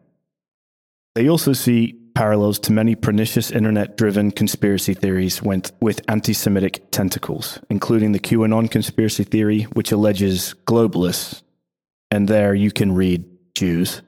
They 1.16 1.30
also 1.30 1.54
see 1.54 1.98
parallels 2.14 2.60
to 2.60 2.74
many 2.74 2.94
pernicious 2.94 3.52
internet 3.52 3.96
driven 3.96 4.32
conspiracy 4.32 4.94
theories 4.94 5.42
went 5.42 5.72
with 5.80 6.02
anti 6.10 6.34
Semitic 6.34 6.92
tentacles, 6.92 7.58
including 7.70 8.12
the 8.12 8.20
QAnon 8.20 8.70
conspiracy 8.70 9.24
theory, 9.24 9.62
which 9.72 9.94
alleges 9.94 10.56
globalists, 10.66 11.42
and 12.12 12.28
there 12.28 12.54
you 12.54 12.70
can 12.70 12.92
read 12.92 13.24
Jews, 13.56 14.02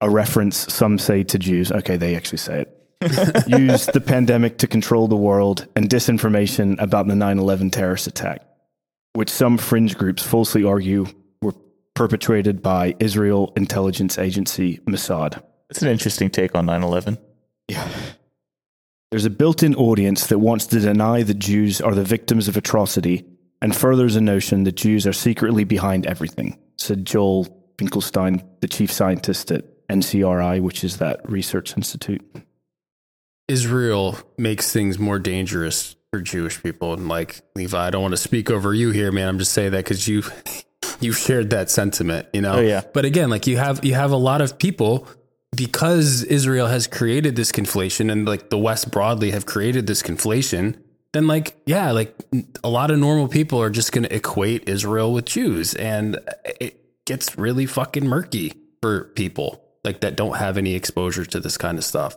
a 0.00 0.10
reference 0.10 0.72
some 0.72 0.98
say 0.98 1.22
to 1.24 1.38
Jews. 1.38 1.70
Okay, 1.72 1.96
they 1.96 2.16
actually 2.16 2.38
say 2.38 2.62
it. 2.62 2.76
use 3.46 3.86
the 3.86 4.00
pandemic 4.00 4.58
to 4.58 4.66
control 4.66 5.08
the 5.08 5.16
world 5.16 5.66
and 5.74 5.88
disinformation 5.88 6.78
about 6.80 7.06
the 7.06 7.14
9 7.14 7.38
11 7.38 7.70
terrorist 7.70 8.06
attack, 8.06 8.42
which 9.14 9.30
some 9.30 9.56
fringe 9.56 9.96
groups 9.96 10.22
falsely 10.22 10.64
argue 10.64 11.06
were 11.40 11.54
perpetrated 11.94 12.62
by 12.62 12.94
Israel 13.00 13.52
intelligence 13.56 14.18
agency 14.18 14.78
Mossad. 14.86 15.42
It's 15.70 15.80
an 15.80 15.88
interesting 15.88 16.28
take 16.28 16.54
on 16.54 16.66
9 16.66 16.82
11. 16.82 17.18
Yeah. 17.68 17.88
There's 19.10 19.24
a 19.24 19.30
built 19.30 19.62
in 19.62 19.74
audience 19.74 20.26
that 20.26 20.38
wants 20.38 20.66
to 20.66 20.78
deny 20.78 21.22
that 21.22 21.38
Jews 21.38 21.80
are 21.80 21.94
the 21.94 22.04
victims 22.04 22.48
of 22.48 22.56
atrocity 22.56 23.24
and 23.62 23.74
furthers 23.74 24.14
a 24.14 24.20
notion 24.20 24.64
that 24.64 24.76
Jews 24.76 25.06
are 25.06 25.12
secretly 25.12 25.64
behind 25.64 26.06
everything, 26.06 26.58
said 26.76 27.06
Joel 27.06 27.46
Finkelstein, 27.78 28.42
the 28.60 28.68
chief 28.68 28.92
scientist 28.92 29.50
at 29.50 29.64
NCRI, 29.90 30.60
which 30.60 30.84
is 30.84 30.98
that 30.98 31.28
research 31.28 31.76
institute. 31.76 32.24
Israel 33.48 34.16
makes 34.38 34.72
things 34.72 34.98
more 34.98 35.18
dangerous 35.18 35.96
for 36.12 36.20
Jewish 36.20 36.62
people. 36.62 36.92
And 36.92 37.08
like 37.08 37.40
Levi, 37.54 37.86
I 37.86 37.90
don't 37.90 38.02
want 38.02 38.12
to 38.12 38.18
speak 38.18 38.50
over 38.50 38.72
you 38.72 38.90
here, 38.92 39.10
man. 39.10 39.28
I'm 39.28 39.38
just 39.38 39.52
saying 39.52 39.72
that 39.72 39.84
because 39.84 40.06
you 40.06 40.22
you 41.00 41.12
shared 41.12 41.50
that 41.50 41.70
sentiment, 41.70 42.28
you 42.32 42.40
know. 42.40 42.54
Oh, 42.54 42.60
yeah. 42.60 42.82
But 42.92 43.04
again, 43.04 43.30
like 43.30 43.46
you 43.46 43.56
have 43.56 43.84
you 43.84 43.94
have 43.94 44.12
a 44.12 44.16
lot 44.16 44.40
of 44.40 44.58
people 44.58 45.06
because 45.56 46.22
Israel 46.22 46.68
has 46.68 46.86
created 46.86 47.34
this 47.36 47.50
conflation 47.50 48.10
and 48.10 48.26
like 48.26 48.50
the 48.50 48.58
West 48.58 48.90
broadly 48.90 49.32
have 49.32 49.46
created 49.46 49.86
this 49.86 50.02
conflation, 50.02 50.76
then 51.12 51.26
like 51.26 51.56
yeah, 51.66 51.90
like 51.90 52.14
a 52.62 52.68
lot 52.68 52.90
of 52.90 52.98
normal 52.98 53.28
people 53.28 53.60
are 53.60 53.70
just 53.70 53.92
going 53.92 54.04
to 54.04 54.14
equate 54.14 54.68
Israel 54.68 55.12
with 55.12 55.24
Jews 55.24 55.74
and 55.74 56.18
it 56.60 57.04
gets 57.04 57.36
really 57.36 57.66
fucking 57.66 58.06
murky 58.06 58.54
for 58.80 59.04
people 59.16 59.64
like 59.84 60.00
that 60.00 60.16
don't 60.16 60.36
have 60.36 60.58
any 60.58 60.74
exposure 60.74 61.24
to 61.24 61.40
this 61.40 61.56
kind 61.56 61.78
of 61.78 61.84
stuff. 61.84 62.16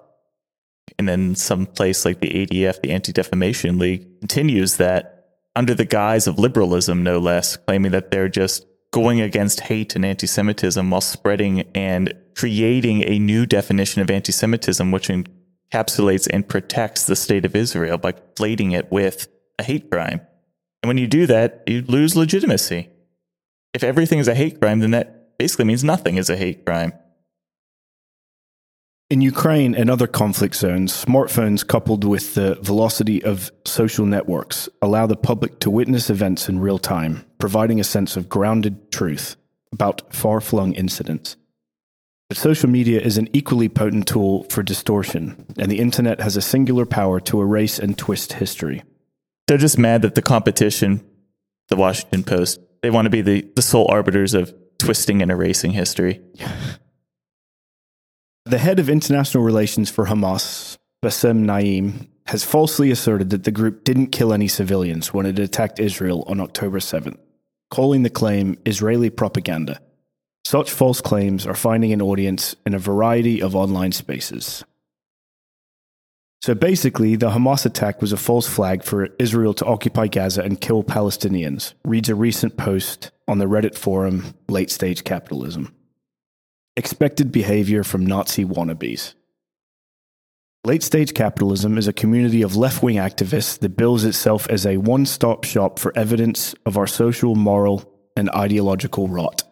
And 0.99 1.07
then 1.07 1.35
some 1.35 1.65
place 1.65 2.05
like 2.05 2.19
the 2.19 2.29
ADF, 2.29 2.81
the 2.81 2.91
Anti 2.91 3.11
Defamation 3.11 3.79
League, 3.79 4.19
continues 4.19 4.77
that 4.77 5.13
under 5.55 5.73
the 5.73 5.85
guise 5.85 6.27
of 6.27 6.39
liberalism, 6.39 7.03
no 7.03 7.19
less, 7.19 7.57
claiming 7.57 7.91
that 7.91 8.11
they're 8.11 8.29
just 8.29 8.65
going 8.91 9.21
against 9.21 9.61
hate 9.61 9.95
and 9.95 10.05
anti 10.05 10.27
Semitism 10.27 10.89
while 10.89 11.01
spreading 11.01 11.61
and 11.73 12.13
creating 12.35 13.03
a 13.07 13.19
new 13.19 13.45
definition 13.45 14.01
of 14.01 14.09
anti 14.09 14.31
Semitism, 14.31 14.91
which 14.91 15.09
encapsulates 15.09 16.27
and 16.31 16.47
protects 16.47 17.05
the 17.05 17.15
state 17.15 17.45
of 17.45 17.55
Israel 17.55 17.97
by 17.97 18.11
conflating 18.11 18.73
it 18.73 18.91
with 18.91 19.27
a 19.59 19.63
hate 19.63 19.89
crime. 19.89 20.21
And 20.81 20.87
when 20.87 20.97
you 20.97 21.07
do 21.07 21.25
that, 21.27 21.63
you 21.65 21.81
lose 21.81 22.15
legitimacy. 22.15 22.89
If 23.73 23.83
everything 23.83 24.19
is 24.19 24.27
a 24.27 24.35
hate 24.35 24.59
crime, 24.59 24.79
then 24.79 24.91
that 24.91 25.37
basically 25.37 25.65
means 25.65 25.83
nothing 25.83 26.17
is 26.17 26.29
a 26.29 26.37
hate 26.37 26.65
crime. 26.65 26.93
In 29.09 29.21
Ukraine 29.21 29.75
and 29.75 29.89
other 29.89 30.07
conflict 30.07 30.55
zones, 30.55 31.05
smartphones 31.05 31.67
coupled 31.67 32.03
with 32.03 32.33
the 32.33 32.55
velocity 32.61 33.23
of 33.23 33.51
social 33.65 34.05
networks 34.05 34.67
allow 34.81 35.05
the 35.05 35.15
public 35.15 35.59
to 35.59 35.69
witness 35.69 36.09
events 36.09 36.49
in 36.49 36.59
real 36.59 36.79
time, 36.79 37.25
providing 37.37 37.79
a 37.79 37.83
sense 37.83 38.17
of 38.17 38.29
grounded 38.29 38.91
truth 38.91 39.35
about 39.71 40.13
far 40.15 40.41
flung 40.41 40.73
incidents. 40.73 41.35
But 42.29 42.37
social 42.37 42.69
media 42.69 42.99
is 43.01 43.17
an 43.17 43.29
equally 43.33 43.69
potent 43.69 44.07
tool 44.07 44.45
for 44.49 44.63
distortion, 44.63 45.45
and 45.59 45.69
the 45.69 45.79
internet 45.79 46.21
has 46.21 46.35
a 46.35 46.41
singular 46.41 46.85
power 46.85 47.19
to 47.19 47.41
erase 47.41 47.77
and 47.77 47.97
twist 47.97 48.33
history. 48.33 48.83
They're 49.47 49.57
just 49.57 49.77
mad 49.77 50.01
that 50.03 50.15
the 50.15 50.21
competition, 50.21 51.05
the 51.69 51.75
Washington 51.75 52.23
Post, 52.23 52.59
they 52.81 52.89
want 52.89 53.05
to 53.05 53.11
be 53.11 53.21
the, 53.21 53.47
the 53.55 53.61
sole 53.61 53.87
arbiters 53.91 54.33
of 54.33 54.53
twisting 54.79 55.21
and 55.21 55.29
erasing 55.29 55.71
history. 55.71 56.21
The 58.45 58.57
head 58.57 58.79
of 58.79 58.89
international 58.89 59.41
relations 59.41 59.89
for 59.89 60.07
Hamas, 60.07 60.77
Bassem 61.01 61.39
Naim, 61.39 62.09
has 62.27 62.43
falsely 62.43 62.91
asserted 62.91 63.29
that 63.29 63.45
the 63.45 63.51
group 63.51 63.85
didn't 63.85 64.07
kill 64.07 64.33
any 64.33 64.49
civilians 64.49 65.13
when 65.13 65.25
it 65.25 65.39
attacked 65.39 65.79
Israel 65.79 66.25
on 66.27 66.41
October 66.41 66.79
7th, 66.79 67.17
calling 67.71 68.03
the 68.03 68.09
claim 68.09 68.57
Israeli 68.65 69.09
propaganda. 69.09 69.79
Such 70.45 70.71
false 70.71 70.99
claims 70.99 71.47
are 71.47 71.53
finding 71.53 71.93
an 71.93 72.01
audience 72.01 72.57
in 72.65 72.73
a 72.73 72.79
variety 72.79 73.41
of 73.41 73.55
online 73.55 73.93
spaces. 73.93 74.65
So 76.41 76.53
basically, 76.53 77.15
the 77.15 77.29
Hamas 77.29 77.65
attack 77.65 78.01
was 78.01 78.11
a 78.11 78.17
false 78.17 78.49
flag 78.49 78.83
for 78.83 79.05
Israel 79.19 79.53
to 79.53 79.65
occupy 79.65 80.07
Gaza 80.07 80.41
and 80.41 80.59
kill 80.59 80.83
Palestinians, 80.83 81.73
reads 81.85 82.09
a 82.09 82.15
recent 82.15 82.57
post 82.57 83.11
on 83.25 83.37
the 83.37 83.45
Reddit 83.45 83.77
forum 83.77 84.33
Late 84.49 84.69
Stage 84.69 85.05
Capitalism. 85.05 85.73
Expected 86.75 87.31
behavior 87.31 87.83
from 87.83 88.03
Nazi 88.03 88.43
wannabes. 88.43 89.13
Late 90.65 90.81
stage 90.81 91.13
capitalism 91.13 91.77
is 91.77 91.87
a 91.87 91.93
community 91.93 92.41
of 92.41 92.55
left 92.55 92.81
wing 92.81 92.95
activists 92.95 93.59
that 93.59 93.77
bills 93.77 94.03
itself 94.03 94.47
as 94.49 94.65
a 94.65 94.77
one 94.77 95.05
stop 95.05 95.43
shop 95.43 95.77
for 95.77 95.95
evidence 95.95 96.55
of 96.65 96.75
our 96.75 96.87
social, 96.87 97.35
moral, 97.35 97.87
and 98.17 98.27
ideological 98.31 99.07
rot. 99.07 99.43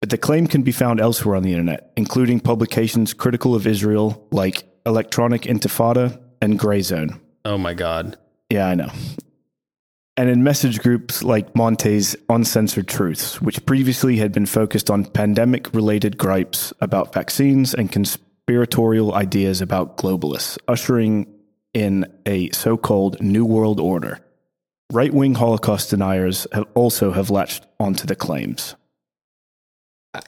But 0.00 0.10
the 0.10 0.18
claim 0.18 0.46
can 0.46 0.62
be 0.62 0.70
found 0.70 1.00
elsewhere 1.00 1.34
on 1.34 1.42
the 1.42 1.52
internet, 1.52 1.92
including 1.96 2.38
publications 2.38 3.14
critical 3.14 3.56
of 3.56 3.66
Israel 3.66 4.24
like 4.30 4.62
Electronic 4.86 5.42
Intifada 5.42 6.20
and 6.40 6.56
Grey 6.56 6.82
Zone. 6.82 7.20
Oh 7.44 7.58
my 7.58 7.74
God. 7.74 8.16
Yeah, 8.48 8.68
I 8.68 8.76
know 8.76 8.92
and 10.16 10.28
in 10.28 10.44
message 10.44 10.80
groups 10.80 11.22
like 11.22 11.54
Monte's 11.56 12.14
Uncensored 12.28 12.88
Truths, 12.88 13.40
which 13.40 13.64
previously 13.64 14.16
had 14.18 14.32
been 14.32 14.46
focused 14.46 14.90
on 14.90 15.06
pandemic 15.06 15.72
related 15.72 16.18
gripes 16.18 16.72
about 16.80 17.14
vaccines 17.14 17.72
and 17.74 17.90
conspiratorial 17.90 19.14
ideas 19.14 19.60
about 19.60 19.96
globalists, 19.96 20.58
ushering 20.68 21.26
in 21.72 22.06
a 22.26 22.50
so 22.50 22.76
called 22.76 23.20
New 23.20 23.44
World 23.44 23.80
Order. 23.80 24.20
Right 24.92 25.14
wing 25.14 25.34
Holocaust 25.34 25.88
deniers 25.88 26.46
have 26.52 26.66
also 26.74 27.12
have 27.12 27.30
latched 27.30 27.66
onto 27.80 28.06
the 28.06 28.14
claims. 28.14 28.74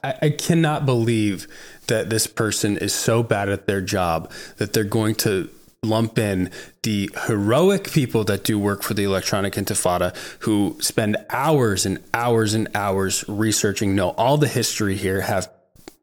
I, 0.03 0.15
I 0.23 0.31
cannot 0.31 0.87
believe 0.87 1.47
that 1.89 2.09
this 2.09 2.27
person 2.27 2.79
is 2.79 2.95
so 2.95 3.23
bad 3.23 3.51
at 3.51 3.67
their 3.67 3.83
job 3.83 4.33
that 4.57 4.73
they're 4.73 4.85
going 4.85 5.17
to 5.17 5.51
lump 5.85 6.19
in 6.19 6.51
the 6.83 7.11
heroic 7.27 7.91
people 7.91 8.25
that 8.25 8.45
do 8.45 8.59
work 8.59 8.83
for 8.83 8.95
the 8.95 9.05
electronic 9.05 9.55
intifada 9.55 10.17
who 10.41 10.77
spend 10.81 11.17
hours 11.31 11.87
and 11.87 11.99
hours 12.13 12.55
and 12.55 12.69
hours 12.75 13.25
researching 13.29 13.95
know 13.95 14.11
all 14.11 14.37
the 14.37 14.49
history 14.49 14.97
here 14.97 15.21
have 15.21 15.51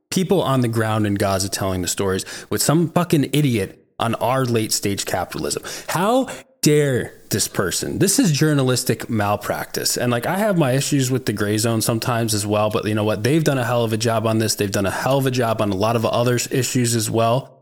people 0.10 0.42
on 0.42 0.62
the 0.62 0.68
ground 0.68 1.08
in 1.08 1.16
gaza 1.16 1.50
telling 1.50 1.82
the 1.82 1.88
stories 1.88 2.26
with 2.50 2.62
some 2.62 2.90
fucking 2.92 3.30
idiot 3.34 3.82
on 4.02 4.16
our 4.16 4.44
late 4.46 4.74
stage 4.74 5.06
capitalism. 5.06 5.64
How 5.88 6.28
dare 6.62 7.14
this 7.30 7.48
person? 7.48 8.00
This 8.00 8.20
is 8.20 8.32
journalistic 8.32 9.10
malpractice. 9.10 9.96
And 9.96 10.12
like 10.12 10.26
i 10.26 10.38
have 10.38 10.58
my 10.58 10.72
issues 10.72 11.10
with 11.10 11.26
the 11.26 11.34
gray 11.34 11.58
zone 11.58 11.82
sometimes 11.82 12.34
as 12.34 12.46
well 12.46 12.70
but 12.70 12.86
you 12.86 12.96
know 12.96 13.04
what? 13.04 13.24
They've 13.24 13.44
done 13.44 13.60
a 13.60 13.64
hell 13.64 13.84
of 13.84 13.94
a 13.94 13.98
job 13.98 14.28
on 14.28 14.40
this. 14.40 14.56
They've 14.56 14.72
done 14.72 14.86
a 14.86 14.92
hell 14.92 15.20
of 15.20 15.28
a 15.28 15.32
job 15.32 15.62
on 15.62 15.72
a 15.72 15.76
lot 15.76 15.96
of 15.96 16.06
other 16.06 16.36
issues 16.36 16.96
as 16.96 17.10
well 17.10 17.61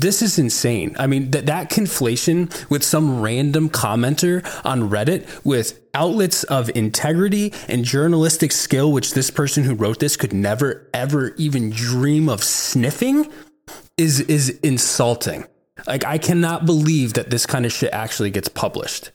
this 0.00 0.22
is 0.22 0.38
insane. 0.38 0.94
I 0.98 1.06
mean, 1.06 1.30
that 1.30 1.46
that 1.46 1.70
conflation 1.70 2.68
with 2.70 2.82
some 2.82 3.20
random 3.20 3.70
commenter 3.70 4.44
on 4.64 4.90
Reddit 4.90 5.44
with 5.44 5.80
outlets 5.94 6.44
of 6.44 6.70
integrity 6.74 7.52
and 7.68 7.84
journalistic 7.84 8.52
skill, 8.52 8.92
which 8.92 9.14
this 9.14 9.30
person 9.30 9.64
who 9.64 9.74
wrote 9.74 9.98
this 10.00 10.16
could 10.16 10.32
never, 10.32 10.88
ever 10.94 11.34
even 11.36 11.70
dream 11.70 12.28
of 12.28 12.42
sniffing, 12.42 13.30
is 13.96 14.20
is 14.20 14.50
insulting. 14.62 15.46
Like, 15.86 16.04
I 16.04 16.18
cannot 16.18 16.66
believe 16.66 17.14
that 17.14 17.30
this 17.30 17.46
kind 17.46 17.64
of 17.64 17.72
shit 17.72 17.92
actually 17.92 18.30
gets 18.30 18.48
published. 18.48 19.12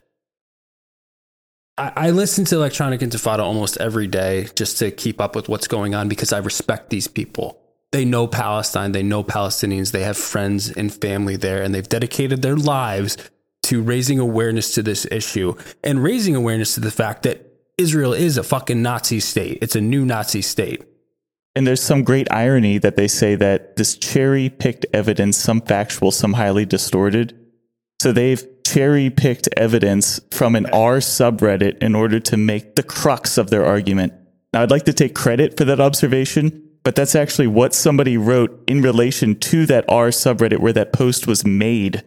I, 1.77 1.91
I 1.95 2.09
listen 2.09 2.45
to 2.45 2.55
Electronic 2.55 3.01
Intifada 3.01 3.39
almost 3.39 3.77
every 3.77 4.07
day 4.07 4.47
just 4.55 4.79
to 4.79 4.91
keep 4.91 5.21
up 5.21 5.35
with 5.35 5.47
what's 5.47 5.67
going 5.67 5.93
on 5.93 6.09
because 6.09 6.33
I 6.33 6.39
respect 6.39 6.89
these 6.89 7.07
people 7.07 7.64
they 7.91 8.05
know 8.05 8.27
Palestine, 8.27 8.91
they 8.91 9.03
know 9.03 9.23
Palestinians, 9.23 9.91
they 9.91 10.03
have 10.03 10.17
friends 10.17 10.69
and 10.69 10.93
family 10.93 11.35
there, 11.37 11.61
and 11.61 11.73
they've 11.73 11.87
dedicated 11.87 12.41
their 12.41 12.55
lives 12.55 13.17
to 13.63 13.81
raising 13.81 14.19
awareness 14.19 14.73
to 14.75 14.83
this 14.83 15.07
issue 15.11 15.55
and 15.83 16.03
raising 16.03 16.35
awareness 16.35 16.75
to 16.75 16.79
the 16.79 16.91
fact 16.91 17.23
that 17.23 17.53
Israel 17.77 18.13
is 18.13 18.37
a 18.37 18.43
fucking 18.43 18.81
Nazi 18.81 19.19
state. 19.19 19.57
It's 19.61 19.75
a 19.75 19.81
new 19.81 20.05
Nazi 20.05 20.41
state. 20.41 20.83
And 21.55 21.65
there's 21.65 21.81
some 21.81 22.03
great 22.03 22.31
irony 22.31 22.77
that 22.79 22.95
they 22.95 23.07
say 23.07 23.35
that 23.35 23.75
this 23.77 23.97
cherry 23.97 24.49
picked 24.49 24.85
evidence, 24.93 25.37
some 25.37 25.61
factual, 25.61 26.11
some 26.11 26.33
highly 26.33 26.65
distorted. 26.65 27.37
So 28.01 28.11
they've 28.11 28.45
cherry 28.63 29.09
picked 29.09 29.47
evidence 29.55 30.19
from 30.31 30.55
an 30.55 30.65
R 30.67 30.97
subreddit 30.97 31.81
in 31.81 31.95
order 31.95 32.19
to 32.19 32.37
make 32.37 32.75
the 32.75 32.83
crux 32.83 33.37
of 33.37 33.49
their 33.49 33.65
argument. 33.65 34.13
Now, 34.53 34.61
I'd 34.61 34.71
like 34.71 34.85
to 34.85 34.93
take 34.93 35.15
credit 35.15 35.57
for 35.57 35.65
that 35.65 35.79
observation 35.79 36.64
but 36.85 36.95
that's 36.95 37.15
actually 37.15 37.47
what 37.47 37.73
somebody 37.73 38.15
wrote 38.15 38.63
in 38.67 38.79
relation 38.83 39.35
to 39.39 39.65
that 39.65 39.85
R 39.89 40.09
subreddit 40.09 40.59
where 40.59 40.71
that 40.73 40.93
post 40.93 41.25
was 41.25 41.43
made 41.43 42.03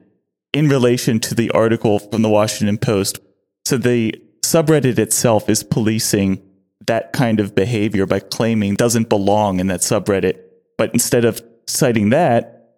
in 0.52 0.68
relation 0.68 1.18
to 1.18 1.34
the 1.34 1.50
article 1.50 1.98
from 1.98 2.22
the 2.22 2.28
Washington 2.28 2.78
Post. 2.78 3.18
So 3.64 3.76
the 3.76 4.14
subreddit 4.42 4.96
itself 4.96 5.50
is 5.50 5.64
policing 5.64 6.40
that 6.86 7.12
kind 7.12 7.40
of 7.40 7.56
behavior 7.56 8.06
by 8.06 8.20
claiming 8.20 8.76
doesn't 8.76 9.08
belong 9.08 9.58
in 9.58 9.66
that 9.66 9.80
subreddit. 9.80 10.38
But 10.78 10.92
instead 10.92 11.24
of 11.24 11.42
citing 11.66 12.10
that, 12.10 12.76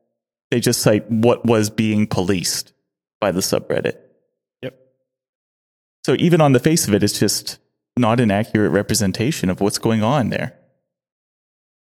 they 0.50 0.58
just 0.58 0.80
cite 0.80 1.08
what 1.10 1.44
was 1.44 1.68
being 1.68 2.06
policed 2.06 2.72
by 3.20 3.30
the 3.30 3.40
subreddit. 3.40 3.98
Yep. 4.62 4.74
So 6.06 6.16
even 6.18 6.40
on 6.40 6.52
the 6.52 6.60
face 6.60 6.88
of 6.88 6.94
it, 6.94 7.02
it's 7.02 7.18
just 7.18 7.58
not 7.94 8.20
an 8.20 8.30
accurate 8.30 8.72
representation 8.72 9.50
of 9.50 9.60
what's 9.60 9.78
going 9.78 10.02
on 10.02 10.30
there 10.30 10.59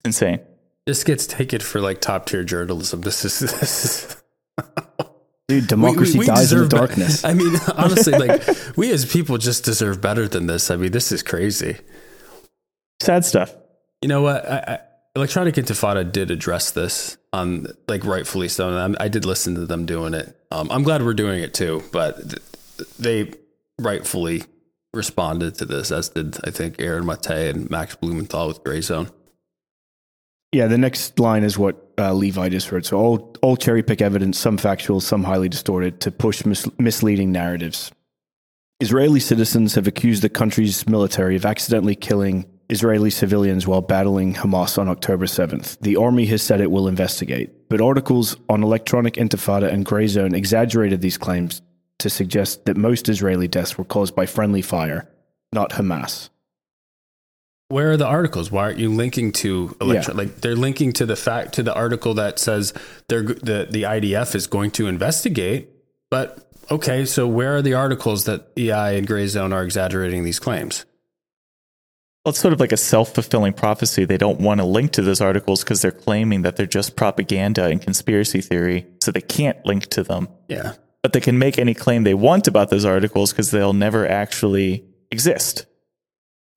insane. 0.07 0.41
This 0.87 1.05
gets 1.05 1.27
taken 1.27 1.61
for 1.61 1.81
like 1.81 2.01
top 2.01 2.27
tier 2.27 2.45
journalism. 2.45 3.03
This 3.03 3.25
is 3.25 3.39
this 3.61 3.85
is. 3.85 4.23
Dude, 5.49 5.69
democracy 5.69 6.19
we, 6.19 6.25
we, 6.25 6.31
we 6.31 6.35
dies 6.35 6.53
in 6.53 6.61
the 6.61 6.69
darkness. 6.69 7.25
I 7.25 7.35
mean, 7.35 7.55
honestly, 7.77 8.15
like 8.15 8.43
we 8.77 8.91
as 8.91 9.05
people 9.05 9.39
just 9.39 9.65
deserve 9.65 10.01
better 10.01 10.27
than 10.27 10.47
this. 10.47 10.71
I 10.71 10.77
mean, 10.77 10.91
this 10.91 11.13
is 11.13 11.23
crazy. 11.23 11.77
Sad 13.01 13.25
stuff. 13.25 13.55
You 14.03 14.09
know 14.09 14.23
what? 14.23 14.49
I, 14.49 14.57
I, 14.57 14.79
Electronic 15.15 15.55
Intifada 15.55 16.11
did 16.11 16.31
address 16.31 16.73
this 16.73 17.17
on 17.33 17.67
like 17.89 18.05
rightfully 18.05 18.49
so. 18.49 18.77
I, 18.77 19.05
I 19.05 19.09
did 19.09 19.25
listen 19.25 19.55
to 19.55 19.67
them 19.67 19.87
doing 19.87 20.15
it. 20.15 20.37
Um, 20.51 20.71
I'm 20.71 20.83
glad 20.83 21.03
we're 21.03 21.15
doing 21.15 21.43
it 21.43 21.55
too, 21.55 21.83
but 21.93 22.17
th- 22.17 22.43
they 22.99 23.33
rightfully 23.81 24.43
responded 24.93 25.55
to 25.57 25.65
this, 25.65 25.93
as 25.93 26.09
did 26.09 26.39
I 26.45 26.51
think 26.51 26.77
Aaron 26.81 27.07
Mate 27.07 27.31
and 27.31 27.71
Max 27.71 27.95
Blumenthal 27.95 28.49
with 28.49 28.65
Gray 28.65 28.81
Zone. 28.81 29.11
Yeah, 30.57 30.69
the 30.69 30.79
next 30.79 31.19
line 31.19 31.45
is 31.45 31.59
what 31.59 31.93
uh, 31.99 32.15
Levi 32.15 32.49
just 32.49 32.69
heard. 32.69 32.87
So 32.87 32.97
all, 32.97 33.37
all 33.43 33.59
cherry 33.59 33.83
pick 33.83 34.01
evidence, 34.01 34.39
some 34.39 34.57
factual, 34.57 35.03
some 35.03 35.23
highly 35.23 35.51
distorted, 35.51 36.01
to 36.01 36.11
push 36.11 36.47
mis- 36.47 36.67
misleading 36.79 37.31
narratives. 37.31 37.93
Israeli 38.81 39.21
citizens 39.21 39.75
have 39.75 39.87
accused 39.87 40.23
the 40.23 40.31
country's 40.31 40.89
military 40.89 41.37
of 41.37 41.45
accidentally 41.45 41.95
killing 41.95 42.47
Israeli 42.71 43.11
civilians 43.11 43.67
while 43.67 43.83
battling 43.83 44.33
Hamas 44.33 44.79
on 44.79 44.89
October 44.89 45.27
7th. 45.27 45.79
The 45.81 45.97
army 45.97 46.25
has 46.25 46.41
said 46.41 46.63
it 46.63 46.71
will 46.71 46.89
investigate, 46.89 47.69
but 47.69 47.83
articles 47.83 48.39
on 48.49 48.63
Electronic 48.63 49.17
Intifada 49.17 49.71
and 49.71 49.85
Grey 49.85 50.07
Zone 50.07 50.35
exaggerated 50.35 51.03
these 51.03 51.19
claims 51.19 51.61
to 51.99 52.09
suggest 52.09 52.65
that 52.65 52.79
most 52.79 53.11
Israeli 53.11 53.47
deaths 53.47 53.77
were 53.77 53.85
caused 53.85 54.17
by 54.17 54.25
friendly 54.25 54.63
fire, 54.63 55.07
not 55.53 55.73
Hamas. 55.73 56.31
Where 57.69 57.93
are 57.93 57.97
the 57.97 58.07
articles? 58.07 58.51
Why 58.51 58.63
aren't 58.63 58.79
you 58.79 58.93
linking 58.93 59.33
to 59.33 59.77
electro? 59.81 60.15
Yeah. 60.15 60.19
Like 60.19 60.41
they're 60.41 60.55
linking 60.55 60.93
to 60.95 61.07
the 61.07 61.17
fact 61.17 61.55
to 61.55 61.63
the 61.63 61.75
article 61.75 62.15
that 62.15 62.39
says 62.39 62.73
they're 63.09 63.23
the 63.23 63.67
the 63.69 63.83
IDF 63.83 64.35
is 64.35 64.47
going 64.47 64.71
to 64.73 64.87
investigate. 64.87 65.71
But 66.11 66.49
okay, 66.71 67.05
so 67.05 67.27
where 67.27 67.57
are 67.57 67.63
the 67.63 67.75
articles 67.75 68.25
that 68.25 68.53
EI 68.57 68.97
and 68.99 69.07
Gray 69.07 69.27
Zone 69.27 69.53
are 69.53 69.65
exaggerating 69.65 70.23
these 70.23 70.39
claims? 70.39 70.85
Well, 72.25 72.31
it's 72.31 72.41
sort 72.41 72.55
of 72.55 72.59
like 72.59 72.73
a 72.73 72.77
self 72.77 73.15
fulfilling 73.15 73.53
prophecy. 73.53 74.05
They 74.05 74.19
don't 74.19 74.41
want 74.41 74.59
to 74.59 74.67
link 74.67 74.91
to 74.93 75.03
those 75.03 75.21
articles 75.21 75.63
because 75.63 75.83
they're 75.83 75.93
claiming 75.93 76.43
that 76.43 76.57
they're 76.57 76.67
just 76.67 76.97
propaganda 76.97 77.67
and 77.67 77.81
conspiracy 77.81 78.41
theory, 78.41 78.87
so 79.01 79.13
they 79.13 79.21
can't 79.21 79.65
link 79.65 79.87
to 79.91 80.03
them. 80.03 80.29
Yeah. 80.49 80.75
But 81.03 81.13
they 81.13 81.21
can 81.21 81.39
make 81.39 81.57
any 81.57 81.73
claim 81.73 82.03
they 82.03 82.15
want 82.15 82.49
about 82.49 82.71
those 82.71 82.85
articles 82.85 83.33
because 83.33 83.53
they'll 83.53 83.73
never 83.73 84.09
actually 84.09 84.85
exist. 85.13 85.67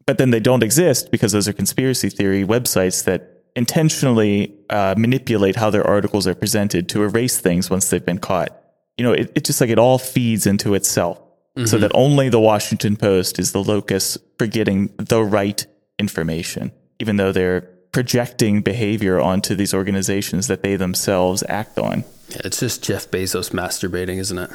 But 0.05 0.17
then 0.17 0.31
they 0.31 0.39
don't 0.39 0.63
exist 0.63 1.11
because 1.11 1.31
those 1.31 1.47
are 1.47 1.53
conspiracy 1.53 2.09
theory 2.09 2.43
websites 2.43 3.03
that 3.03 3.43
intentionally 3.55 4.53
uh, 4.69 4.95
manipulate 4.97 5.55
how 5.55 5.69
their 5.69 5.85
articles 5.85 6.25
are 6.27 6.35
presented 6.35 6.89
to 6.89 7.03
erase 7.03 7.39
things 7.39 7.69
once 7.69 7.89
they've 7.89 8.05
been 8.05 8.19
caught. 8.19 8.49
You 8.97 9.03
know, 9.03 9.13
it, 9.13 9.31
it 9.35 9.45
just 9.45 9.61
like 9.61 9.69
it 9.69 9.79
all 9.79 9.97
feeds 9.97 10.45
into 10.47 10.73
itself 10.73 11.21
so 11.65 11.77
that 11.77 11.91
only 11.93 12.29
the 12.29 12.39
Washington 12.39 12.95
Post 12.95 13.37
is 13.37 13.51
the 13.51 13.61
locus 13.61 14.17
for 14.37 14.47
getting 14.47 14.93
the 14.97 15.21
right 15.21 15.65
information, 15.97 16.71
even 16.99 17.17
though 17.17 17.33
they're 17.33 17.61
projecting 17.91 18.61
behavior 18.61 19.19
onto 19.19 19.55
these 19.55 19.73
organizations 19.73 20.47
that 20.47 20.63
they 20.63 20.75
themselves 20.77 21.43
act 21.49 21.77
on. 21.77 22.05
Yeah, 22.29 22.41
It's 22.45 22.59
just 22.59 22.83
Jeff 22.83 23.09
Bezos 23.11 23.51
masturbating, 23.51 24.19
isn't 24.19 24.37
it? 24.37 24.51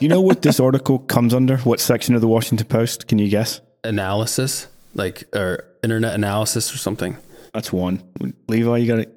You 0.00 0.08
know 0.08 0.20
what 0.20 0.42
this 0.42 0.60
article 0.60 0.98
comes 0.98 1.34
under? 1.34 1.58
What 1.58 1.80
section 1.80 2.14
of 2.14 2.20
the 2.20 2.28
Washington 2.28 2.66
Post? 2.66 3.08
Can 3.08 3.18
you 3.18 3.28
guess? 3.28 3.60
Analysis, 3.84 4.68
like 4.94 5.24
or 5.34 5.64
internet 5.82 6.14
analysis 6.14 6.72
or 6.74 6.78
something. 6.78 7.16
That's 7.52 7.72
one. 7.72 8.02
Levi, 8.48 8.76
you 8.78 8.86
got 8.86 9.00
it. 9.00 9.14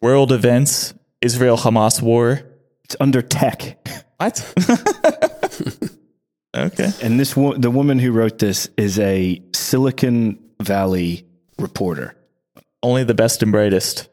World 0.00 0.32
events, 0.32 0.94
Israel 1.20 1.56
Hamas 1.56 2.02
war. 2.02 2.42
It's 2.84 2.96
under 3.00 3.22
tech. 3.22 3.78
What? 4.18 4.40
okay. 6.56 6.90
And 7.02 7.18
this 7.18 7.36
wo- 7.36 7.56
the 7.56 7.70
woman 7.70 7.98
who 7.98 8.12
wrote 8.12 8.38
this 8.38 8.68
is 8.76 8.98
a 8.98 9.42
Silicon 9.54 10.38
Valley 10.62 11.26
reporter. 11.58 12.16
Only 12.82 13.04
the 13.04 13.14
best 13.14 13.42
and 13.42 13.52
brightest. 13.52 14.08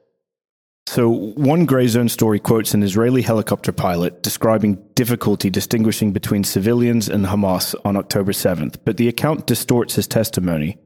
So, 0.86 1.10
one 1.10 1.66
Grey 1.66 1.88
Zone 1.88 2.10
story 2.10 2.40
quotes 2.40 2.74
an 2.74 2.84
Israeli 2.84 3.22
helicopter 3.22 3.72
pilot 3.72 4.22
describing 4.22 4.76
difficulty 4.96 5.50
distinguishing 5.50 6.12
between 6.12 6.44
civilians 6.44 7.08
and 7.10 7.26
Hamas 7.26 7.74
on 7.86 7.96
October 7.96 8.32
7th, 8.32 8.78
but 8.84 8.98
the 8.98 9.08
account 9.08 9.48
distorts 9.48 9.96
his 9.96 10.08
testimony, 10.08 10.78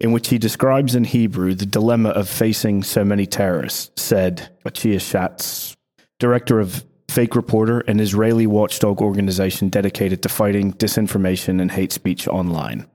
in 0.00 0.12
which 0.12 0.28
he 0.28 0.38
describes 0.38 0.94
in 0.94 1.04
Hebrew 1.04 1.54
the 1.54 1.66
dilemma 1.66 2.10
of 2.10 2.28
facing 2.28 2.82
so 2.82 3.04
many 3.04 3.26
terrorists, 3.26 4.00
said 4.00 4.48
Achia 4.64 5.76
director 6.18 6.60
of 6.60 6.84
Fake 7.10 7.34
Reporter, 7.34 7.80
an 7.80 8.00
Israeli 8.00 8.46
watchdog 8.46 9.02
organization 9.02 9.68
dedicated 9.68 10.22
to 10.22 10.28
fighting 10.28 10.72
disinformation 10.72 11.60
and 11.60 11.70
hate 11.70 11.92
speech 11.92 12.28
online. 12.28 12.86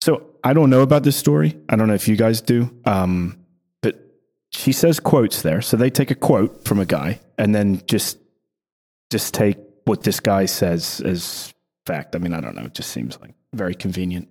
So, 0.00 0.26
I 0.42 0.54
don't 0.54 0.70
know 0.70 0.80
about 0.80 1.04
this 1.04 1.16
story. 1.16 1.56
I 1.68 1.76
don't 1.76 1.86
know 1.86 1.94
if 1.94 2.08
you 2.08 2.16
guys 2.16 2.40
do. 2.40 2.74
Um, 2.84 3.41
she 4.52 4.72
says 4.72 5.00
quotes 5.00 5.42
there. 5.42 5.62
So 5.62 5.76
they 5.76 5.90
take 5.90 6.10
a 6.10 6.14
quote 6.14 6.64
from 6.64 6.78
a 6.78 6.84
guy 6.86 7.20
and 7.38 7.54
then 7.54 7.82
just 7.86 8.18
just 9.10 9.34
take 9.34 9.58
what 9.84 10.02
this 10.04 10.20
guy 10.20 10.46
says 10.46 11.00
as 11.04 11.52
fact. 11.86 12.14
I 12.14 12.18
mean, 12.18 12.32
I 12.32 12.40
don't 12.40 12.54
know. 12.54 12.64
It 12.64 12.74
just 12.74 12.90
seems 12.90 13.18
like 13.20 13.34
very 13.52 13.74
convenient. 13.74 14.28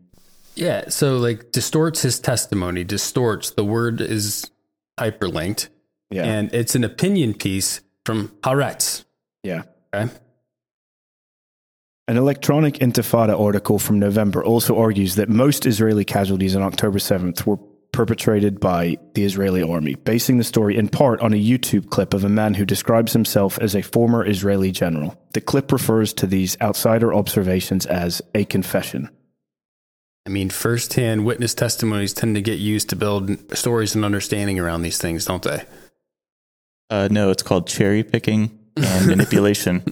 Yeah, 0.55 0.89
so 0.89 1.17
like 1.17 1.51
distorts 1.51 2.01
his 2.01 2.19
testimony, 2.19 2.83
distorts 2.83 3.51
the 3.51 3.63
word 3.63 4.01
is 4.01 4.49
hyperlinked, 4.99 5.69
Yeah. 6.09 6.23
and 6.25 6.53
it's 6.53 6.75
an 6.75 6.83
opinion 6.83 7.33
piece 7.35 7.81
from 8.05 8.29
Haaretz. 8.41 9.05
yeah. 9.43 9.63
Okay, 9.93 10.11
An 12.07 12.17
electronic 12.17 12.75
intifada 12.75 13.39
article 13.39 13.79
from 13.79 13.99
November 13.99 14.43
also 14.43 14.77
argues 14.77 15.15
that 15.15 15.29
most 15.29 15.65
Israeli 15.65 16.03
casualties 16.05 16.55
on 16.55 16.63
October 16.63 16.99
7th 16.99 17.45
were 17.45 17.57
perpetrated 18.01 18.59
by 18.59 18.97
the 19.13 19.23
Israeli 19.23 19.61
army, 19.61 19.93
basing 19.93 20.39
the 20.39 20.43
story 20.43 20.75
in 20.75 20.89
part 20.89 21.19
on 21.21 21.33
a 21.33 21.35
YouTube 21.35 21.91
clip 21.91 22.15
of 22.15 22.23
a 22.23 22.29
man 22.29 22.55
who 22.55 22.65
describes 22.65 23.13
himself 23.13 23.59
as 23.59 23.75
a 23.75 23.83
former 23.83 24.25
Israeli 24.25 24.71
general. 24.71 25.15
The 25.35 25.41
clip 25.41 25.71
refers 25.71 26.11
to 26.13 26.25
these 26.25 26.59
outsider 26.61 27.13
observations 27.13 27.85
as 27.85 28.19
a 28.33 28.43
confession. 28.45 29.11
I 30.25 30.31
mean, 30.31 30.49
firsthand 30.49 31.25
witness 31.25 31.53
testimonies 31.53 32.11
tend 32.11 32.33
to 32.33 32.41
get 32.41 32.57
used 32.57 32.89
to 32.89 32.95
build 32.95 33.55
stories 33.55 33.93
and 33.93 34.03
understanding 34.03 34.57
around 34.57 34.81
these 34.81 34.97
things, 34.97 35.25
don't 35.25 35.43
they? 35.43 35.63
Uh, 36.89 37.07
no, 37.11 37.29
it's 37.29 37.43
called 37.43 37.67
cherry 37.67 38.03
picking 38.03 38.57
and 38.77 39.05
manipulation. 39.15 39.83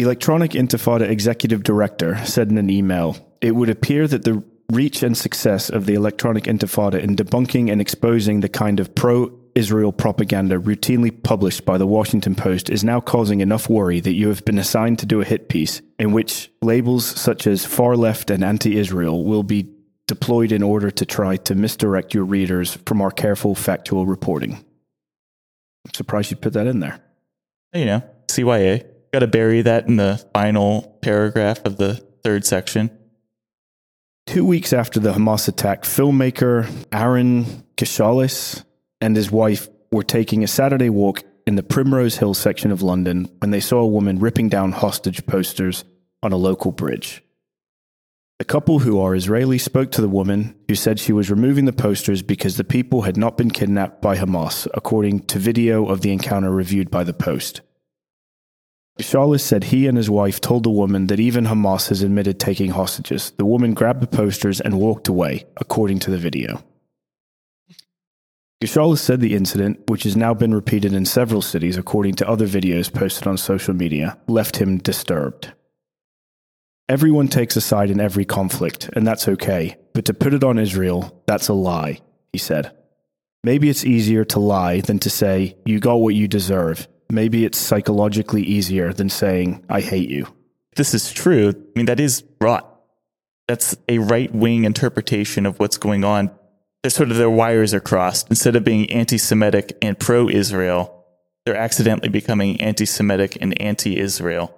Electronic 0.00 0.50
Intifada 0.50 1.08
Executive 1.08 1.62
Director 1.62 2.16
said 2.24 2.50
in 2.50 2.58
an 2.58 2.70
email 2.70 3.16
It 3.40 3.54
would 3.54 3.70
appear 3.70 4.08
that 4.08 4.24
the 4.24 4.42
reach 4.70 5.02
and 5.02 5.16
success 5.16 5.68
of 5.68 5.86
the 5.86 5.94
Electronic 5.94 6.44
Intifada 6.44 7.00
in 7.00 7.16
debunking 7.16 7.70
and 7.70 7.80
exposing 7.80 8.40
the 8.40 8.48
kind 8.48 8.80
of 8.80 8.94
pro 8.94 9.32
Israel 9.54 9.92
propaganda 9.92 10.58
routinely 10.58 11.10
published 11.22 11.64
by 11.64 11.76
the 11.76 11.86
Washington 11.86 12.34
Post 12.34 12.70
is 12.70 12.84
now 12.84 13.00
causing 13.00 13.40
enough 13.40 13.68
worry 13.68 13.98
that 14.00 14.12
you 14.12 14.28
have 14.28 14.44
been 14.44 14.58
assigned 14.58 14.98
to 15.00 15.06
do 15.06 15.20
a 15.20 15.24
hit 15.24 15.48
piece 15.48 15.82
in 15.98 16.12
which 16.12 16.50
labels 16.62 17.04
such 17.04 17.46
as 17.46 17.64
far 17.64 17.96
left 17.96 18.30
and 18.30 18.44
anti 18.44 18.76
Israel 18.76 19.24
will 19.24 19.42
be 19.42 19.68
deployed 20.06 20.52
in 20.52 20.62
order 20.62 20.90
to 20.90 21.04
try 21.04 21.36
to 21.36 21.54
misdirect 21.54 22.14
your 22.14 22.24
readers 22.24 22.78
from 22.86 23.02
our 23.02 23.10
careful 23.10 23.54
factual 23.54 24.06
reporting. 24.06 24.64
I'm 25.84 25.94
surprised 25.94 26.30
you 26.30 26.36
put 26.36 26.52
that 26.52 26.66
in 26.66 26.80
there. 26.80 27.00
you 27.74 27.86
know, 27.86 28.02
CYA. 28.28 28.86
Got 29.12 29.20
to 29.20 29.26
bury 29.26 29.62
that 29.62 29.88
in 29.88 29.96
the 29.96 30.24
final 30.32 30.98
paragraph 31.02 31.64
of 31.64 31.76
the 31.76 31.94
third 32.22 32.44
section. 32.44 32.90
Two 34.30 34.44
weeks 34.44 34.72
after 34.72 35.00
the 35.00 35.12
Hamas 35.12 35.48
attack, 35.48 35.82
filmmaker 35.82 36.64
Aaron 36.92 37.44
Kashalis 37.76 38.64
and 39.00 39.16
his 39.16 39.32
wife 39.32 39.68
were 39.90 40.04
taking 40.04 40.44
a 40.44 40.46
Saturday 40.46 40.88
walk 40.88 41.24
in 41.48 41.56
the 41.56 41.64
Primrose 41.64 42.18
Hill 42.18 42.34
section 42.34 42.70
of 42.70 42.80
London 42.80 43.28
when 43.40 43.50
they 43.50 43.58
saw 43.58 43.80
a 43.80 43.88
woman 43.88 44.20
ripping 44.20 44.48
down 44.48 44.70
hostage 44.70 45.26
posters 45.26 45.84
on 46.22 46.30
a 46.30 46.36
local 46.36 46.70
bridge. 46.70 47.24
The 48.38 48.44
couple, 48.44 48.78
who 48.78 49.00
are 49.00 49.16
Israeli, 49.16 49.58
spoke 49.58 49.90
to 49.90 50.00
the 50.00 50.08
woman, 50.08 50.54
who 50.68 50.76
said 50.76 51.00
she 51.00 51.12
was 51.12 51.28
removing 51.28 51.64
the 51.64 51.72
posters 51.72 52.22
because 52.22 52.56
the 52.56 52.62
people 52.62 53.02
had 53.02 53.16
not 53.16 53.36
been 53.36 53.50
kidnapped 53.50 54.00
by 54.00 54.16
Hamas, 54.16 54.68
according 54.74 55.26
to 55.26 55.40
video 55.40 55.88
of 55.88 56.02
the 56.02 56.12
encounter 56.12 56.52
reviewed 56.52 56.88
by 56.88 57.02
the 57.02 57.12
Post. 57.12 57.62
Shalis 59.02 59.40
said 59.40 59.64
he 59.64 59.86
and 59.86 59.96
his 59.96 60.10
wife 60.10 60.40
told 60.40 60.62
the 60.62 60.70
woman 60.70 61.06
that 61.08 61.20
even 61.20 61.46
Hamas 61.46 61.88
has 61.88 62.02
admitted 62.02 62.38
taking 62.38 62.70
hostages. 62.70 63.32
The 63.36 63.44
woman 63.44 63.74
grabbed 63.74 64.00
the 64.00 64.06
posters 64.06 64.60
and 64.60 64.78
walked 64.78 65.08
away, 65.08 65.46
according 65.56 66.00
to 66.00 66.10
the 66.10 66.18
video. 66.18 66.62
Gashalis 68.62 68.98
said 68.98 69.20
the 69.20 69.34
incident, 69.34 69.88
which 69.88 70.02
has 70.02 70.16
now 70.16 70.34
been 70.34 70.52
repeated 70.52 70.92
in 70.92 71.06
several 71.06 71.40
cities 71.40 71.78
according 71.78 72.16
to 72.16 72.28
other 72.28 72.46
videos 72.46 72.92
posted 72.92 73.26
on 73.26 73.38
social 73.38 73.72
media, 73.72 74.18
left 74.26 74.58
him 74.58 74.76
disturbed. 74.76 75.52
Everyone 76.86 77.28
takes 77.28 77.56
a 77.56 77.60
side 77.60 77.90
in 77.90 78.00
every 78.00 78.24
conflict, 78.26 78.90
and 78.94 79.06
that's 79.06 79.28
okay, 79.28 79.76
but 79.94 80.04
to 80.06 80.12
put 80.12 80.34
it 80.34 80.44
on 80.44 80.58
Israel, 80.58 81.22
that's 81.26 81.48
a 81.48 81.54
lie, 81.54 82.00
he 82.32 82.38
said. 82.38 82.76
Maybe 83.42 83.70
it's 83.70 83.86
easier 83.86 84.24
to 84.26 84.40
lie 84.40 84.80
than 84.80 84.98
to 84.98 85.08
say, 85.08 85.56
you 85.64 85.80
got 85.80 86.00
what 86.00 86.14
you 86.14 86.28
deserve. 86.28 86.86
Maybe 87.10 87.44
it's 87.44 87.58
psychologically 87.58 88.42
easier 88.42 88.92
than 88.92 89.08
saying, 89.08 89.64
I 89.68 89.80
hate 89.80 90.08
you. 90.08 90.26
This 90.76 90.94
is 90.94 91.12
true. 91.12 91.50
I 91.50 91.78
mean, 91.78 91.86
that 91.86 92.00
is 92.00 92.22
rot. 92.40 92.66
That's 93.48 93.76
a 93.88 93.98
right 93.98 94.32
wing 94.32 94.64
interpretation 94.64 95.44
of 95.44 95.58
what's 95.58 95.76
going 95.76 96.04
on. 96.04 96.30
They're 96.82 96.90
sort 96.90 97.10
of 97.10 97.16
their 97.16 97.28
wires 97.28 97.74
are 97.74 97.80
crossed. 97.80 98.30
Instead 98.30 98.54
of 98.54 98.64
being 98.64 98.90
anti 98.90 99.18
Semitic 99.18 99.76
and 99.82 99.98
pro 99.98 100.28
Israel, 100.28 101.04
they're 101.44 101.56
accidentally 101.56 102.08
becoming 102.08 102.60
anti 102.60 102.86
Semitic 102.86 103.36
and 103.40 103.60
anti 103.60 103.98
Israel, 103.98 104.56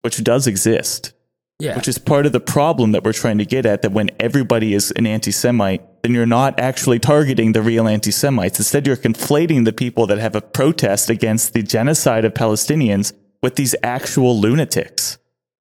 which 0.00 0.24
does 0.24 0.46
exist. 0.46 1.12
Yeah. 1.58 1.74
Which 1.76 1.88
is 1.88 1.96
part 1.96 2.26
of 2.26 2.32
the 2.32 2.40
problem 2.40 2.92
that 2.92 3.02
we're 3.02 3.14
trying 3.14 3.38
to 3.38 3.46
get 3.46 3.64
at 3.64 3.80
that 3.82 3.92
when 3.92 4.10
everybody 4.20 4.74
is 4.74 4.90
an 4.90 5.06
anti 5.06 5.30
Semite, 5.30 5.82
then 6.02 6.12
you're 6.12 6.26
not 6.26 6.60
actually 6.60 6.98
targeting 6.98 7.52
the 7.52 7.62
real 7.62 7.88
anti 7.88 8.10
Semites. 8.10 8.58
Instead, 8.58 8.86
you're 8.86 8.96
conflating 8.96 9.64
the 9.64 9.72
people 9.72 10.06
that 10.08 10.18
have 10.18 10.36
a 10.36 10.42
protest 10.42 11.08
against 11.08 11.54
the 11.54 11.62
genocide 11.62 12.26
of 12.26 12.34
Palestinians 12.34 13.14
with 13.42 13.56
these 13.56 13.74
actual 13.82 14.38
lunatics. 14.38 15.16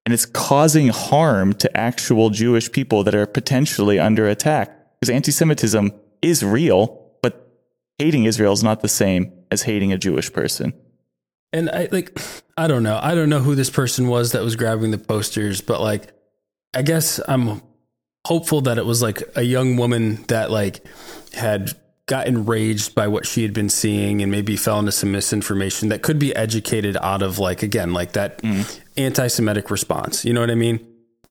And 0.05 0.13
it's 0.13 0.25
causing 0.25 0.89
harm 0.89 1.53
to 1.53 1.77
actual 1.77 2.29
Jewish 2.29 2.71
people 2.71 3.03
that 3.05 3.15
are 3.15 3.25
potentially 3.25 3.97
under 3.97 4.27
attack. 4.27 4.99
Because 4.99 5.09
anti 5.09 5.31
Semitism 5.31 5.93
is 6.21 6.43
real, 6.43 7.09
but 7.21 7.57
hating 7.99 8.25
Israel 8.25 8.51
is 8.51 8.63
not 8.63 8.81
the 8.81 8.89
same 8.89 9.31
as 9.49 9.63
hating 9.63 9.93
a 9.93 9.97
Jewish 9.97 10.31
person. 10.33 10.73
And 11.53 11.69
I 11.69 11.87
like, 11.89 12.19
I 12.57 12.67
don't 12.67 12.83
know. 12.83 12.99
I 13.01 13.15
don't 13.15 13.29
know 13.29 13.39
who 13.39 13.55
this 13.55 13.69
person 13.69 14.07
was 14.07 14.31
that 14.31 14.41
was 14.43 14.55
grabbing 14.55 14.91
the 14.91 14.97
posters, 14.97 15.61
but 15.61 15.81
like, 15.81 16.13
I 16.73 16.81
guess 16.81 17.19
I'm 17.27 17.61
hopeful 18.25 18.61
that 18.61 18.77
it 18.77 18.85
was 18.85 19.01
like 19.01 19.21
a 19.35 19.43
young 19.43 19.77
woman 19.77 20.23
that 20.27 20.49
like 20.51 20.83
had 21.33 21.71
got 22.07 22.27
enraged 22.27 22.93
by 22.95 23.07
what 23.07 23.25
she 23.25 23.41
had 23.41 23.53
been 23.53 23.69
seeing 23.69 24.21
and 24.21 24.31
maybe 24.31 24.55
fell 24.55 24.79
into 24.79 24.91
some 24.91 25.11
misinformation 25.11 25.89
that 25.89 26.01
could 26.01 26.19
be 26.19 26.35
educated 26.35 26.97
out 27.01 27.21
of 27.21 27.39
like 27.39 27.63
again 27.63 27.93
like 27.93 28.13
that 28.13 28.41
mm. 28.41 28.79
anti-semitic 28.97 29.71
response 29.71 30.23
you 30.23 30.33
know 30.33 30.39
what 30.39 30.51
i 30.51 30.55
mean 30.55 30.85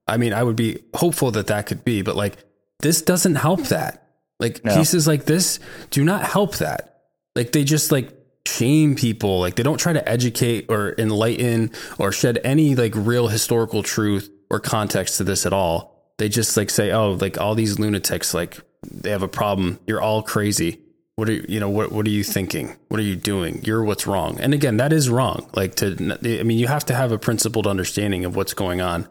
i 0.08 0.16
mean 0.16 0.32
i 0.32 0.42
would 0.42 0.56
be 0.56 0.82
hopeful 0.94 1.30
that 1.30 1.46
that 1.46 1.66
could 1.66 1.84
be 1.84 2.02
but 2.02 2.16
like 2.16 2.36
this 2.80 3.02
doesn't 3.02 3.36
help 3.36 3.60
that 3.64 4.08
like 4.40 4.64
no. 4.64 4.74
pieces 4.76 5.06
like 5.06 5.26
this 5.26 5.60
do 5.90 6.04
not 6.04 6.24
help 6.24 6.56
that 6.56 7.02
like 7.36 7.52
they 7.52 7.62
just 7.62 7.92
like 7.92 8.12
shame 8.46 8.94
people 8.94 9.40
like 9.40 9.54
they 9.54 9.62
don't 9.62 9.78
try 9.78 9.92
to 9.92 10.06
educate 10.08 10.66
or 10.68 10.94
enlighten 10.98 11.70
or 11.98 12.12
shed 12.12 12.38
any 12.44 12.74
like 12.74 12.92
real 12.94 13.28
historical 13.28 13.82
truth 13.82 14.30
or 14.50 14.60
context 14.60 15.16
to 15.16 15.24
this 15.24 15.46
at 15.46 15.52
all 15.52 16.12
they 16.18 16.28
just 16.28 16.56
like 16.56 16.68
say 16.68 16.92
oh 16.92 17.12
like 17.12 17.40
all 17.40 17.54
these 17.54 17.78
lunatics 17.78 18.34
like 18.34 18.60
they 18.90 19.10
have 19.10 19.22
a 19.22 19.28
problem. 19.28 19.78
You're 19.86 20.00
all 20.00 20.22
crazy. 20.22 20.80
What 21.16 21.28
are 21.28 21.32
you, 21.32 21.60
know, 21.60 21.70
what, 21.70 21.92
what 21.92 22.06
are 22.06 22.10
you 22.10 22.24
thinking? 22.24 22.76
What 22.88 22.98
are 22.98 23.04
you 23.04 23.16
doing? 23.16 23.62
You're 23.64 23.84
what's 23.84 24.06
wrong. 24.06 24.40
And 24.40 24.52
again, 24.52 24.78
that 24.78 24.92
is 24.92 25.08
wrong. 25.08 25.48
Like 25.54 25.76
to, 25.76 26.16
I 26.40 26.42
mean, 26.42 26.58
you 26.58 26.66
have 26.66 26.84
to 26.86 26.94
have 26.94 27.12
a 27.12 27.18
principled 27.18 27.66
understanding 27.66 28.24
of 28.24 28.34
what's 28.34 28.54
going 28.54 28.80
on. 28.80 29.08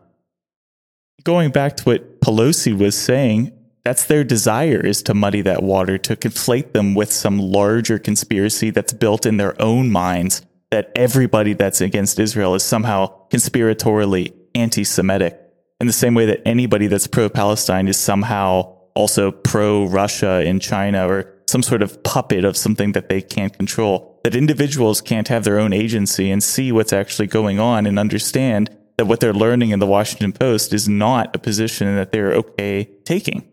Going 1.24 1.52
back 1.52 1.78
to 1.78 1.84
what 1.84 2.20
Pelosi 2.20 2.78
was 2.78 2.98
saying, 2.98 3.54
that's 3.84 4.06
their 4.06 4.24
desire 4.24 4.80
is 4.80 5.04
to 5.04 5.14
muddy 5.14 5.42
that 5.42 5.62
water, 5.62 5.98
to 5.98 6.16
conflate 6.16 6.74
them 6.74 6.96
with 6.96 7.12
some 7.12 7.38
larger 7.38 8.00
conspiracy 8.00 8.70
that's 8.70 8.94
built 8.94 9.26
in 9.26 9.38
their 9.38 9.62
own 9.62 9.92
minds 9.92 10.42
that 10.72 10.92
everybody 10.96 11.54
that's 11.54 11.82
against 11.82 12.18
Israel 12.18 12.56
is 12.56 12.64
somehow 12.64 13.28
conspiratorially 13.30 14.34
anti 14.56 14.84
Semitic. 14.84 15.40
In 15.80 15.88
the 15.88 15.94
same 15.94 16.16
way 16.16 16.26
that 16.26 16.42
anybody 16.48 16.88
that's 16.88 17.08
pro 17.08 17.30
Palestine 17.30 17.88
is 17.88 17.98
somehow 17.98 18.74
also 18.96 19.32
pro 19.32 19.86
Russia 19.86 20.42
in 20.44 20.60
China 20.60 21.08
or 21.08 21.34
some 21.48 21.62
sort 21.62 21.82
of 21.82 22.02
puppet 22.04 22.46
of 22.46 22.56
something 22.56 22.94
that 22.94 23.10
they 23.10 23.22
can't 23.22 23.56
control. 23.56 24.20
That 24.24 24.36
individuals 24.36 25.02
can't 25.02 25.28
have 25.28 25.44
their 25.44 25.60
own 25.60 25.74
agency 25.74 26.32
and 26.32 26.42
see 26.42 26.72
what's 26.72 26.94
actually 26.94 27.28
going 27.28 27.60
on 27.60 27.86
and 27.86 28.00
understand 28.00 28.70
that 28.98 29.06
what 29.06 29.20
they're 29.20 29.34
learning 29.34 29.72
in 29.72 29.80
the 29.80 29.86
Washington 29.86 30.32
Post 30.32 30.72
is 30.74 30.88
not 30.88 31.36
a 31.36 31.40
position 31.40 31.96
that 31.96 32.12
they're 32.12 32.34
okay 32.34 32.86
taking. 33.04 33.44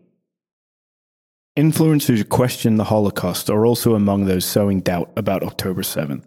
Influencers 1.59 2.17
who 2.17 2.23
question 2.23 2.77
the 2.77 2.85
Holocaust 2.85 3.49
are 3.49 3.65
also 3.65 3.93
among 3.93 4.23
those 4.23 4.45
sowing 4.45 4.79
doubt 4.79 5.11
about 5.17 5.43
October 5.43 5.81
7th. 5.81 6.23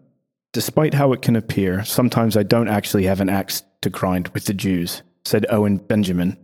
Despite 0.52 0.92
how 0.92 1.14
it 1.14 1.22
can 1.22 1.34
appear, 1.34 1.82
sometimes 1.82 2.36
I 2.36 2.42
don't 2.42 2.68
actually 2.68 3.04
have 3.04 3.22
an 3.22 3.30
axe 3.30 3.62
to 3.80 3.88
grind 3.88 4.28
with 4.28 4.44
the 4.44 4.52
Jews, 4.52 5.02
said 5.24 5.46
Owen 5.48 5.78
Benjamin, 5.78 6.36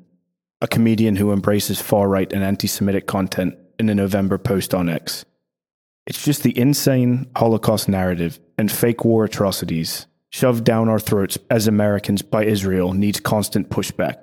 a 0.62 0.66
comedian 0.66 1.16
who 1.16 1.30
embraces 1.30 1.78
far 1.78 2.08
right 2.08 2.32
and 2.32 2.42
anti 2.42 2.66
Semitic 2.66 3.06
content 3.06 3.54
in 3.78 3.90
a 3.90 3.94
November 3.94 4.38
post 4.38 4.72
on 4.72 4.88
X. 4.88 5.26
It's 6.06 6.24
just 6.24 6.42
the 6.42 6.58
insane 6.58 7.30
Holocaust 7.36 7.86
narrative 7.86 8.40
and 8.56 8.72
fake 8.72 9.04
war 9.04 9.24
atrocities 9.24 10.06
shoved 10.30 10.64
down 10.64 10.88
our 10.88 11.00
throats 11.00 11.36
as 11.50 11.66
Americans 11.66 12.22
by 12.22 12.46
Israel 12.46 12.94
needs 12.94 13.20
constant 13.20 13.68
pushback, 13.68 14.20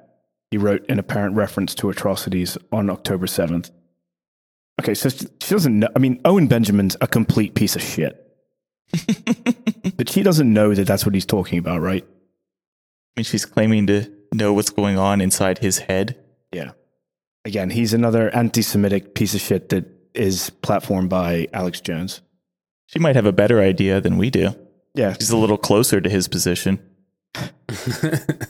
he 0.50 0.58
wrote 0.58 0.84
in 0.88 0.98
apparent 0.98 1.36
reference 1.36 1.76
to 1.76 1.92
atrocities 1.92 2.58
on 2.72 2.90
October 2.90 3.28
7th. 3.28 3.70
Okay, 4.80 4.94
so 4.94 5.10
she 5.10 5.26
doesn't 5.50 5.80
know. 5.80 5.90
I 5.96 6.00
mean, 6.00 6.22
Owen 6.24 6.48
Benjamin's 6.48 6.96
a 7.02 7.08
complete 7.08 7.56
piece 7.56 7.76
of 7.76 7.82
shit. 7.82 8.24
but 9.98 10.10
she 10.10 10.24
doesn't 10.24 10.52
know 10.52 10.74
that 10.74 10.88
that's 10.88 11.06
what 11.06 11.14
he's 11.14 11.26
talking 11.26 11.60
about, 11.60 11.82
right? 11.82 12.06
I 12.06 13.20
mean, 13.20 13.26
she's 13.26 13.46
claiming 13.46 13.88
to 13.88 14.10
know 14.34 14.54
what's 14.54 14.70
going 14.70 14.98
on 14.98 15.22
inside 15.22 15.58
his 15.58 15.80
head. 15.80 16.18
Yeah. 16.52 16.72
Again, 17.44 17.70
he's 17.70 17.94
another 17.94 18.34
anti 18.36 18.62
Semitic 18.62 19.16
piece 19.16 19.34
of 19.34 19.42
shit 19.42 19.70
that 19.70 19.86
is 20.14 20.52
platformed 20.62 21.10
by 21.10 21.48
Alex 21.54 21.82
Jones. 21.82 22.22
She 22.88 23.00
might 23.00 23.16
have 23.16 23.26
a 23.26 23.34
better 23.34 23.62
idea 23.62 24.00
than 24.00 24.18
we 24.18 24.30
do. 24.30 24.56
Yeah. 24.94 25.14
She's 25.14 25.30
a 25.30 25.38
little 25.38 25.58
closer 25.58 26.00
to 26.00 26.10
his 26.10 26.28
position. 26.28 26.80
the 27.34 28.48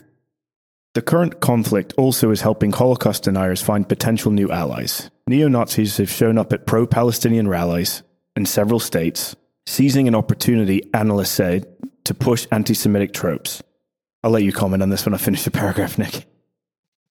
current 1.05 1.39
conflict 1.39 1.93
also 1.97 2.31
is 2.31 2.41
helping 2.41 2.71
Holocaust 2.71 3.23
deniers 3.23 3.61
find 3.61 3.87
potential 3.87 4.31
new 4.31 4.51
allies. 4.51 5.09
Neo 5.27 5.47
Nazis 5.47 5.97
have 5.97 6.09
shown 6.09 6.37
up 6.37 6.53
at 6.53 6.65
pro 6.65 6.87
Palestinian 6.87 7.47
rallies 7.47 8.03
in 8.35 8.45
several 8.45 8.79
states, 8.79 9.35
seizing 9.65 10.07
an 10.07 10.15
opportunity, 10.15 10.89
analysts 10.93 11.31
say, 11.31 11.63
to 12.05 12.13
push 12.13 12.47
anti 12.51 12.73
Semitic 12.73 13.13
tropes. 13.13 13.61
I'll 14.23 14.31
let 14.31 14.43
you 14.43 14.51
comment 14.51 14.81
on 14.81 14.89
this 14.89 15.05
when 15.05 15.13
I 15.13 15.17
finish 15.17 15.43
the 15.43 15.51
paragraph, 15.51 15.97
Nick 15.97 16.25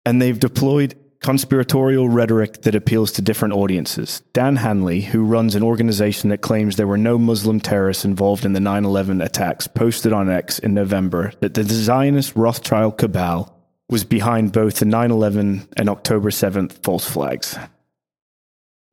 and 0.05 0.21
they've 0.21 0.39
deployed 0.39 0.95
conspiratorial 1.21 2.09
rhetoric 2.09 2.63
that 2.63 2.75
appeals 2.75 3.13
to 3.13 3.21
different 3.21 3.53
audiences. 3.53 4.21
Dan 4.33 4.57
Hanley, 4.57 5.01
who 5.01 5.23
runs 5.23 5.55
an 5.55 5.63
organization 5.63 6.29
that 6.29 6.41
claims 6.41 6.75
there 6.75 6.87
were 6.87 6.97
no 6.97 7.17
Muslim 7.17 7.61
terrorists 7.61 8.03
involved 8.03 8.43
in 8.43 8.51
the 8.53 8.59
9 8.59 8.83
11 8.83 9.21
attacks, 9.21 9.67
posted 9.67 10.11
on 10.11 10.29
X 10.29 10.59
in 10.59 10.73
November 10.73 11.31
that 11.39 11.53
the 11.53 11.63
Zionist 11.63 12.35
Rothschild 12.35 12.97
cabal 12.97 13.57
was 13.89 14.03
behind 14.03 14.51
both 14.51 14.79
the 14.79 14.85
9 14.85 15.11
11 15.11 15.69
and 15.77 15.89
October 15.89 16.29
7th 16.29 16.83
false 16.83 17.09
flags. 17.09 17.57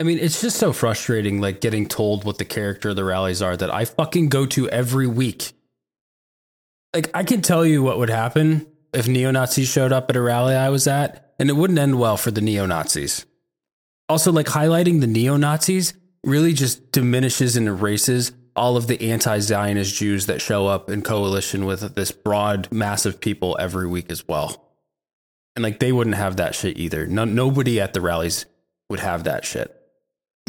I 0.00 0.02
mean, 0.02 0.18
it's 0.18 0.40
just 0.40 0.56
so 0.56 0.72
frustrating, 0.72 1.42
like 1.42 1.60
getting 1.60 1.86
told 1.86 2.24
what 2.24 2.38
the 2.38 2.46
character 2.46 2.88
of 2.88 2.96
the 2.96 3.04
rallies 3.04 3.42
are 3.42 3.54
that 3.54 3.72
I 3.72 3.84
fucking 3.84 4.30
go 4.30 4.46
to 4.46 4.66
every 4.70 5.06
week. 5.06 5.52
Like, 6.94 7.10
I 7.12 7.22
can 7.22 7.42
tell 7.42 7.66
you 7.66 7.82
what 7.82 7.98
would 7.98 8.08
happen 8.08 8.66
if 8.94 9.06
neo 9.06 9.30
Nazis 9.30 9.68
showed 9.68 9.92
up 9.92 10.08
at 10.08 10.16
a 10.16 10.22
rally 10.22 10.54
I 10.54 10.70
was 10.70 10.86
at, 10.86 11.34
and 11.38 11.50
it 11.50 11.52
wouldn't 11.52 11.78
end 11.78 12.00
well 12.00 12.16
for 12.16 12.30
the 12.30 12.40
neo 12.40 12.64
Nazis. 12.64 13.26
Also, 14.08 14.32
like 14.32 14.46
highlighting 14.46 15.00
the 15.00 15.06
neo 15.06 15.36
Nazis 15.36 15.92
really 16.24 16.54
just 16.54 16.92
diminishes 16.92 17.56
and 17.56 17.68
erases 17.68 18.32
all 18.56 18.78
of 18.78 18.86
the 18.86 19.10
anti 19.10 19.38
Zionist 19.38 19.94
Jews 19.94 20.26
that 20.26 20.40
show 20.40 20.66
up 20.66 20.88
in 20.88 21.02
coalition 21.02 21.66
with 21.66 21.94
this 21.94 22.10
broad 22.10 22.72
mass 22.72 23.04
of 23.04 23.20
people 23.20 23.56
every 23.60 23.86
week 23.86 24.10
as 24.10 24.26
well. 24.26 24.72
And 25.54 25.62
like 25.62 25.78
they 25.78 25.92
wouldn't 25.92 26.16
have 26.16 26.36
that 26.36 26.54
shit 26.54 26.78
either. 26.78 27.06
No, 27.06 27.26
nobody 27.26 27.80
at 27.80 27.92
the 27.92 28.00
rallies 28.00 28.46
would 28.88 29.00
have 29.00 29.24
that 29.24 29.44
shit. 29.44 29.79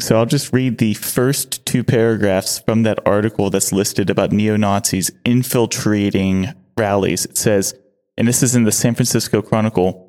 So 0.00 0.16
I'll 0.16 0.26
just 0.26 0.52
read 0.52 0.78
the 0.78 0.94
first 0.94 1.64
two 1.64 1.84
paragraphs 1.84 2.58
from 2.58 2.82
that 2.82 2.98
article 3.06 3.50
that's 3.50 3.72
listed 3.72 4.10
about 4.10 4.32
neo 4.32 4.56
Nazis 4.56 5.10
infiltrating 5.24 6.52
rallies. 6.76 7.24
It 7.24 7.38
says, 7.38 7.74
and 8.16 8.26
this 8.26 8.42
is 8.42 8.54
in 8.54 8.64
the 8.64 8.72
San 8.72 8.94
Francisco 8.94 9.42
Chronicle. 9.42 10.08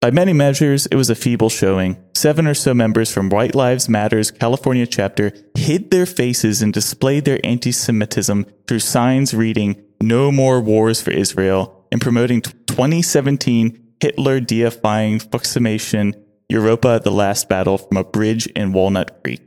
By 0.00 0.10
many 0.10 0.32
measures, 0.32 0.86
it 0.86 0.96
was 0.96 1.08
a 1.08 1.14
feeble 1.14 1.48
showing. 1.48 1.96
Seven 2.14 2.46
or 2.46 2.54
so 2.54 2.74
members 2.74 3.12
from 3.12 3.30
White 3.30 3.54
Lives 3.54 3.88
Matter's 3.88 4.30
California 4.30 4.86
chapter 4.86 5.32
hid 5.54 5.90
their 5.90 6.04
faces 6.04 6.60
and 6.60 6.72
displayed 6.72 7.24
their 7.24 7.40
anti 7.42 7.72
Semitism 7.72 8.44
through 8.68 8.80
signs 8.80 9.32
reading, 9.32 9.82
No 10.02 10.30
More 10.30 10.60
Wars 10.60 11.00
for 11.00 11.12
Israel, 11.12 11.88
and 11.90 12.00
promoting 12.00 12.42
2017 12.42 13.94
Hitler 14.00 14.40
deifying 14.40 15.18
Volksmaschine 15.18 16.14
Europa 16.48 17.00
the 17.02 17.10
Last 17.10 17.48
Battle 17.48 17.78
from 17.78 17.96
a 17.96 18.04
bridge 18.04 18.46
in 18.48 18.72
Walnut 18.72 19.22
Creek. 19.22 19.42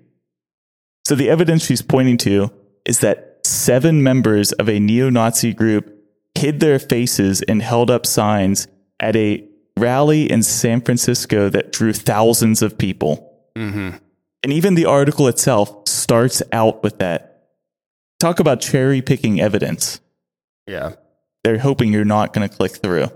So 1.06 1.16
the 1.16 1.30
evidence 1.30 1.66
she's 1.66 1.82
pointing 1.82 2.18
to 2.20 2.52
is 2.86 3.00
that 3.00 3.40
seven 3.46 4.04
members 4.04 4.52
of 4.54 4.70
a 4.70 4.80
neo 4.80 5.10
Nazi 5.10 5.54
group 5.54 5.96
hid 6.36 6.60
their 6.60 6.80
faces 6.80 7.42
and 7.42 7.62
held 7.62 7.90
up 7.90 8.06
signs 8.06 8.68
at 9.00 9.16
a 9.16 9.48
rally 9.78 10.30
in 10.30 10.44
San 10.44 10.82
Francisco 10.82 11.50
that 11.50 11.72
drew 11.72 11.94
thousands 11.94 12.62
of 12.62 12.78
people. 12.78 13.50
Mm-hmm. 13.56 13.98
And 14.44 14.54
even 14.54 14.76
the 14.76 14.86
article 14.86 15.28
itself 15.28 15.88
starts 15.88 16.42
out 16.52 16.84
with 16.84 17.00
that. 17.00 17.48
Talk 18.20 18.40
about 18.40 18.62
cherry 18.62 19.02
picking 19.02 19.40
evidence. 19.40 20.00
Yeah. 20.68 20.96
They're 21.44 21.60
hoping 21.60 21.92
you're 21.92 22.06
not 22.06 22.34
going 22.34 22.48
to 22.48 22.54
click 22.54 22.74
through, 22.74 23.08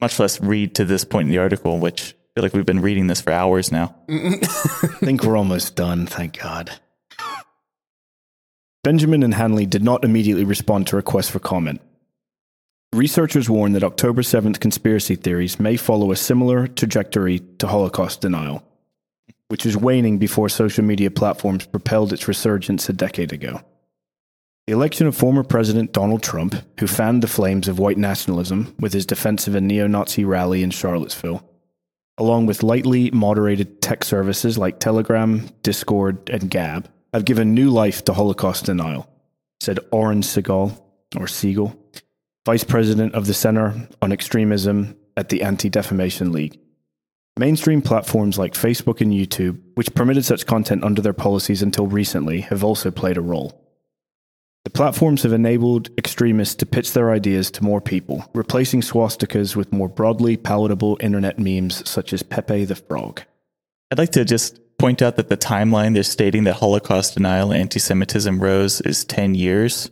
much 0.00 0.18
less 0.18 0.40
read 0.40 0.74
to 0.76 0.84
this 0.84 1.04
point 1.04 1.26
in 1.26 1.32
the 1.32 1.38
article, 1.38 1.78
which 1.78 2.14
feel 2.34 2.42
like 2.42 2.54
we've 2.54 2.66
been 2.66 2.82
reading 2.82 3.06
this 3.06 3.20
for 3.20 3.32
hours 3.32 3.70
now. 3.70 3.94
I 4.08 4.36
think 5.00 5.22
we're 5.22 5.36
almost 5.36 5.76
done, 5.76 6.06
thank 6.06 6.40
God. 6.40 6.72
Benjamin 8.82 9.22
and 9.22 9.34
Hanley 9.34 9.66
did 9.66 9.82
not 9.82 10.04
immediately 10.04 10.44
respond 10.44 10.88
to 10.88 10.96
requests 10.96 11.30
for 11.30 11.38
comment. 11.38 11.80
Researchers 12.92 13.48
warn 13.48 13.72
that 13.72 13.84
October 13.84 14.22
7th 14.22 14.60
conspiracy 14.60 15.14
theories 15.14 15.58
may 15.58 15.76
follow 15.76 16.10
a 16.10 16.16
similar 16.16 16.66
trajectory 16.66 17.38
to 17.58 17.66
Holocaust 17.66 18.20
denial, 18.20 18.62
which 19.48 19.64
is 19.64 19.76
waning 19.76 20.18
before 20.18 20.48
social 20.48 20.84
media 20.84 21.10
platforms 21.10 21.66
propelled 21.66 22.12
its 22.12 22.28
resurgence 22.28 22.88
a 22.88 22.92
decade 22.92 23.32
ago. 23.32 23.60
The 24.66 24.72
election 24.72 25.06
of 25.06 25.16
former 25.16 25.44
President 25.44 25.92
Donald 25.92 26.22
Trump, 26.22 26.54
who 26.80 26.86
fanned 26.86 27.22
the 27.22 27.28
flames 27.28 27.68
of 27.68 27.78
white 27.78 27.98
nationalism 27.98 28.74
with 28.78 28.92
his 28.92 29.06
defense 29.06 29.46
of 29.46 29.54
a 29.54 29.60
neo 29.60 29.86
Nazi 29.86 30.24
rally 30.24 30.62
in 30.62 30.70
Charlottesville, 30.70 31.42
along 32.18 32.46
with 32.46 32.62
lightly 32.62 33.10
moderated 33.10 33.82
tech 33.82 34.04
services 34.04 34.56
like 34.56 34.78
Telegram, 34.78 35.48
Discord, 35.62 36.30
and 36.30 36.50
Gab, 36.50 36.88
have 37.12 37.24
given 37.24 37.54
new 37.54 37.70
life 37.70 38.04
to 38.04 38.12
Holocaust 38.12 38.66
denial, 38.66 39.08
said 39.60 39.78
Oren 39.90 40.22
Segal, 40.22 40.80
or 41.16 41.26
Siegel, 41.26 41.78
Vice 42.46 42.64
President 42.64 43.14
of 43.14 43.26
the 43.26 43.34
Center 43.34 43.88
on 44.02 44.12
Extremism 44.12 44.96
at 45.16 45.28
the 45.28 45.42
Anti 45.42 45.68
Defamation 45.68 46.32
League. 46.32 46.58
Mainstream 47.38 47.82
platforms 47.82 48.38
like 48.38 48.54
Facebook 48.54 49.00
and 49.00 49.12
YouTube, 49.12 49.60
which 49.74 49.94
permitted 49.94 50.24
such 50.24 50.46
content 50.46 50.84
under 50.84 51.02
their 51.02 51.12
policies 51.12 51.62
until 51.62 51.86
recently, 51.86 52.42
have 52.42 52.62
also 52.62 52.90
played 52.90 53.16
a 53.16 53.20
role. 53.20 53.63
The 54.64 54.70
platforms 54.70 55.22
have 55.24 55.34
enabled 55.34 55.90
extremists 55.98 56.54
to 56.56 56.66
pitch 56.66 56.94
their 56.94 57.10
ideas 57.10 57.50
to 57.52 57.64
more 57.64 57.82
people, 57.82 58.24
replacing 58.34 58.80
swastikas 58.80 59.54
with 59.54 59.74
more 59.74 59.90
broadly 59.90 60.38
palatable 60.38 60.96
internet 61.00 61.38
memes 61.38 61.86
such 61.88 62.14
as 62.14 62.22
Pepe 62.22 62.64
the 62.64 62.74
Frog. 62.74 63.22
I'd 63.90 63.98
like 63.98 64.12
to 64.12 64.24
just 64.24 64.58
point 64.78 65.02
out 65.02 65.16
that 65.16 65.28
the 65.28 65.36
timeline 65.36 65.92
they're 65.92 66.02
stating 66.02 66.44
that 66.44 66.54
Holocaust 66.54 67.14
denial 67.14 67.52
and 67.52 67.60
anti 67.60 67.78
Semitism 67.78 68.40
rose 68.40 68.80
is 68.80 69.04
10 69.04 69.34
years, 69.34 69.90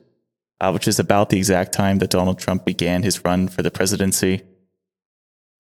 uh, 0.58 0.70
which 0.70 0.88
is 0.88 0.98
about 0.98 1.28
the 1.28 1.36
exact 1.36 1.72
time 1.72 1.98
that 1.98 2.10
Donald 2.10 2.38
Trump 2.38 2.64
began 2.64 3.02
his 3.02 3.22
run 3.26 3.48
for 3.48 3.62
the 3.62 3.70
presidency, 3.70 4.40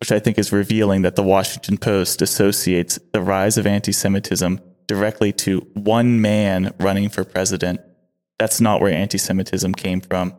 which 0.00 0.10
I 0.10 0.20
think 0.20 0.38
is 0.38 0.52
revealing 0.52 1.02
that 1.02 1.16
the 1.16 1.22
Washington 1.22 1.76
Post 1.76 2.22
associates 2.22 2.98
the 3.12 3.20
rise 3.20 3.58
of 3.58 3.66
anti 3.66 3.92
Semitism 3.92 4.58
directly 4.86 5.32
to 5.32 5.60
one 5.74 6.22
man 6.22 6.72
running 6.78 7.10
for 7.10 7.24
president 7.24 7.82
that's 8.42 8.60
not 8.60 8.80
where 8.80 8.92
anti 8.92 9.18
Semitism 9.18 9.72
came 9.74 10.00
from. 10.00 10.34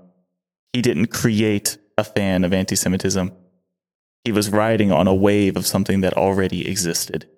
He 0.73 0.81
didn't 0.81 1.07
create 1.07 1.77
a 1.97 2.03
fan 2.03 2.43
of 2.43 2.51
anti 2.51 2.75
Semitism. 2.75 3.31
He 4.25 4.33
was 4.33 4.49
riding 4.49 4.91
on 4.91 5.07
a 5.07 5.15
wave 5.15 5.55
of 5.55 5.65
something 5.65 6.01
that 6.01 6.17
already 6.17 6.69
existed. 6.69 7.29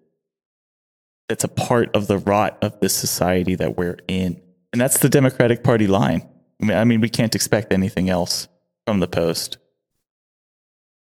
That's 1.30 1.44
a 1.44 1.48
part 1.48 1.96
of 1.96 2.08
the 2.08 2.18
rot 2.18 2.58
of 2.64 2.80
this 2.80 2.96
society 2.96 3.54
that 3.54 3.78
we're 3.78 4.00
in. 4.08 4.42
And 4.74 4.82
that's 4.82 4.98
the 4.98 5.10
Democratic 5.10 5.64
Party 5.64 5.86
line. 5.86 6.28
I 6.60 6.66
mean, 6.66 6.78
I 6.78 6.84
mean 6.84 7.00
we 7.00 7.10
can't 7.10 7.36
expect 7.36 7.72
anything 7.72 8.10
else 8.10 8.48
from 8.88 9.02
the 9.02 9.08
Post. 9.08 9.60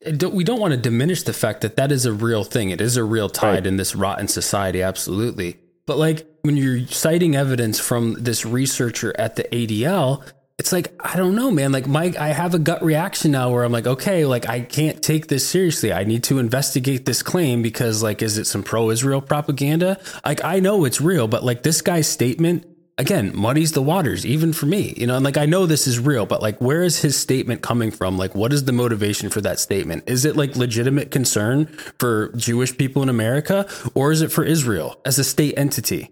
We 0.06 0.44
don't 0.44 0.60
want 0.60 0.72
to 0.72 0.80
diminish 0.80 1.24
the 1.24 1.34
fact 1.34 1.60
that 1.60 1.76
that 1.76 1.92
is 1.92 2.06
a 2.06 2.12
real 2.12 2.42
thing. 2.42 2.70
It 2.70 2.80
is 2.80 2.96
a 2.96 3.04
real 3.04 3.28
tide 3.28 3.52
right. 3.52 3.66
in 3.66 3.76
this 3.76 3.94
rotten 3.94 4.28
society, 4.28 4.80
absolutely. 4.80 5.60
But 5.84 5.98
like 5.98 6.26
when 6.42 6.56
you're 6.56 6.86
citing 6.86 7.34
evidence 7.36 7.80
from 7.80 8.14
this 8.14 8.44
researcher 8.44 9.14
at 9.18 9.36
the 9.36 9.44
ADL, 9.44 10.24
it's 10.58 10.72
like 10.72 10.92
I 11.00 11.16
don't 11.16 11.34
know, 11.34 11.50
man. 11.50 11.72
Like 11.72 11.86
Mike, 11.86 12.16
I 12.16 12.28
have 12.28 12.54
a 12.54 12.58
gut 12.58 12.84
reaction 12.84 13.30
now 13.30 13.50
where 13.50 13.64
I'm 13.64 13.72
like, 13.72 13.86
okay, 13.86 14.26
like 14.26 14.48
I 14.48 14.60
can't 14.60 15.02
take 15.02 15.28
this 15.28 15.48
seriously. 15.48 15.92
I 15.92 16.04
need 16.04 16.24
to 16.24 16.38
investigate 16.38 17.06
this 17.06 17.22
claim 17.22 17.62
because 17.62 18.02
like, 18.02 18.22
is 18.22 18.38
it 18.38 18.46
some 18.46 18.62
pro-Israel 18.62 19.22
propaganda? 19.22 19.98
Like 20.24 20.44
I 20.44 20.60
know 20.60 20.84
it's 20.84 21.00
real, 21.00 21.26
but 21.26 21.42
like 21.42 21.62
this 21.62 21.80
guy's 21.80 22.08
statement 22.08 22.66
again 22.98 23.34
muddies 23.34 23.72
the 23.72 23.80
waters 23.80 24.26
even 24.26 24.52
for 24.52 24.66
me 24.66 24.92
you 24.98 25.06
know 25.06 25.16
and 25.16 25.24
like 25.24 25.38
i 25.38 25.46
know 25.46 25.64
this 25.64 25.86
is 25.86 25.98
real 25.98 26.26
but 26.26 26.42
like 26.42 26.60
where 26.60 26.82
is 26.82 27.00
his 27.00 27.18
statement 27.18 27.62
coming 27.62 27.90
from 27.90 28.18
like 28.18 28.34
what 28.34 28.52
is 28.52 28.66
the 28.66 28.72
motivation 28.72 29.30
for 29.30 29.40
that 29.40 29.58
statement 29.58 30.04
is 30.06 30.26
it 30.26 30.36
like 30.36 30.54
legitimate 30.56 31.10
concern 31.10 31.64
for 31.98 32.28
jewish 32.36 32.76
people 32.76 33.02
in 33.02 33.08
america 33.08 33.66
or 33.94 34.12
is 34.12 34.20
it 34.20 34.30
for 34.30 34.44
israel 34.44 35.00
as 35.06 35.18
a 35.18 35.24
state 35.24 35.54
entity 35.56 36.10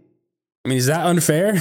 i 0.64 0.68
mean 0.68 0.78
is 0.78 0.86
that 0.86 1.04
unfair 1.06 1.54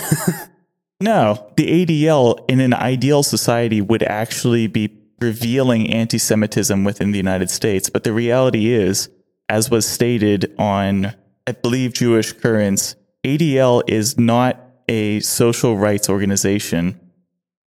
no 0.99 1.51
the 1.57 1.85
adl 1.85 2.43
in 2.49 2.59
an 2.59 2.73
ideal 2.73 3.23
society 3.23 3.81
would 3.81 4.03
actually 4.03 4.67
be 4.67 4.95
revealing 5.19 5.91
anti-semitism 5.91 6.83
within 6.83 7.11
the 7.11 7.17
united 7.17 7.49
states 7.49 7.89
but 7.89 8.03
the 8.03 8.13
reality 8.13 8.71
is 8.71 9.09
as 9.49 9.69
was 9.69 9.85
stated 9.85 10.53
on 10.57 11.13
i 11.47 11.51
believe 11.51 11.93
jewish 11.93 12.31
currents 12.33 12.95
adl 13.25 13.83
is 13.87 14.17
not 14.17 14.65
a 14.89 15.19
social 15.19 15.77
rights 15.77 16.09
organization. 16.09 16.99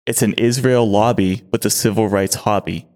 It's 0.07 0.23
an 0.23 0.35
Israel 0.35 0.89
lobby 0.91 1.43
with 1.53 1.65
a 1.65 1.71
civil 1.71 2.09
rights 2.09 2.35
hobby. 2.35 2.89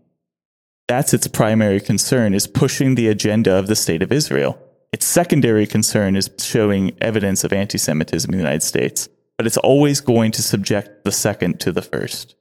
That's 0.89 1.15
its 1.15 1.29
primary 1.29 1.81
concern 1.81 2.35
is 2.35 2.49
pushing 2.49 2.97
the 2.97 3.09
agenda 3.09 3.53
of 3.53 3.69
the 3.69 3.77
state 3.77 4.03
of 4.03 4.11
Israel. 4.11 4.59
Its 4.93 5.07
secondary 5.07 5.67
concern 5.67 6.17
is 6.17 6.31
showing 6.39 6.97
evidence 7.01 7.45
of 7.45 7.53
anti-Semitism 7.53 8.31
in 8.31 8.39
the 8.39 8.43
United 8.43 8.63
States, 8.63 9.09
but 9.37 9.47
it's 9.47 9.57
always 9.59 10.01
going 10.01 10.33
to 10.33 10.43
subject 10.43 11.05
the 11.05 11.13
second 11.13 11.61
to 11.61 11.73
the 11.73 11.83
first. 11.83 12.35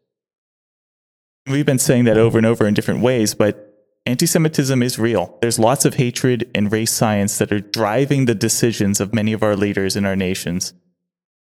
We've 1.47 1.65
been 1.65 1.79
saying 1.79 2.05
that 2.05 2.17
over 2.17 2.37
and 2.37 2.47
over 2.47 2.65
in 2.65 2.73
different 2.73 3.01
ways, 3.01 3.35
but 3.35 3.85
anti 4.05 4.25
Semitism 4.25 4.81
is 4.81 4.97
real. 4.97 5.37
There's 5.41 5.59
lots 5.59 5.85
of 5.85 5.95
hatred 5.95 6.49
and 6.55 6.71
race 6.71 6.91
science 6.91 7.37
that 7.37 7.51
are 7.51 7.59
driving 7.59 8.25
the 8.25 8.35
decisions 8.35 8.99
of 8.99 9.13
many 9.13 9.33
of 9.33 9.43
our 9.43 9.55
leaders 9.55 9.95
in 9.95 10.05
our 10.05 10.15
nations 10.15 10.73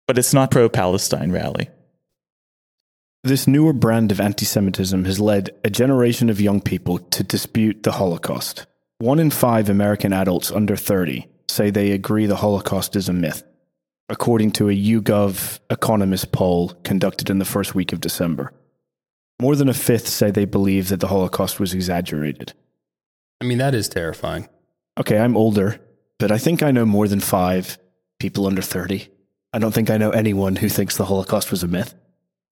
but 0.07 0.17
it's 0.17 0.33
not 0.33 0.51
pro 0.51 0.69
Palestine 0.69 1.31
rally. 1.31 1.69
This 3.23 3.47
newer 3.47 3.73
brand 3.73 4.11
of 4.11 4.19
anti 4.19 4.45
Semitism 4.45 5.05
has 5.05 5.19
led 5.19 5.49
a 5.63 5.69
generation 5.69 6.29
of 6.29 6.39
young 6.39 6.61
people 6.61 6.99
to 6.99 7.23
dispute 7.23 7.83
the 7.83 7.93
Holocaust. 7.93 8.67
One 8.99 9.19
in 9.19 9.29
five 9.29 9.69
American 9.69 10.13
adults 10.13 10.51
under 10.51 10.75
30 10.75 11.27
say 11.47 11.69
they 11.69 11.91
agree 11.91 12.25
the 12.25 12.37
Holocaust 12.37 12.95
is 12.95 13.09
a 13.09 13.13
myth, 13.13 13.43
according 14.09 14.51
to 14.51 14.69
a 14.69 14.73
YouGov 14.73 15.59
Economist 15.69 16.31
poll 16.31 16.69
conducted 16.83 17.29
in 17.29 17.39
the 17.39 17.45
first 17.45 17.75
week 17.75 17.93
of 17.93 18.01
December. 18.01 18.53
More 19.41 19.55
than 19.55 19.69
a 19.69 19.73
fifth 19.73 20.07
say 20.07 20.31
they 20.31 20.45
believe 20.45 20.89
that 20.89 21.01
the 21.01 21.07
Holocaust 21.07 21.59
was 21.59 21.73
exaggerated. 21.73 22.53
I 23.41 23.45
mean, 23.45 23.57
that 23.57 23.75
is 23.75 23.89
terrifying. 23.89 24.47
Okay, 24.97 25.17
I'm 25.19 25.35
older, 25.35 25.79
but 26.19 26.31
I 26.31 26.37
think 26.37 26.63
I 26.63 26.71
know 26.71 26.85
more 26.85 27.07
than 27.07 27.19
five 27.19 27.77
people 28.17 28.47
under 28.47 28.61
30 28.61 29.09
I 29.55 29.57
don't 29.57 29.71
think 29.71 29.89
I 29.89 29.95
know 29.95 30.09
anyone 30.09 30.57
who 30.57 30.67
thinks 30.67 30.97
the 30.97 31.05
Holocaust 31.05 31.49
was 31.49 31.63
a 31.63 31.67
myth. 31.67 31.95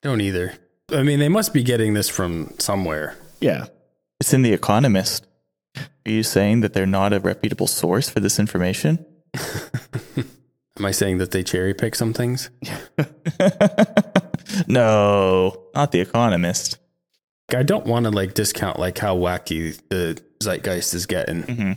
Don't 0.04 0.22
either. 0.22 0.54
I 0.90 1.04
mean, 1.04 1.20
they 1.20 1.28
must 1.28 1.54
be 1.54 1.62
getting 1.62 1.96
this 1.96 2.08
from 2.08 2.56
somewhere. 2.60 3.18
Yeah. 3.42 3.66
It's 4.22 4.34
in 4.34 4.42
The 4.42 4.54
Economist. 4.54 5.28
Are 5.76 6.12
you 6.12 6.24
saying 6.24 6.62
that 6.62 6.74
they're 6.74 6.86
not 6.86 7.14
a 7.14 7.20
reputable 7.20 7.68
source 7.68 8.10
for 8.10 8.20
this 8.20 8.40
information? 8.40 9.06
Am 10.78 10.86
I 10.86 10.92
saying 10.92 11.20
that 11.20 11.32
they 11.32 11.44
cherry 11.44 11.74
pick 11.74 11.96
some 11.96 12.14
things? 12.14 12.50
no, 14.68 15.68
not 15.76 15.92
The 15.92 16.00
Economist. 16.00 16.78
I 17.56 17.64
don't 17.64 17.86
want 17.86 18.06
to 18.06 18.10
like 18.10 18.34
discount 18.34 18.80
like 18.80 18.98
how 18.98 19.16
wacky 19.16 19.80
the 19.90 20.22
zeitgeist 20.42 20.94
is 20.94 21.06
getting. 21.06 21.44
Mm-hmm. 21.44 21.72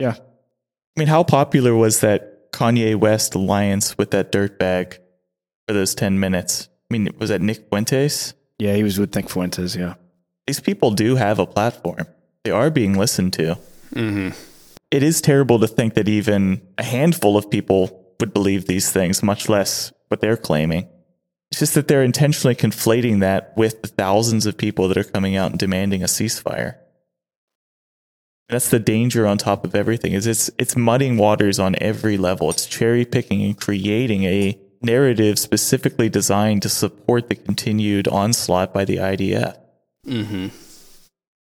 Yeah. 0.00 0.14
I 0.16 0.98
mean, 0.98 1.08
how 1.08 1.22
popular 1.22 1.76
was 1.76 2.00
that 2.00 2.32
Kanye 2.52 2.96
West 2.96 3.34
alliance 3.34 3.96
with 3.96 4.10
that 4.10 4.30
dirtbag 4.30 4.98
for 5.66 5.74
those 5.74 5.94
10 5.94 6.20
minutes. 6.20 6.68
I 6.90 6.92
mean, 6.92 7.08
was 7.18 7.30
that 7.30 7.40
Nick 7.40 7.68
Fuentes? 7.68 8.34
Yeah, 8.58 8.74
he 8.74 8.82
was 8.82 8.98
with 8.98 9.14
Nick 9.14 9.30
Fuentes, 9.30 9.74
yeah. 9.74 9.94
These 10.46 10.60
people 10.60 10.90
do 10.90 11.16
have 11.16 11.38
a 11.38 11.46
platform, 11.46 12.06
they 12.44 12.50
are 12.50 12.70
being 12.70 12.94
listened 12.94 13.32
to. 13.34 13.58
Mm-hmm. 13.94 14.30
It 14.90 15.02
is 15.02 15.20
terrible 15.20 15.58
to 15.60 15.66
think 15.66 15.94
that 15.94 16.08
even 16.08 16.60
a 16.76 16.82
handful 16.82 17.36
of 17.36 17.50
people 17.50 18.14
would 18.20 18.34
believe 18.34 18.66
these 18.66 18.90
things, 18.92 19.22
much 19.22 19.48
less 19.48 19.92
what 20.08 20.20
they're 20.20 20.36
claiming. 20.36 20.88
It's 21.50 21.60
just 21.60 21.74
that 21.74 21.88
they're 21.88 22.02
intentionally 22.02 22.54
conflating 22.54 23.20
that 23.20 23.52
with 23.56 23.82
the 23.82 23.88
thousands 23.88 24.46
of 24.46 24.56
people 24.56 24.88
that 24.88 24.96
are 24.96 25.04
coming 25.04 25.36
out 25.36 25.50
and 25.50 25.58
demanding 25.58 26.02
a 26.02 26.06
ceasefire. 26.06 26.76
That's 28.48 28.70
the 28.70 28.78
danger 28.78 29.26
on 29.26 29.38
top 29.38 29.64
of 29.64 29.74
everything 29.74 30.12
is 30.12 30.26
it's 30.26 30.50
it's 30.58 30.76
muddying 30.76 31.16
waters 31.16 31.58
on 31.58 31.74
every 31.80 32.18
level. 32.18 32.50
It's 32.50 32.66
cherry 32.66 33.04
picking 33.04 33.42
and 33.42 33.58
creating 33.58 34.24
a 34.24 34.58
narrative 34.82 35.38
specifically 35.38 36.10
designed 36.10 36.62
to 36.62 36.68
support 36.68 37.28
the 37.28 37.34
continued 37.34 38.08
onslaught 38.08 38.74
by 38.74 38.84
the 38.84 38.96
IDF. 38.96 39.56
Mm-hmm. 40.06 40.48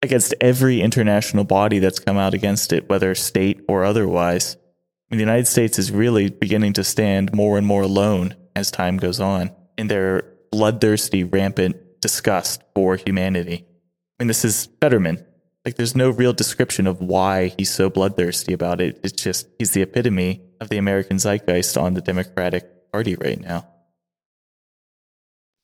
Against 0.03 0.33
every 0.41 0.81
international 0.81 1.43
body 1.43 1.79
that's 1.79 1.99
come 1.99 2.17
out 2.17 2.33
against 2.33 2.73
it, 2.73 2.89
whether 2.89 3.13
state 3.13 3.61
or 3.67 3.83
otherwise. 3.83 4.55
I 4.55 5.15
mean, 5.15 5.19
the 5.19 5.31
United 5.31 5.47
States 5.47 5.77
is 5.77 5.91
really 5.91 6.29
beginning 6.29 6.73
to 6.73 6.83
stand 6.83 7.33
more 7.33 7.57
and 7.57 7.67
more 7.67 7.83
alone 7.83 8.35
as 8.55 8.71
time 8.71 8.97
goes 8.97 9.19
on 9.19 9.51
in 9.77 9.87
their 9.87 10.23
bloodthirsty, 10.51 11.23
rampant 11.23 12.01
disgust 12.01 12.63
for 12.73 12.95
humanity. 12.95 13.65
I 14.19 14.23
mean, 14.23 14.27
this 14.27 14.43
is 14.43 14.69
Fetterman 14.79 15.23
like 15.65 15.75
there's 15.75 15.95
no 15.95 16.09
real 16.09 16.33
description 16.33 16.87
of 16.87 17.01
why 17.01 17.53
he's 17.57 17.71
so 17.71 17.89
bloodthirsty 17.89 18.53
about 18.53 18.81
it. 18.81 18.99
It's 19.03 19.21
just 19.21 19.47
he's 19.59 19.71
the 19.71 19.81
epitome 19.81 20.41
of 20.59 20.69
the 20.69 20.77
American 20.77 21.17
zeitgeist 21.17 21.77
on 21.77 21.93
the 21.93 22.01
Democratic 22.01 22.91
Party 22.91 23.15
right 23.15 23.39
now. 23.39 23.67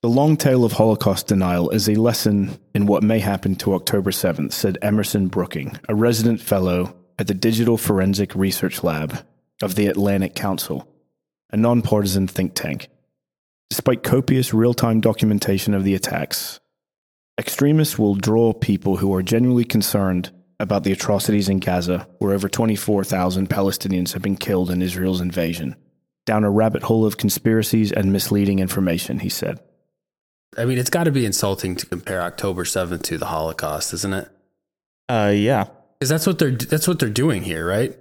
The 0.04 0.10
long 0.10 0.38
tale 0.38 0.64
of 0.64 0.74
Holocaust 0.74 1.26
denial 1.26 1.72
is 1.72 1.90
a 1.90 1.96
lesson 1.96 2.60
in 2.76 2.86
what 2.86 3.02
may 3.02 3.18
happen 3.18 3.56
to 3.56 3.74
October 3.74 4.12
7th, 4.12 4.54
said 4.54 4.78
Emerson 4.84 5.28
Brooking, 5.28 5.80
a 5.90 5.96
resident 5.96 6.40
fellow 6.40 6.96
at 7.18 7.26
the 7.26 7.34
Digital 7.34 7.80
Forensic 7.80 8.36
Research 8.36 8.84
Lab 8.84 9.26
of 9.60 9.74
the 9.74 9.88
Atlantic 9.88 10.36
Council, 10.36 10.88
a 11.50 11.58
nonpartisan 11.58 12.28
think 12.28 12.54
tank. 12.54 12.90
Despite 13.72 14.04
copious 14.04 14.54
real 14.54 14.76
time 14.76 15.02
documentation 15.02 15.74
of 15.74 15.84
the 15.84 15.96
attacks, 15.96 16.60
extremists 17.40 17.98
will 17.98 18.14
draw 18.14 18.54
people 18.54 18.98
who 18.98 19.12
are 19.16 19.24
genuinely 19.24 19.66
concerned 19.66 20.30
about 20.60 20.84
the 20.84 20.92
atrocities 20.92 21.50
in 21.50 21.58
Gaza, 21.58 22.08
where 22.20 22.34
over 22.34 22.48
24,000 22.48 23.50
Palestinians 23.50 24.14
have 24.14 24.22
been 24.22 24.38
killed 24.38 24.70
in 24.70 24.84
Israel's 24.84 25.22
invasion, 25.22 25.76
down 26.28 26.44
a 26.44 26.52
rabbit 26.52 26.84
hole 26.84 27.04
of 27.04 27.18
conspiracies 27.18 27.92
and 27.92 28.14
misleading 28.14 28.60
information, 28.60 29.18
he 29.18 29.30
said. 29.30 29.60
I 30.58 30.66
mean, 30.66 30.78
it's 30.78 30.90
got 30.90 31.04
to 31.06 31.12
be 31.12 31.26
insulting 31.26 31.76
to 31.76 31.86
compare 31.86 32.22
October 32.22 32.64
7th 32.64 33.04
to 33.04 33.18
the 33.18 33.28
Holocaust, 33.28 33.94
isn't 33.94 34.14
it? 34.14 34.30
Uh, 35.08 35.32
yeah. 35.36 35.66
Because 36.00 36.10
that's 36.10 36.28
what 36.28 36.40
they're 36.40 36.52
that's 36.52 36.88
what 36.88 37.00
they're 37.00 37.10
doing 37.10 37.44
here, 37.44 37.66
right? 37.68 37.96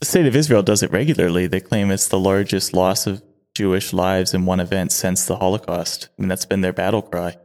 The 0.00 0.06
state 0.06 0.26
of 0.26 0.36
Israel 0.36 0.62
does 0.62 0.82
it 0.82 0.90
regularly. 0.92 1.46
They 1.46 1.60
claim 1.60 1.90
it's 1.90 2.08
the 2.08 2.18
largest 2.18 2.72
loss 2.74 3.06
of 3.06 3.22
Jewish 3.54 3.92
lives 3.92 4.34
in 4.34 4.44
one 4.46 4.60
event 4.60 4.92
since 4.92 5.24
the 5.26 5.36
Holocaust. 5.36 6.08
I 6.18 6.22
mean, 6.22 6.28
that's 6.28 6.44
been 6.46 6.60
their 6.60 6.72
battle 6.72 7.02
cry. 7.02 7.36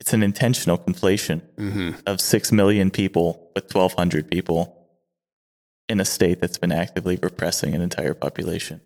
It's 0.00 0.12
an 0.14 0.22
intentional 0.22 0.78
conflation 0.78 1.42
Mm-hmm. 1.56 1.90
of 2.06 2.20
6 2.20 2.52
million 2.52 2.90
people 2.90 3.50
with 3.54 3.74
1,200 3.74 4.30
people 4.30 4.76
in 5.90 6.00
a 6.00 6.04
state 6.04 6.40
that's 6.40 6.56
been 6.58 6.72
actively 6.72 7.18
repressing 7.22 7.74
an 7.74 7.82
entire 7.82 8.14
population. 8.14 8.80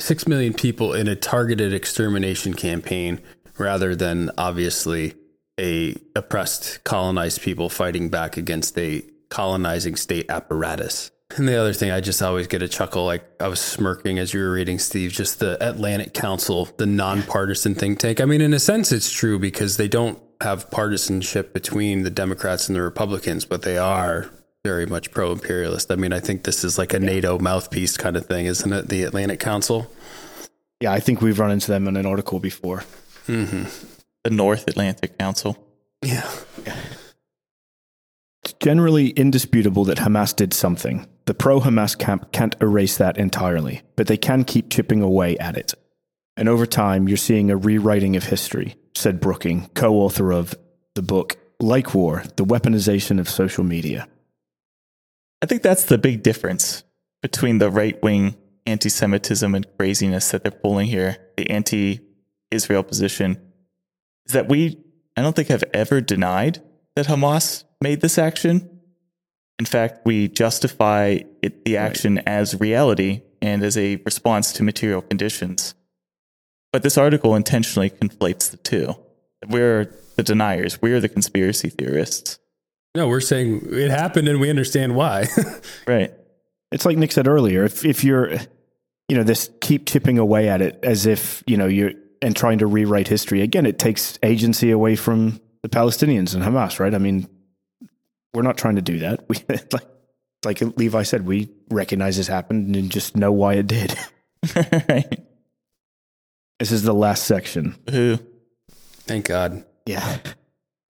Six 0.00 0.26
million 0.26 0.54
people 0.54 0.92
in 0.94 1.08
a 1.08 1.14
targeted 1.14 1.72
extermination 1.74 2.54
campaign, 2.54 3.20
rather 3.58 3.94
than 3.94 4.30
obviously 4.38 5.14
a 5.58 5.94
oppressed, 6.16 6.82
colonized 6.84 7.42
people 7.42 7.68
fighting 7.68 8.08
back 8.08 8.36
against 8.36 8.78
a 8.78 9.02
colonizing 9.28 9.96
state 9.96 10.30
apparatus. 10.30 11.10
And 11.36 11.46
the 11.46 11.56
other 11.56 11.72
thing, 11.72 11.90
I 11.90 12.00
just 12.00 12.22
always 12.22 12.48
get 12.48 12.62
a 12.62 12.68
chuckle. 12.68 13.04
Like 13.04 13.24
I 13.40 13.48
was 13.48 13.60
smirking 13.60 14.18
as 14.18 14.34
you 14.34 14.40
were 14.40 14.50
reading, 14.50 14.78
Steve, 14.78 15.12
just 15.12 15.38
the 15.38 15.56
Atlantic 15.66 16.12
Council, 16.12 16.68
the 16.76 16.86
nonpartisan 16.86 17.74
think 17.74 18.00
tank. 18.00 18.20
I 18.20 18.24
mean, 18.24 18.40
in 18.40 18.52
a 18.52 18.58
sense, 18.58 18.90
it's 18.90 19.12
true 19.12 19.38
because 19.38 19.76
they 19.76 19.86
don't 19.86 20.18
have 20.40 20.70
partisanship 20.70 21.52
between 21.52 22.02
the 22.02 22.10
Democrats 22.10 22.68
and 22.68 22.74
the 22.74 22.82
Republicans, 22.82 23.44
but 23.44 23.62
they 23.62 23.78
are 23.78 24.28
very 24.64 24.86
much 24.86 25.10
pro 25.10 25.32
imperialist. 25.32 25.92
I 25.92 25.96
mean, 25.96 26.12
I 26.12 26.20
think 26.20 26.42
this 26.42 26.64
is 26.64 26.78
like 26.78 26.92
a 26.92 26.98
NATO 26.98 27.38
mouthpiece 27.38 27.96
kind 27.96 28.16
of 28.16 28.26
thing, 28.26 28.46
isn't 28.46 28.72
it? 28.72 28.88
The 28.88 29.04
Atlantic 29.04 29.38
Council. 29.38 29.90
Yeah, 30.80 30.92
I 30.92 31.00
think 31.00 31.20
we've 31.20 31.38
run 31.38 31.50
into 31.50 31.68
them 31.68 31.86
in 31.86 31.96
an 31.96 32.06
article 32.06 32.40
before. 32.40 32.84
Mm-hmm. 33.26 33.64
The 34.24 34.30
North 34.30 34.68
Atlantic 34.68 35.18
Council. 35.18 35.56
Yeah. 36.02 36.28
It's 38.42 38.54
generally 38.54 39.10
indisputable 39.10 39.84
that 39.84 39.98
Hamas 39.98 40.34
did 40.34 40.54
something. 40.54 41.06
The 41.26 41.34
pro 41.34 41.60
Hamas 41.60 41.96
camp 41.96 42.32
can't 42.32 42.56
erase 42.60 42.96
that 42.96 43.18
entirely, 43.18 43.82
but 43.96 44.06
they 44.06 44.16
can 44.16 44.44
keep 44.44 44.70
chipping 44.70 45.02
away 45.02 45.36
at 45.38 45.56
it. 45.56 45.74
And 46.36 46.48
over 46.48 46.66
time, 46.66 47.06
you're 47.06 47.16
seeing 47.16 47.50
a 47.50 47.56
rewriting 47.56 48.16
of 48.16 48.24
history, 48.24 48.76
said 48.94 49.20
Brooking, 49.20 49.68
co 49.74 49.96
author 49.96 50.32
of 50.32 50.54
the 50.94 51.02
book 51.02 51.36
Like 51.60 51.94
War 51.94 52.24
The 52.36 52.44
Weaponization 52.44 53.20
of 53.20 53.28
Social 53.28 53.62
Media. 53.62 54.08
I 55.42 55.46
think 55.46 55.62
that's 55.62 55.84
the 55.84 55.98
big 55.98 56.22
difference 56.22 56.82
between 57.22 57.58
the 57.58 57.70
right 57.70 58.02
wing 58.02 58.36
anti 58.66 58.88
Semitism 58.88 59.54
and 59.54 59.66
craziness 59.78 60.30
that 60.30 60.42
they're 60.42 60.50
pulling 60.50 60.86
here, 60.86 61.18
the 61.36 61.50
anti 61.50 62.00
Israel 62.50 62.82
position, 62.82 63.40
is 64.26 64.32
that 64.32 64.48
we, 64.48 64.78
I 65.16 65.22
don't 65.22 65.34
think, 65.34 65.48
have 65.48 65.64
ever 65.72 66.00
denied 66.00 66.62
that 66.96 67.06
Hamas 67.06 67.64
made 67.80 68.00
this 68.00 68.18
action. 68.18 68.80
In 69.58 69.66
fact, 69.66 70.00
we 70.04 70.28
justify 70.28 71.20
it, 71.42 71.64
the 71.64 71.76
action 71.76 72.18
as 72.26 72.58
reality 72.58 73.22
and 73.42 73.62
as 73.62 73.76
a 73.76 73.96
response 74.04 74.52
to 74.54 74.62
material 74.62 75.02
conditions. 75.02 75.74
But 76.72 76.82
this 76.82 76.96
article 76.96 77.34
intentionally 77.34 77.90
conflates 77.90 78.50
the 78.50 78.56
two. 78.58 78.94
We're 79.48 79.94
the 80.16 80.22
deniers, 80.22 80.80
we're 80.82 81.00
the 81.00 81.08
conspiracy 81.08 81.70
theorists. 81.70 82.38
No, 82.94 83.08
we're 83.08 83.20
saying 83.20 83.68
it 83.70 83.90
happened 83.90 84.28
and 84.28 84.40
we 84.40 84.50
understand 84.50 84.94
why. 84.94 85.26
Right. 85.86 86.12
It's 86.72 86.84
like 86.84 86.96
Nick 86.96 87.10
said 87.10 87.26
earlier, 87.26 87.64
if, 87.64 87.84
if 87.84 88.04
you're, 88.04 88.32
you 89.08 89.16
know, 89.16 89.24
this 89.24 89.50
keep 89.60 89.86
chipping 89.86 90.18
away 90.18 90.48
at 90.48 90.62
it 90.62 90.78
as 90.84 91.04
if, 91.04 91.42
you 91.46 91.56
know, 91.56 91.66
you're, 91.66 91.92
and 92.22 92.36
trying 92.36 92.58
to 92.58 92.66
rewrite 92.66 93.08
history, 93.08 93.40
again, 93.42 93.66
it 93.66 93.78
takes 93.78 94.18
agency 94.22 94.70
away 94.70 94.96
from 94.96 95.40
the 95.62 95.68
Palestinians 95.68 96.34
and 96.34 96.42
Hamas, 96.42 96.78
right? 96.78 96.94
I 96.94 96.98
mean, 96.98 97.28
we're 98.34 98.42
not 98.42 98.58
trying 98.58 98.76
to 98.76 98.82
do 98.82 98.98
that. 99.00 99.24
We, 99.28 99.36
like, 99.72 99.86
like 100.44 100.78
Levi 100.78 101.02
said, 101.02 101.26
we 101.26 101.50
recognize 101.70 102.16
this 102.16 102.26
happened 102.26 102.74
and 102.74 102.90
just 102.90 103.16
know 103.16 103.32
why 103.32 103.54
it 103.54 103.66
did. 103.66 103.94
right. 104.88 105.20
This 106.58 106.72
is 106.72 106.82
the 106.82 106.92
last 106.92 107.24
section. 107.24 107.74
Who? 107.88 108.18
Thank 109.06 109.28
God. 109.28 109.64
Yeah. 109.86 110.18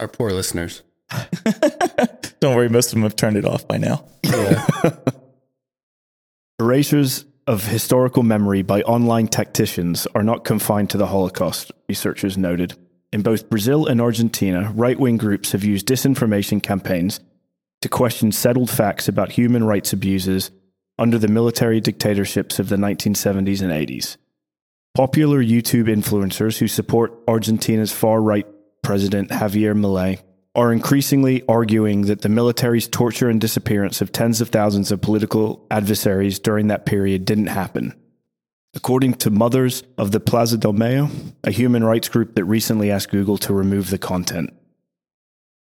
Our 0.00 0.08
poor 0.08 0.32
listeners. 0.32 0.82
Don't 2.40 2.56
worry, 2.56 2.68
most 2.68 2.86
of 2.88 2.94
them 2.94 3.02
have 3.04 3.14
turned 3.14 3.36
it 3.36 3.44
off 3.44 3.68
by 3.68 3.78
now. 3.78 4.04
Yeah. 4.24 4.66
Erasures 6.58 7.24
of 7.50 7.66
historical 7.66 8.22
memory 8.22 8.62
by 8.62 8.80
online 8.82 9.26
tacticians 9.26 10.06
are 10.14 10.22
not 10.22 10.44
confined 10.44 10.88
to 10.88 10.96
the 10.96 11.08
Holocaust, 11.08 11.72
researchers 11.88 12.38
noted. 12.38 12.78
In 13.12 13.22
both 13.22 13.50
Brazil 13.50 13.86
and 13.86 14.00
Argentina, 14.00 14.72
right 14.76 14.96
wing 14.96 15.16
groups 15.16 15.50
have 15.50 15.64
used 15.64 15.88
disinformation 15.88 16.62
campaigns 16.62 17.18
to 17.80 17.88
question 17.88 18.30
settled 18.30 18.70
facts 18.70 19.08
about 19.08 19.32
human 19.32 19.64
rights 19.64 19.92
abuses 19.92 20.52
under 20.96 21.18
the 21.18 21.26
military 21.26 21.80
dictatorships 21.80 22.60
of 22.60 22.68
the 22.68 22.76
1970s 22.76 23.62
and 23.62 23.72
80s. 23.72 24.16
Popular 24.94 25.42
YouTube 25.42 25.88
influencers 25.88 26.56
who 26.56 26.68
support 26.68 27.12
Argentina's 27.26 27.90
far 27.90 28.22
right 28.22 28.46
president 28.84 29.30
Javier 29.30 29.76
Milei 29.76 30.22
are 30.54 30.72
increasingly 30.72 31.42
arguing 31.48 32.02
that 32.02 32.22
the 32.22 32.28
military's 32.28 32.88
torture 32.88 33.28
and 33.28 33.40
disappearance 33.40 34.00
of 34.00 34.10
tens 34.10 34.40
of 34.40 34.48
thousands 34.48 34.90
of 34.90 35.00
political 35.00 35.64
adversaries 35.70 36.38
during 36.38 36.66
that 36.68 36.86
period 36.86 37.24
didn't 37.24 37.46
happen. 37.46 37.94
According 38.74 39.14
to 39.14 39.30
Mothers 39.30 39.82
of 39.98 40.10
the 40.12 40.20
Plaza 40.20 40.56
del 40.58 40.72
Mayo, 40.72 41.08
a 41.44 41.50
human 41.50 41.84
rights 41.84 42.08
group 42.08 42.34
that 42.34 42.44
recently 42.44 42.90
asked 42.90 43.10
Google 43.10 43.38
to 43.38 43.54
remove 43.54 43.90
the 43.90 43.98
content. 43.98 44.52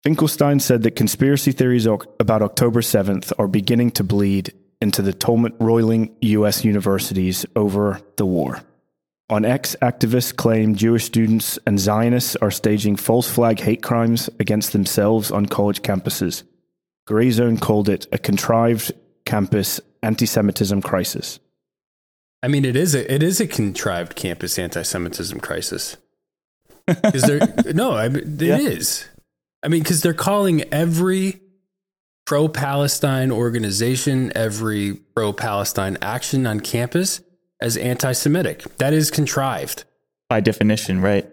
Finkelstein 0.03 0.61
said 0.61 0.83
that 0.83 0.97
conspiracy 0.97 1.53
theories 1.53 1.87
about 1.87 2.43
October 2.43 2.81
7th 2.81 3.33
are 3.39 3.49
beginning 3.49 3.91
to 3.93 4.05
bleed 4.05 4.53
into 4.81 5.03
the 5.03 5.12
tumult 5.12 5.53
roiling 5.61 6.14
U.S. 6.23 6.64
universities 6.64 7.45
over 7.55 8.01
the 8.16 8.25
war. 8.25 8.62
On 9.31 9.45
X, 9.45 9.76
activists 9.81 10.37
claim 10.37 10.74
Jewish 10.74 11.05
students 11.05 11.59
and 11.64 11.78
Zionists 11.78 12.37
are 12.37 12.51
staging 12.51 12.97
false 12.97 13.31
flag 13.31 13.61
hate 13.61 13.83
crimes 13.83 14.28
against 14.41 14.72
themselves 14.72 15.31
on 15.31 15.47
college 15.47 15.83
campuses. 15.83 16.43
Gray 17.07 17.31
Zone 17.31 17.57
called 17.57 17.89
it 17.89 18.07
a 18.12 18.18
contrived 18.18 18.93
campus 19.24 19.81
anti 20.03 20.26
Semitism 20.26 20.83
crisis. 20.83 21.39
I 22.43 22.49
mean, 22.49 22.64
it 22.64 22.76
is 22.76 22.95
a 22.95 23.12
it 23.12 23.22
is 23.22 23.41
a 23.41 23.47
contrived 23.47 24.16
campus 24.16 24.59
anti-Semitism 24.59 25.41
crisis. 25.41 25.97
Is 27.14 27.22
there 27.22 27.41
no? 27.74 27.93
I 27.93 28.09
mean, 28.09 28.41
it 28.41 28.43
is. 28.43 29.07
Yeah. 29.07 29.20
I 29.62 29.68
mean, 29.68 29.83
because 29.83 30.01
they're 30.01 30.14
calling 30.14 30.62
every 30.72 31.41
pro-Palestine 32.24 33.31
organization, 33.31 34.33
every 34.35 34.95
pro-Palestine 35.14 35.99
action 36.01 36.47
on 36.47 36.61
campus 36.61 37.20
as 37.61 37.76
anti-Semitic. 37.76 38.78
That 38.78 38.92
is 38.92 39.11
contrived 39.11 39.84
by 40.28 40.40
definition, 40.40 41.00
right? 41.00 41.28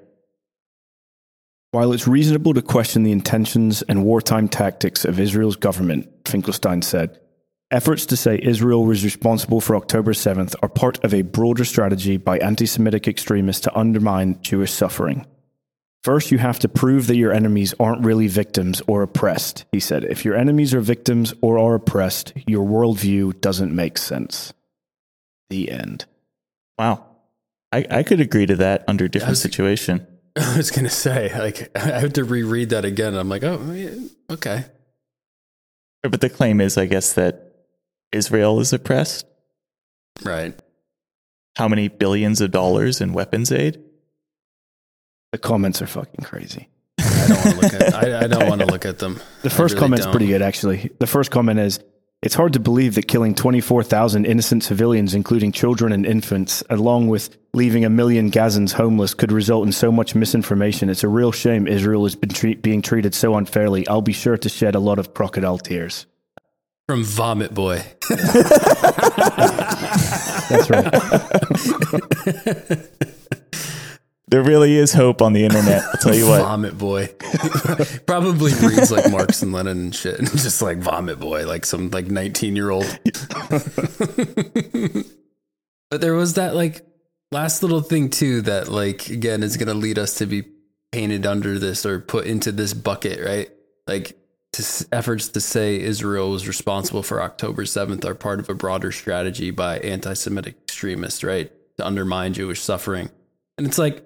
While 1.71 1.93
it's 1.93 2.07
reasonable 2.07 2.53
to 2.53 2.61
question 2.61 3.03
the 3.03 3.11
intentions 3.11 3.81
and 3.83 4.03
wartime 4.03 4.47
tactics 4.47 5.05
of 5.05 5.19
Israel's 5.19 5.55
government, 5.55 6.09
Finkelstein 6.25 6.81
said, 6.81 7.19
Efforts 7.69 8.05
to 8.05 8.15
say 8.15 8.39
Israel 8.41 8.85
was 8.85 9.03
responsible 9.03 9.59
for 9.59 9.75
October 9.75 10.13
7th 10.13 10.55
are 10.63 10.69
part 10.69 11.03
of 11.03 11.13
a 11.13 11.23
broader 11.23 11.65
strategy 11.65 12.15
by 12.15 12.37
anti 12.37 12.65
Semitic 12.65 13.07
extremists 13.07 13.63
to 13.63 13.77
undermine 13.77 14.41
Jewish 14.41 14.71
suffering. 14.71 15.25
First, 16.03 16.31
you 16.31 16.37
have 16.37 16.59
to 16.59 16.69
prove 16.69 17.07
that 17.07 17.17
your 17.17 17.33
enemies 17.33 17.73
aren't 17.79 18.05
really 18.05 18.27
victims 18.27 18.81
or 18.87 19.03
oppressed, 19.03 19.65
he 19.73 19.81
said. 19.81 20.05
If 20.05 20.23
your 20.23 20.35
enemies 20.35 20.73
are 20.73 20.79
victims 20.79 21.33
or 21.41 21.59
are 21.59 21.75
oppressed, 21.75 22.31
your 22.47 22.65
worldview 22.65 23.41
doesn't 23.41 23.75
make 23.75 23.97
sense. 23.97 24.53
The 25.49 25.69
end. 25.69 26.05
Wow. 26.77 27.05
I, 27.71 27.85
I 27.89 28.03
could 28.03 28.21
agree 28.21 28.45
to 28.45 28.55
that 28.57 28.83
under 28.87 29.07
different 29.07 29.31
was- 29.31 29.41
situation. 29.41 30.05
I 30.37 30.55
was 30.57 30.69
gonna 30.69 30.89
say, 30.89 31.31
like, 31.37 31.71
I 31.75 31.99
have 31.99 32.13
to 32.13 32.23
reread 32.23 32.69
that 32.69 32.85
again. 32.85 33.15
I'm 33.15 33.27
like, 33.27 33.43
oh, 33.43 33.59
okay. 34.29 34.65
But 36.03 36.21
the 36.21 36.29
claim 36.29 36.61
is, 36.61 36.77
I 36.77 36.85
guess, 36.85 37.13
that 37.13 37.55
Israel 38.11 38.59
is 38.59 38.71
oppressed. 38.71 39.25
Right. 40.23 40.53
How 41.57 41.67
many 41.67 41.87
billions 41.87 42.39
of 42.39 42.51
dollars 42.51 43.01
in 43.01 43.13
weapons 43.13 43.51
aid? 43.51 43.83
The 45.31 45.39
comments 45.39 45.81
are 45.81 45.87
fucking 45.87 46.23
crazy. 46.23 46.69
I 46.99 47.25
don't 47.27 47.37
want 47.43 47.49
to 47.49 47.61
look 47.61 47.73
at. 47.73 47.93
I, 47.95 48.19
I 48.19 48.27
don't 48.27 48.47
want 48.47 48.61
to 48.61 48.67
look 48.67 48.85
at 48.85 48.99
them. 48.99 49.19
The 49.41 49.49
first 49.49 49.73
really 49.73 49.85
comment's 49.85 50.05
don't. 50.05 50.11
pretty 50.13 50.27
good, 50.27 50.41
actually. 50.41 50.91
The 50.99 51.07
first 51.07 51.31
comment 51.31 51.59
is 51.59 51.79
It's 52.23 52.33
hard 52.33 52.53
to 52.53 52.59
believe 52.59 52.95
that 52.95 53.07
killing 53.07 53.35
24,000 53.35 54.25
innocent 54.25 54.63
civilians, 54.63 55.13
including 55.13 55.51
children 55.51 55.93
and 55.93 56.03
infants, 56.03 56.63
along 56.67 57.09
with 57.09 57.37
leaving 57.53 57.85
a 57.85 57.91
million 57.91 58.31
Gazans 58.31 58.71
homeless, 58.73 59.13
could 59.13 59.31
result 59.31 59.67
in 59.67 59.71
so 59.71 59.91
much 59.91 60.15
misinformation. 60.15 60.89
It's 60.89 61.03
a 61.03 61.07
real 61.07 61.31
shame 61.31 61.67
Israel 61.67 62.05
has 62.05 62.15
been 62.15 62.29
treat- 62.29 62.63
being 62.63 62.81
treated 62.81 63.13
so 63.13 63.35
unfairly. 63.35 63.87
I'll 63.87 64.01
be 64.01 64.13
sure 64.13 64.35
to 64.35 64.49
shed 64.49 64.73
a 64.73 64.79
lot 64.79 64.97
of 64.97 65.13
crocodile 65.13 65.59
tears. 65.59 66.07
From 66.87 67.03
Vomit 67.03 67.53
Boy. 67.53 67.83
That's 70.49 70.69
right. 70.71 70.93
There 74.29 74.43
really 74.43 74.75
is 74.75 74.91
hope 74.91 75.21
on 75.21 75.31
the 75.31 75.45
internet. 75.45 75.83
I'll 75.83 75.93
tell 76.01 76.13
you 76.13 76.27
what. 76.27 76.41
Vomit 76.41 76.77
Boy. 76.77 77.07
Probably 78.05 78.51
reads 78.55 78.91
like 78.91 79.09
Marx 79.09 79.41
and 79.41 79.53
Lenin 79.53 79.79
and 79.79 79.95
shit. 79.95 80.19
And 80.19 80.29
just 80.31 80.61
like 80.61 80.79
Vomit 80.79 81.17
Boy, 81.17 81.47
like 81.47 81.65
some 81.65 81.89
like 81.91 82.07
19 82.07 82.55
year 82.57 82.69
old. 82.69 82.85
but 85.89 86.01
there 86.01 86.13
was 86.13 86.33
that 86.33 86.55
like 86.55 86.85
last 87.31 87.63
little 87.63 87.79
thing 87.79 88.09
too 88.09 88.41
that 88.41 88.67
like 88.67 89.09
again 89.09 89.43
is 89.43 89.55
going 89.55 89.69
to 89.69 89.73
lead 89.73 89.97
us 89.97 90.15
to 90.15 90.25
be 90.25 90.43
painted 90.91 91.25
under 91.25 91.57
this 91.57 91.85
or 91.85 91.99
put 91.99 92.27
into 92.27 92.51
this 92.51 92.73
bucket, 92.73 93.25
right? 93.25 93.49
Like 93.87 94.17
to 94.53 94.87
efforts 94.91 95.29
to 95.29 95.39
say 95.39 95.79
Israel 95.79 96.31
was 96.31 96.49
responsible 96.49 97.03
for 97.03 97.21
October 97.21 97.63
7th 97.63 98.03
are 98.03 98.15
part 98.15 98.41
of 98.41 98.49
a 98.49 98.55
broader 98.55 98.91
strategy 98.91 99.51
by 99.51 99.79
anti-Semitic 99.79 100.55
extremists, 100.63 101.23
right? 101.23 101.49
To 101.77 101.87
undermine 101.87 102.33
Jewish 102.33 102.59
suffering. 102.59 103.09
And 103.57 103.65
it's 103.65 103.77
like 103.77 104.03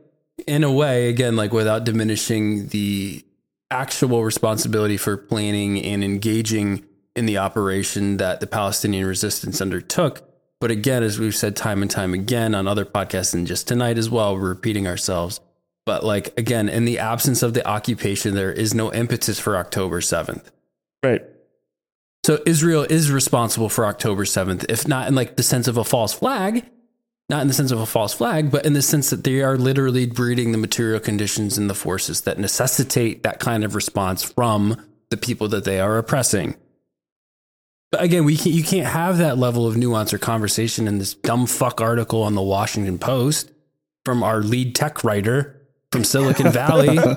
in 0.48 0.64
a 0.64 0.72
way, 0.72 1.10
again, 1.10 1.36
like 1.36 1.54
without 1.54 1.84
diminishing 1.84 2.68
the 2.68 3.26
actual 3.70 4.24
responsibility 4.24 4.98
for 4.98 5.18
planning 5.18 5.84
and 5.84 6.04
engaging 6.04 6.86
in 7.16 7.26
the 7.26 7.38
operation 7.38 8.18
that 8.18 8.39
the 8.39 8.48
Palestinian 8.48 9.06
resistance 9.06 9.62
undertook. 9.62 10.22
But 10.60 10.72
again, 10.72 11.04
as 11.04 11.18
we've 11.18 11.36
said 11.36 11.56
time 11.56 11.82
and 11.82 11.89
time 11.89 12.14
again 12.14 12.54
on 12.54 12.68
other 12.68 12.86
podcasts 12.86 13.34
and 13.34 13.48
just 13.48 13.68
tonight 13.68 13.98
as 13.98 14.10
well, 14.10 14.36
we're 14.36 14.50
repeating 14.50 14.88
ourselves. 14.88 15.39
But 15.86 16.04
like 16.04 16.38
again, 16.38 16.70
in 16.70 16.86
the 16.86 17.00
absence 17.00 17.42
of 17.42 17.54
the 17.54 17.68
occupation, 17.68 18.36
there 18.36 18.52
is 18.52 18.74
no 18.74 18.94
impetus 18.94 19.39
for 19.39 19.58
October 19.58 20.02
7th. 20.02 20.44
Right. 21.04 21.24
So 22.24 22.39
Israel 22.46 22.84
is 22.84 23.12
responsible 23.12 23.70
for 23.70 23.86
October 23.86 24.26
7th, 24.26 24.66
if 24.70 24.88
not 24.88 25.08
in 25.08 25.16
like 25.16 25.36
the 25.36 25.44
sense 25.44 25.68
of 25.68 25.78
a 25.78 25.84
false 25.84 26.14
flag, 26.14 26.64
not 27.32 27.42
in 27.42 27.48
the 27.48 27.54
sense 27.54 27.72
of 27.72 27.80
a 27.80 27.86
false 27.86 28.14
flag, 28.14 28.52
but 28.52 28.66
in 28.66 28.74
the 28.74 28.82
sense 28.82 29.10
that 29.10 29.24
they 29.24 29.42
are 29.42 29.58
literally 29.58 30.06
breeding 30.06 30.52
the 30.52 30.58
material 30.58 31.00
conditions 31.00 31.58
and 31.58 31.70
the 31.70 31.74
forces 31.74 32.22
that 32.22 32.38
necessitate 32.38 33.24
that 33.24 33.40
kind 33.40 33.64
of 33.64 33.74
response 33.74 34.22
from 34.22 34.80
the 35.10 35.18
people 35.18 35.48
that 35.48 35.64
they 35.64 35.80
are 35.80 35.98
oppressing. 35.98 36.56
But 37.90 38.04
again, 38.04 38.26
we 38.26 38.38
can't, 38.38 38.56
you 38.56 38.64
can't 38.64 38.88
have 38.88 39.18
that 39.18 39.38
level 39.38 39.66
of 39.66 39.78
nuance 39.78 40.14
or 40.14 40.18
conversation 40.18 40.88
in 40.88 40.98
this 40.98 41.14
dumb 41.14 41.48
fuck 41.48 41.82
article 41.82 42.22
on 42.22 42.36
the 42.36 42.42
Washington 42.42 43.00
Post 43.00 43.50
from 44.06 44.24
our 44.24 44.42
lead 44.42 44.76
tech 44.76 45.04
writer 45.04 45.62
from 45.92 46.04
Silicon 46.04 46.52
Valley. 46.52 47.00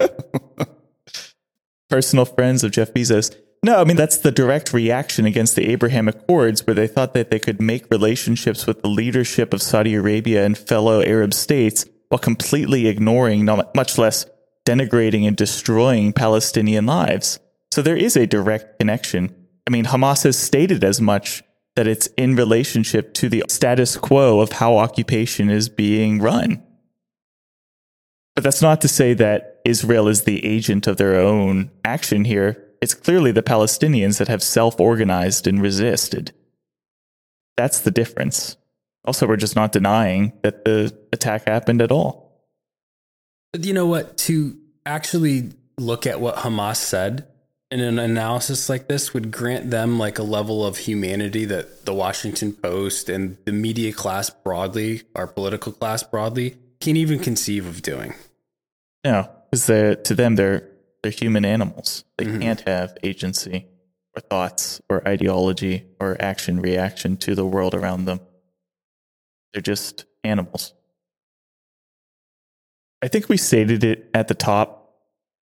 personal 1.95 2.25
friends 2.25 2.65
of 2.65 2.73
Jeff 2.73 2.93
Bezos. 2.93 3.37
No, 3.65 3.81
I 3.81 3.85
mean, 3.85 3.97
that's 3.97 4.19
the 4.19 4.31
direct 4.31 4.75
reaction 4.75 5.25
against 5.25 5.57
the 5.57 5.71
Abraham 5.71 6.07
Accords, 6.07 6.67
where 6.67 6.75
they 6.75 6.87
thought 6.87 7.15
that 7.15 7.31
they 7.31 7.39
could 7.39 7.63
make 7.63 7.91
relationships 7.91 8.67
with 8.67 8.83
the 8.83 8.91
leadership 8.91 9.55
of 9.55 9.63
Saudi 9.63 9.95
Arabia 9.95 10.45
and 10.45 10.59
fellow 10.59 11.01
Arab 11.01 11.33
states 11.33 11.87
while 12.11 12.19
completely 12.19 12.89
ignoring, 12.89 13.47
much 13.47 13.97
less 13.97 14.27
denigrating 14.67 15.27
and 15.27 15.35
destroying 15.35 16.13
Palestinian 16.13 16.85
lives. 16.85 17.41
So 17.73 17.81
there 17.81 17.97
is 17.97 18.19
a 18.19 18.27
direct 18.27 18.79
connection. 18.79 19.35
I 19.67 19.71
mean, 19.71 19.87
Hamas 19.87 20.25
has 20.25 20.39
stated 20.39 20.85
as 20.85 21.01
much 21.01 21.43
that 21.75 21.87
it's 21.87 22.09
in 22.19 22.37
relationship 22.37 23.15
to 23.15 23.31
the 23.31 23.45
status 23.49 23.97
quo 23.97 24.41
of 24.41 24.53
how 24.53 24.77
occupation 24.77 25.49
is 25.49 25.71
being 25.71 26.21
run. 26.21 26.63
But 28.35 28.45
that's 28.45 28.61
not 28.61 28.83
to 28.83 28.89
say 28.89 29.15
that 29.15 29.63
Israel 29.65 30.07
is 30.07 30.25
the 30.25 30.45
agent 30.45 30.87
of 30.87 30.99
their 30.99 31.19
own 31.19 31.71
action 31.83 32.27
here. 32.27 32.61
It's 32.81 32.95
clearly 32.95 33.33
the 33.33 33.43
Palestinians 33.43 34.19
that 34.19 34.29
have 34.29 34.43
self 34.43 34.81
organized 34.81 35.47
and 35.47 35.61
resisted. 35.61 36.33
That's 37.57 37.81
the 37.81 37.91
difference. 37.91 38.57
Also, 39.05 39.27
we're 39.27 39.37
just 39.37 39.57
not 39.57 39.73
denying 39.73 40.33
that 40.43 40.65
the 40.65 40.97
attack 41.13 41.47
happened 41.47 41.83
at 41.83 41.93
all. 41.93 42.43
But 43.53 43.65
you 43.65 43.75
know 43.75 43.87
what? 43.87 44.17
To 44.19 44.57
actually 44.87 45.53
look 45.79 46.07
at 46.07 46.21
what 46.21 46.37
Hamas 46.37 46.77
said 46.77 47.27
in 47.71 47.81
an 47.81 47.99
analysis 47.99 48.69
like 48.69 48.89
this 48.89 49.13
would 49.13 49.31
grant 49.31 49.71
them 49.71 49.99
like 49.99 50.19
a 50.19 50.23
level 50.23 50.65
of 50.65 50.79
humanity 50.79 51.45
that 51.47 51.85
the 51.85 51.95
Washington 51.95 52.53
Post 52.53 53.09
and 53.09 53.37
the 53.47 53.53
media 53.53 53.93
class 53.93 54.31
broadly, 54.31 55.03
our 55.15 55.27
political 55.27 55.73
class 55.73 56.03
broadly, 56.03 56.57
can't 56.81 56.97
even 56.97 57.19
conceive 57.19 57.67
of 57.67 57.83
doing. 57.83 58.15
No, 59.05 59.29
because 59.51 59.67
to 59.67 60.15
them, 60.15 60.37
they're, 60.37 60.69
they're 61.05 61.13
human 61.13 61.45
animals. 61.45 62.03
They 62.17 62.25
mm-hmm. 62.25 62.41
can't 62.41 62.61
have 62.63 62.97
agency 63.03 63.67
or 64.17 64.23
thoughts 64.23 64.81
or 64.89 65.07
ideology 65.07 65.85
or 66.01 66.17
action 66.19 66.63
reaction 66.63 67.19
to 67.19 67.35
the 67.35 67.45
world 67.45 67.75
around 67.75 68.07
them. 68.07 68.21
They're 69.53 69.61
just 69.61 70.07
animals. 70.25 70.73
I 73.03 73.09
think 73.09 73.29
we 73.29 73.37
stated 73.37 73.85
it 73.85 74.09
at 74.15 74.29
the 74.29 74.35
top, 74.35 74.95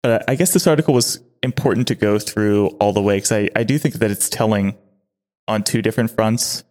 but 0.02 0.28
I 0.28 0.34
guess 0.34 0.52
this 0.52 0.66
article 0.66 0.92
was 0.92 1.18
important 1.42 1.88
to 1.88 1.94
go 1.94 2.18
through 2.18 2.66
all 2.78 2.92
the 2.92 3.00
way 3.00 3.16
because 3.16 3.32
I, 3.32 3.48
I 3.56 3.62
do 3.62 3.78
think 3.78 3.94
that 3.94 4.10
it's 4.10 4.28
telling 4.28 4.76
on 5.48 5.62
two 5.62 5.80
different 5.80 6.10
fronts. 6.10 6.62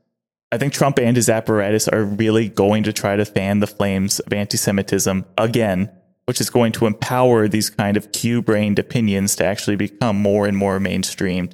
I 0.51 0.59
think 0.59 0.71
Trump 0.71 0.99
and 0.99 1.15
his 1.15 1.29
apparatus 1.29 1.87
are 1.87 2.03
really 2.03 2.47
going 2.47 2.83
to 2.83 2.93
try 2.93 3.15
to 3.15 3.25
fan 3.25 3.59
the 3.59 3.65
flames 3.65 4.19
of 4.19 4.31
anti 4.31 4.55
Semitism 4.55 5.25
again, 5.35 5.89
which 6.27 6.41
is 6.41 6.49
going 6.49 6.73
to 6.73 6.85
empower 6.85 7.47
these 7.47 7.69
kind 7.69 7.95
of 7.95 8.11
Q 8.11 8.41
brained 8.41 8.77
opinions 8.77 9.33
to 9.37 9.45
actually 9.45 9.77
become 9.77 10.17
more 10.17 10.45
and 10.45 10.57
more 10.57 10.77
mainstreamed. 10.77 11.53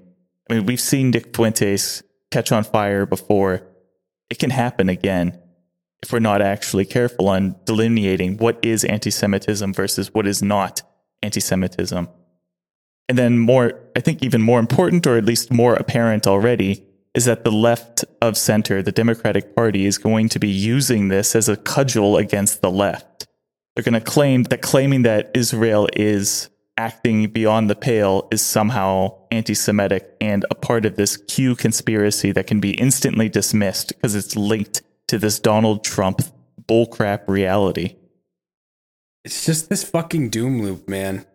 I 0.49 0.55
mean, 0.55 0.65
we've 0.65 0.81
seen 0.81 1.11
Nick 1.11 1.35
Fuentes 1.35 2.01
catch 2.31 2.51
on 2.51 2.63
fire 2.63 3.05
before. 3.05 3.61
It 4.31 4.39
can 4.39 4.49
happen 4.49 4.89
again 4.89 5.39
if 6.01 6.11
we're 6.11 6.19
not 6.19 6.41
actually 6.41 6.85
careful 6.85 7.29
on 7.29 7.55
delineating 7.65 8.37
what 8.37 8.57
is 8.63 8.83
anti 8.83 9.11
Semitism 9.11 9.73
versus 9.75 10.11
what 10.11 10.25
is 10.25 10.41
not 10.41 10.81
anti 11.21 11.39
Semitism. 11.39 12.09
And 13.07 13.17
then, 13.17 13.37
more, 13.37 13.79
I 13.95 13.99
think, 13.99 14.23
even 14.23 14.41
more 14.41 14.59
important, 14.59 15.05
or 15.05 15.17
at 15.17 15.25
least 15.25 15.51
more 15.51 15.75
apparent 15.75 16.25
already, 16.25 16.83
is 17.13 17.25
that 17.25 17.43
the 17.43 17.51
left 17.51 18.05
of 18.23 18.37
center, 18.37 18.81
the 18.81 18.91
Democratic 18.91 19.55
Party, 19.55 19.85
is 19.85 19.99
going 19.99 20.29
to 20.29 20.39
be 20.39 20.49
using 20.49 21.09
this 21.09 21.35
as 21.35 21.47
a 21.47 21.57
cudgel 21.57 22.17
against 22.17 22.61
the 22.61 22.71
left. 22.71 23.27
They're 23.75 23.83
going 23.83 23.93
to 23.93 24.01
claim 24.01 24.43
that 24.43 24.61
claiming 24.61 25.03
that 25.03 25.31
Israel 25.33 25.87
is 25.93 26.49
acting 26.77 27.27
beyond 27.27 27.69
the 27.69 27.75
pale 27.75 28.27
is 28.31 28.41
somehow 28.41 29.15
anti 29.31 29.53
Semitic 29.53 30.15
and 30.21 30.45
a 30.51 30.55
part 30.55 30.85
of 30.85 30.95
this 30.95 31.17
Q 31.17 31.55
conspiracy 31.55 32.31
that 32.31 32.47
can 32.47 32.59
be 32.59 32.71
instantly 32.71 33.29
dismissed 33.29 33.89
because 33.89 34.15
it's 34.15 34.35
linked 34.35 34.81
to 35.07 35.17
this 35.17 35.39
Donald 35.39 35.83
Trump 35.83 36.21
bullcrap 36.61 37.27
reality. 37.27 37.95
It's 39.25 39.45
just 39.45 39.69
this 39.69 39.83
fucking 39.83 40.29
doom 40.29 40.61
loop, 40.61 40.87
man. 40.87 41.25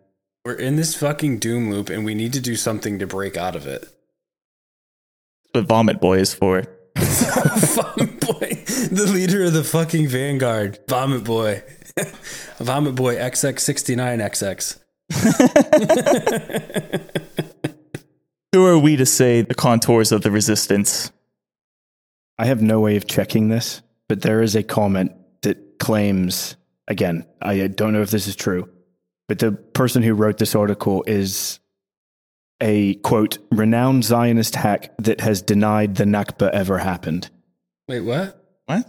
We're 0.45 0.53
in 0.53 0.75
this 0.75 0.95
fucking 0.95 1.39
doom 1.39 1.69
loop 1.69 1.89
and 1.89 2.05
we 2.05 2.15
need 2.15 2.33
to 2.33 2.41
do 2.41 2.55
something 2.55 2.99
to 2.99 3.07
break 3.07 3.35
out 3.35 3.55
of 3.55 3.67
it. 3.67 3.81
That's 3.81 5.53
what 5.53 5.67
Vomit 5.67 5.99
Boy 5.99 6.19
is 6.19 6.33
for. 6.33 6.63
Vomit 6.95 8.19
Boy, 8.19 8.63
the 8.91 9.09
leader 9.11 9.43
of 9.43 9.53
the 9.53 9.63
fucking 9.63 10.07
vanguard. 10.07 10.79
Vomit 10.87 11.23
Boy. 11.23 11.63
Vomit 12.59 12.95
Boy 12.95 13.15
XX69XX. 13.15 14.79
Who 18.53 18.65
are 18.65 18.77
we 18.77 18.95
to 18.95 19.05
say 19.05 19.41
the 19.41 19.55
contours 19.55 20.11
of 20.11 20.21
the 20.21 20.31
resistance? 20.31 21.11
I 22.37 22.45
have 22.45 22.61
no 22.61 22.79
way 22.79 22.95
of 22.95 23.07
checking 23.07 23.49
this, 23.49 23.81
but 24.07 24.21
there 24.21 24.41
is 24.41 24.55
a 24.55 24.63
comment 24.63 25.11
that 25.41 25.79
claims, 25.79 26.55
again, 26.87 27.25
I 27.41 27.67
don't 27.67 27.93
know 27.93 28.01
if 28.01 28.11
this 28.11 28.27
is 28.27 28.35
true, 28.35 28.69
but 29.27 29.39
the 29.39 29.51
person 29.51 30.03
who 30.03 30.13
wrote 30.13 30.37
this 30.37 30.55
article 30.55 31.03
is 31.05 31.59
a 32.61 32.95
quote, 32.95 33.37
renowned 33.51 34.03
Zionist 34.03 34.55
hack 34.55 34.93
that 34.97 35.21
has 35.21 35.41
denied 35.41 35.95
the 35.95 36.03
Nakba 36.03 36.49
ever 36.51 36.77
happened. 36.77 37.29
Wait, 37.87 38.01
what? 38.01 38.43
What? 38.65 38.85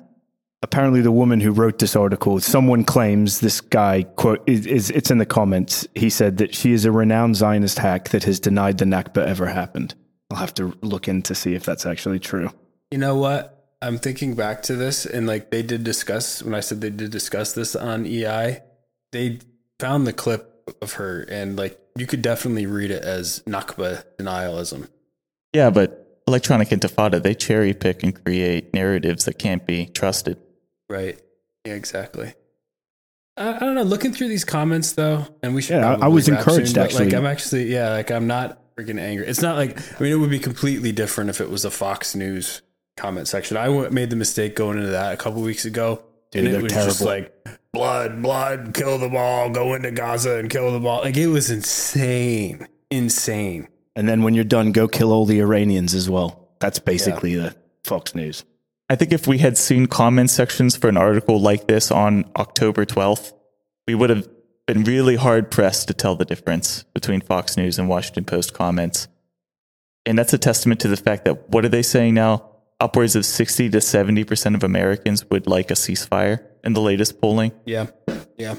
Apparently, 0.63 1.01
the 1.01 1.13
woman 1.13 1.41
who 1.41 1.53
wrote 1.53 1.79
this 1.79 1.97
article, 1.97 2.39
someone 2.39 2.85
claims 2.85 3.41
this 3.41 3.63
guy, 3.63 4.03
quote, 4.03 4.43
is, 4.47 4.67
is 4.67 4.91
it's 4.91 5.11
in 5.11 5.17
the 5.17 5.25
comments. 5.25 5.89
He 5.95 6.11
said 6.11 6.37
that 6.37 6.55
she 6.55 6.73
is 6.73 6.85
a 6.85 6.93
renowned 6.93 7.37
Zionist 7.37 7.79
hack 7.79 8.11
that 8.11 8.25
has 8.25 8.39
denied 8.39 8.77
the 8.77 8.85
Nakba 8.85 9.25
ever 9.25 9.47
happened. 9.47 9.95
I'll 10.31 10.37
have 10.37 10.53
to 10.55 10.77
look 10.83 11.09
in 11.09 11.23
to 11.23 11.35
see 11.35 11.55
if 11.55 11.65
that's 11.65 11.87
actually 11.87 12.19
true. 12.19 12.51
You 12.91 12.99
know 12.99 13.17
what? 13.17 13.57
I'm 13.81 13.97
thinking 13.97 14.35
back 14.35 14.63
to 14.65 14.77
this, 14.77 15.07
and 15.07 15.27
like 15.27 15.51
they 15.51 15.63
did 15.63 15.83
discuss 15.83 16.43
when 16.43 16.55
I 16.55 16.61
said 16.61 16.83
they 16.83 16.91
did 16.91 17.11
discuss 17.11 17.55
this 17.55 17.75
on 17.75 18.05
EI. 18.05 18.61
They 19.13 19.39
found 19.79 20.07
the 20.07 20.13
clip 20.13 20.71
of 20.83 20.95
her, 20.95 21.23
and 21.23 21.57
like 21.57 21.81
you 21.97 22.07
could 22.07 22.21
definitely 22.21 22.67
read 22.67 22.91
it 22.91 23.03
as 23.03 23.43
Nakba 23.47 24.05
denialism. 24.19 24.89
Yeah, 25.55 25.71
but 25.71 26.21
electronic 26.29 26.69
intifada, 26.69 27.23
they 27.23 27.35
cherry 27.35 27.73
pick 27.73 28.03
and 28.03 28.23
create 28.25 28.75
narratives 28.75 29.25
that 29.25 29.39
can't 29.39 29.67
be 29.67 29.87
trusted. 29.87 30.37
Right. 30.91 31.19
Yeah, 31.65 31.75
exactly. 31.75 32.35
I, 33.37 33.55
I 33.55 33.59
don't 33.61 33.75
know. 33.77 33.83
Looking 33.83 34.13
through 34.13 34.29
these 34.29 34.45
comments 34.45 34.93
though, 34.93 35.27
and 35.43 35.55
we 35.55 35.63
should. 35.63 35.77
Yeah, 35.77 35.95
I- 35.97 36.07
I 36.07 36.09
was 36.09 36.29
encouraged, 36.29 36.75
but, 36.75 36.83
actually. 36.85 37.07
Like 37.07 37.15
I'm 37.15 37.27
actually, 37.27 37.73
yeah, 37.73 37.91
like 37.93 38.11
I'm 38.11 38.27
not 38.27 38.75
freaking 38.77 38.99
angry. 39.01 39.27
It's 39.27 39.41
not 39.43 39.57
like 39.57 39.79
I 39.99 40.03
mean, 40.03 40.13
it 40.13 40.17
would 40.17 40.31
be 40.31 40.39
completely 40.41 40.93
different 40.93 41.31
if 41.31 41.41
it 41.41 41.49
was 41.49 41.65
a 41.65 41.71
Fox 41.71 42.15
News 42.15 42.63
comment 42.97 43.29
section. 43.29 43.57
I 43.57 43.67
w- 43.67 43.89
made 43.91 44.11
the 44.11 44.17
mistake 44.17 44.57
going 44.57 44.79
into 44.79 44.91
that 44.91 45.15
a 45.15 45.17
couple 45.17 45.41
weeks 45.43 45.65
ago, 45.65 46.03
Dude, 46.33 46.45
and 46.45 46.53
they're 46.55 46.61
it 46.61 46.65
was 46.65 46.73
just 46.73 46.99
terrible. 46.99 47.23
like 47.23 47.61
blood, 47.73 48.21
blood, 48.23 48.73
kill 48.75 48.99
them 48.99 49.15
all, 49.17 49.49
go 49.51 49.75
into 49.75 49.91
Gaza 49.93 50.39
and 50.39 50.51
kill 50.51 50.73
them 50.73 50.87
all. 50.87 51.01
Like 51.03 51.17
it 51.17 51.29
was 51.29 51.51
insane, 51.51 52.67
insane. 52.91 53.69
And 53.97 54.09
then 54.09 54.23
when 54.23 54.35
you're 54.35 54.45
done, 54.45 54.73
go 54.73 54.89
kill 54.89 55.13
all 55.13 55.25
the 55.27 55.41
Iranians 55.41 55.95
as 55.95 56.09
well. 56.11 56.49
That's 56.59 56.79
basically 56.79 57.35
the 57.37 57.55
Fox 57.85 58.15
News. 58.15 58.45
I 58.91 58.97
think 58.97 59.13
if 59.13 59.29
we 59.29 59.39
had 59.39 59.57
seen 59.57 59.87
comment 59.87 60.31
sections 60.31 60.77
for 60.77 60.89
an 60.89 60.97
article 60.97 61.41
like 61.41 61.69
this 61.69 61.93
on 61.93 62.29
October 62.35 62.85
12th, 62.85 63.33
we 63.87 63.95
would 63.95 64.11
have 64.11 64.29
been 64.67 64.83
really 64.83 65.15
hard 65.15 65.49
pressed 65.49 65.87
to 65.87 65.95
tell 65.95 66.17
the 66.17 66.25
difference 66.25 66.83
between 66.93 67.21
Fox 67.21 67.57
News 67.57 67.79
and 67.79 67.89
Washington 67.89 68.25
Post 68.25 68.53
comments. 68.53 69.07
And 70.05 70.19
that's 70.19 70.33
a 70.33 70.39
testament 70.39 70.81
to 70.81 70.89
the 70.89 70.97
fact 70.97 71.25
that 71.27 71.51
what 71.51 71.65
are 71.65 71.69
they 71.69 71.83
saying 71.83 72.15
now? 72.15 72.51
Upwards 72.81 73.15
of 73.15 73.25
60 73.25 73.71
to 73.71 73.79
70% 73.79 74.57
of 74.57 74.65
Americans 74.65 75.25
would 75.31 75.47
like 75.47 75.71
a 75.71 75.75
ceasefire 75.75 76.45
in 76.65 76.73
the 76.73 76.81
latest 76.81 77.21
polling. 77.21 77.53
Yeah. 77.65 77.87
Yeah. 78.37 78.57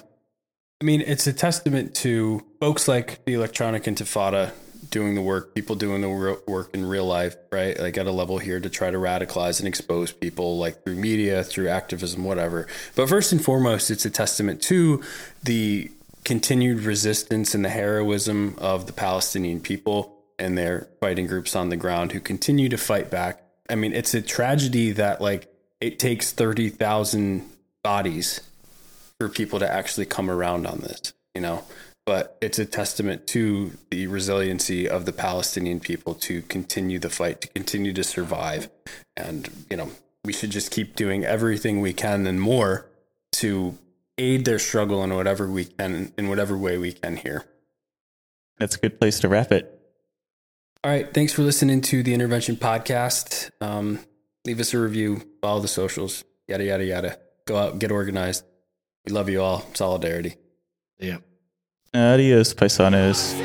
I 0.80 0.86
mean, 0.86 1.02
it's 1.02 1.28
a 1.28 1.34
testament 1.34 1.94
to 1.96 2.42
folks 2.62 2.88
like 2.88 3.26
the 3.26 3.34
Electronic 3.34 3.84
Intifada 3.84 4.54
doing 4.92 5.16
the 5.16 5.22
work, 5.22 5.56
people 5.56 5.76
doing 5.76 6.02
the 6.02 6.38
work 6.48 6.70
in 6.74 6.86
real 6.86 7.06
life, 7.06 7.36
right? 7.52 7.80
Like 7.80 7.98
at 7.98 8.06
a 8.06 8.12
level 8.12 8.38
here 8.38 8.60
to 8.60 8.70
try 8.70 8.92
to 8.92 8.98
radicalize 8.98 9.60
and 9.60 9.68
expose 9.68 10.12
people, 10.12 10.58
like 10.58 10.84
through 10.84 10.96
media, 10.96 11.44
through 11.44 11.70
activism, 11.70 12.24
whatever. 12.24 12.68
But 12.96 13.10
first 13.10 13.32
and 13.32 13.44
foremost, 13.44 13.90
it's 13.90 14.06
a 14.06 14.10
testament 14.10 14.62
to 14.64 15.02
the 15.44 15.90
continued 16.24 16.84
resistance 16.84 17.56
and 17.56 17.66
the 17.66 17.70
heroism 17.70 18.56
of 18.60 18.86
the 18.86 18.94
Palestinian 18.94 19.60
people 19.60 20.22
and 20.38 20.58
their 20.58 20.88
fighting 21.00 21.26
groups 21.26 21.56
on 21.56 21.70
the 21.70 21.78
ground 21.78 22.12
who 22.12 22.20
continue 22.20 22.70
to 22.70 22.78
fight 22.78 23.10
back. 23.10 23.42
I 23.70 23.76
mean, 23.76 23.94
it's 23.94 24.14
a 24.14 24.22
tragedy 24.22 24.92
that 24.92 25.22
like 25.22 25.48
it 25.80 25.98
takes 26.00 26.32
30,000 26.32 27.50
bodies 27.82 28.42
for 29.20 29.30
people 29.30 29.60
to 29.60 29.72
actually 29.72 30.06
come 30.06 30.30
around 30.30 30.68
on 30.68 30.80
this, 30.80 31.14
you 31.34 31.42
know. 31.42 31.64
But 32.12 32.38
it's 32.42 32.60
a 32.60 32.66
testament 32.66 33.26
to 33.28 33.72
the 33.90 34.08
resiliency 34.08 34.86
of 34.86 35.06
the 35.06 35.14
Palestinian 35.14 35.80
people 35.80 36.14
to 36.16 36.42
continue 36.42 37.00
the 37.00 37.10
fight, 37.10 37.40
to 37.40 37.48
continue 37.48 37.94
to 37.94 38.04
survive. 38.04 38.70
And, 39.16 39.50
you 39.70 39.78
know, 39.78 39.92
we 40.26 40.34
should 40.34 40.50
just 40.50 40.72
keep 40.72 40.98
doing 40.98 41.24
everything 41.24 41.80
we 41.80 41.94
can 41.94 42.28
and 42.28 42.42
more 42.42 42.86
to 43.38 43.78
aid 44.18 44.44
their 44.44 44.60
struggle 44.60 45.02
in 45.06 45.16
whatever 45.16 45.50
we 45.50 45.64
can, 45.64 46.12
in 46.18 46.28
whatever 46.28 46.58
way 46.58 46.78
we 46.78 46.92
can 46.92 47.16
here. 47.16 47.46
That's 48.58 48.76
a 48.76 48.80
good 48.80 49.00
place 49.00 49.22
to 49.22 49.30
wrap 49.30 49.54
it. 49.54 49.80
All 50.84 50.92
right. 50.92 51.14
Thanks 51.14 51.32
for 51.32 51.44
listening 51.44 51.80
to 51.84 52.04
the 52.04 52.14
Intervention 52.14 52.58
Podcast. 52.58 53.52
Um, 53.62 54.00
leave 54.44 54.60
us 54.60 54.74
a 54.74 54.80
review, 54.80 55.22
follow 55.42 55.62
the 55.62 55.70
socials, 55.70 56.26
yada, 56.46 56.66
yada, 56.66 56.84
yada. 56.84 57.20
Go 57.46 57.56
out, 57.56 57.80
get 57.80 57.90
organized. 57.90 58.44
We 59.06 59.14
love 59.14 59.30
you 59.30 59.42
all. 59.42 59.66
Solidarity. 59.76 60.36
Yeah. 61.00 61.20
Adios, 61.94 62.54
paisanos. 62.54 63.36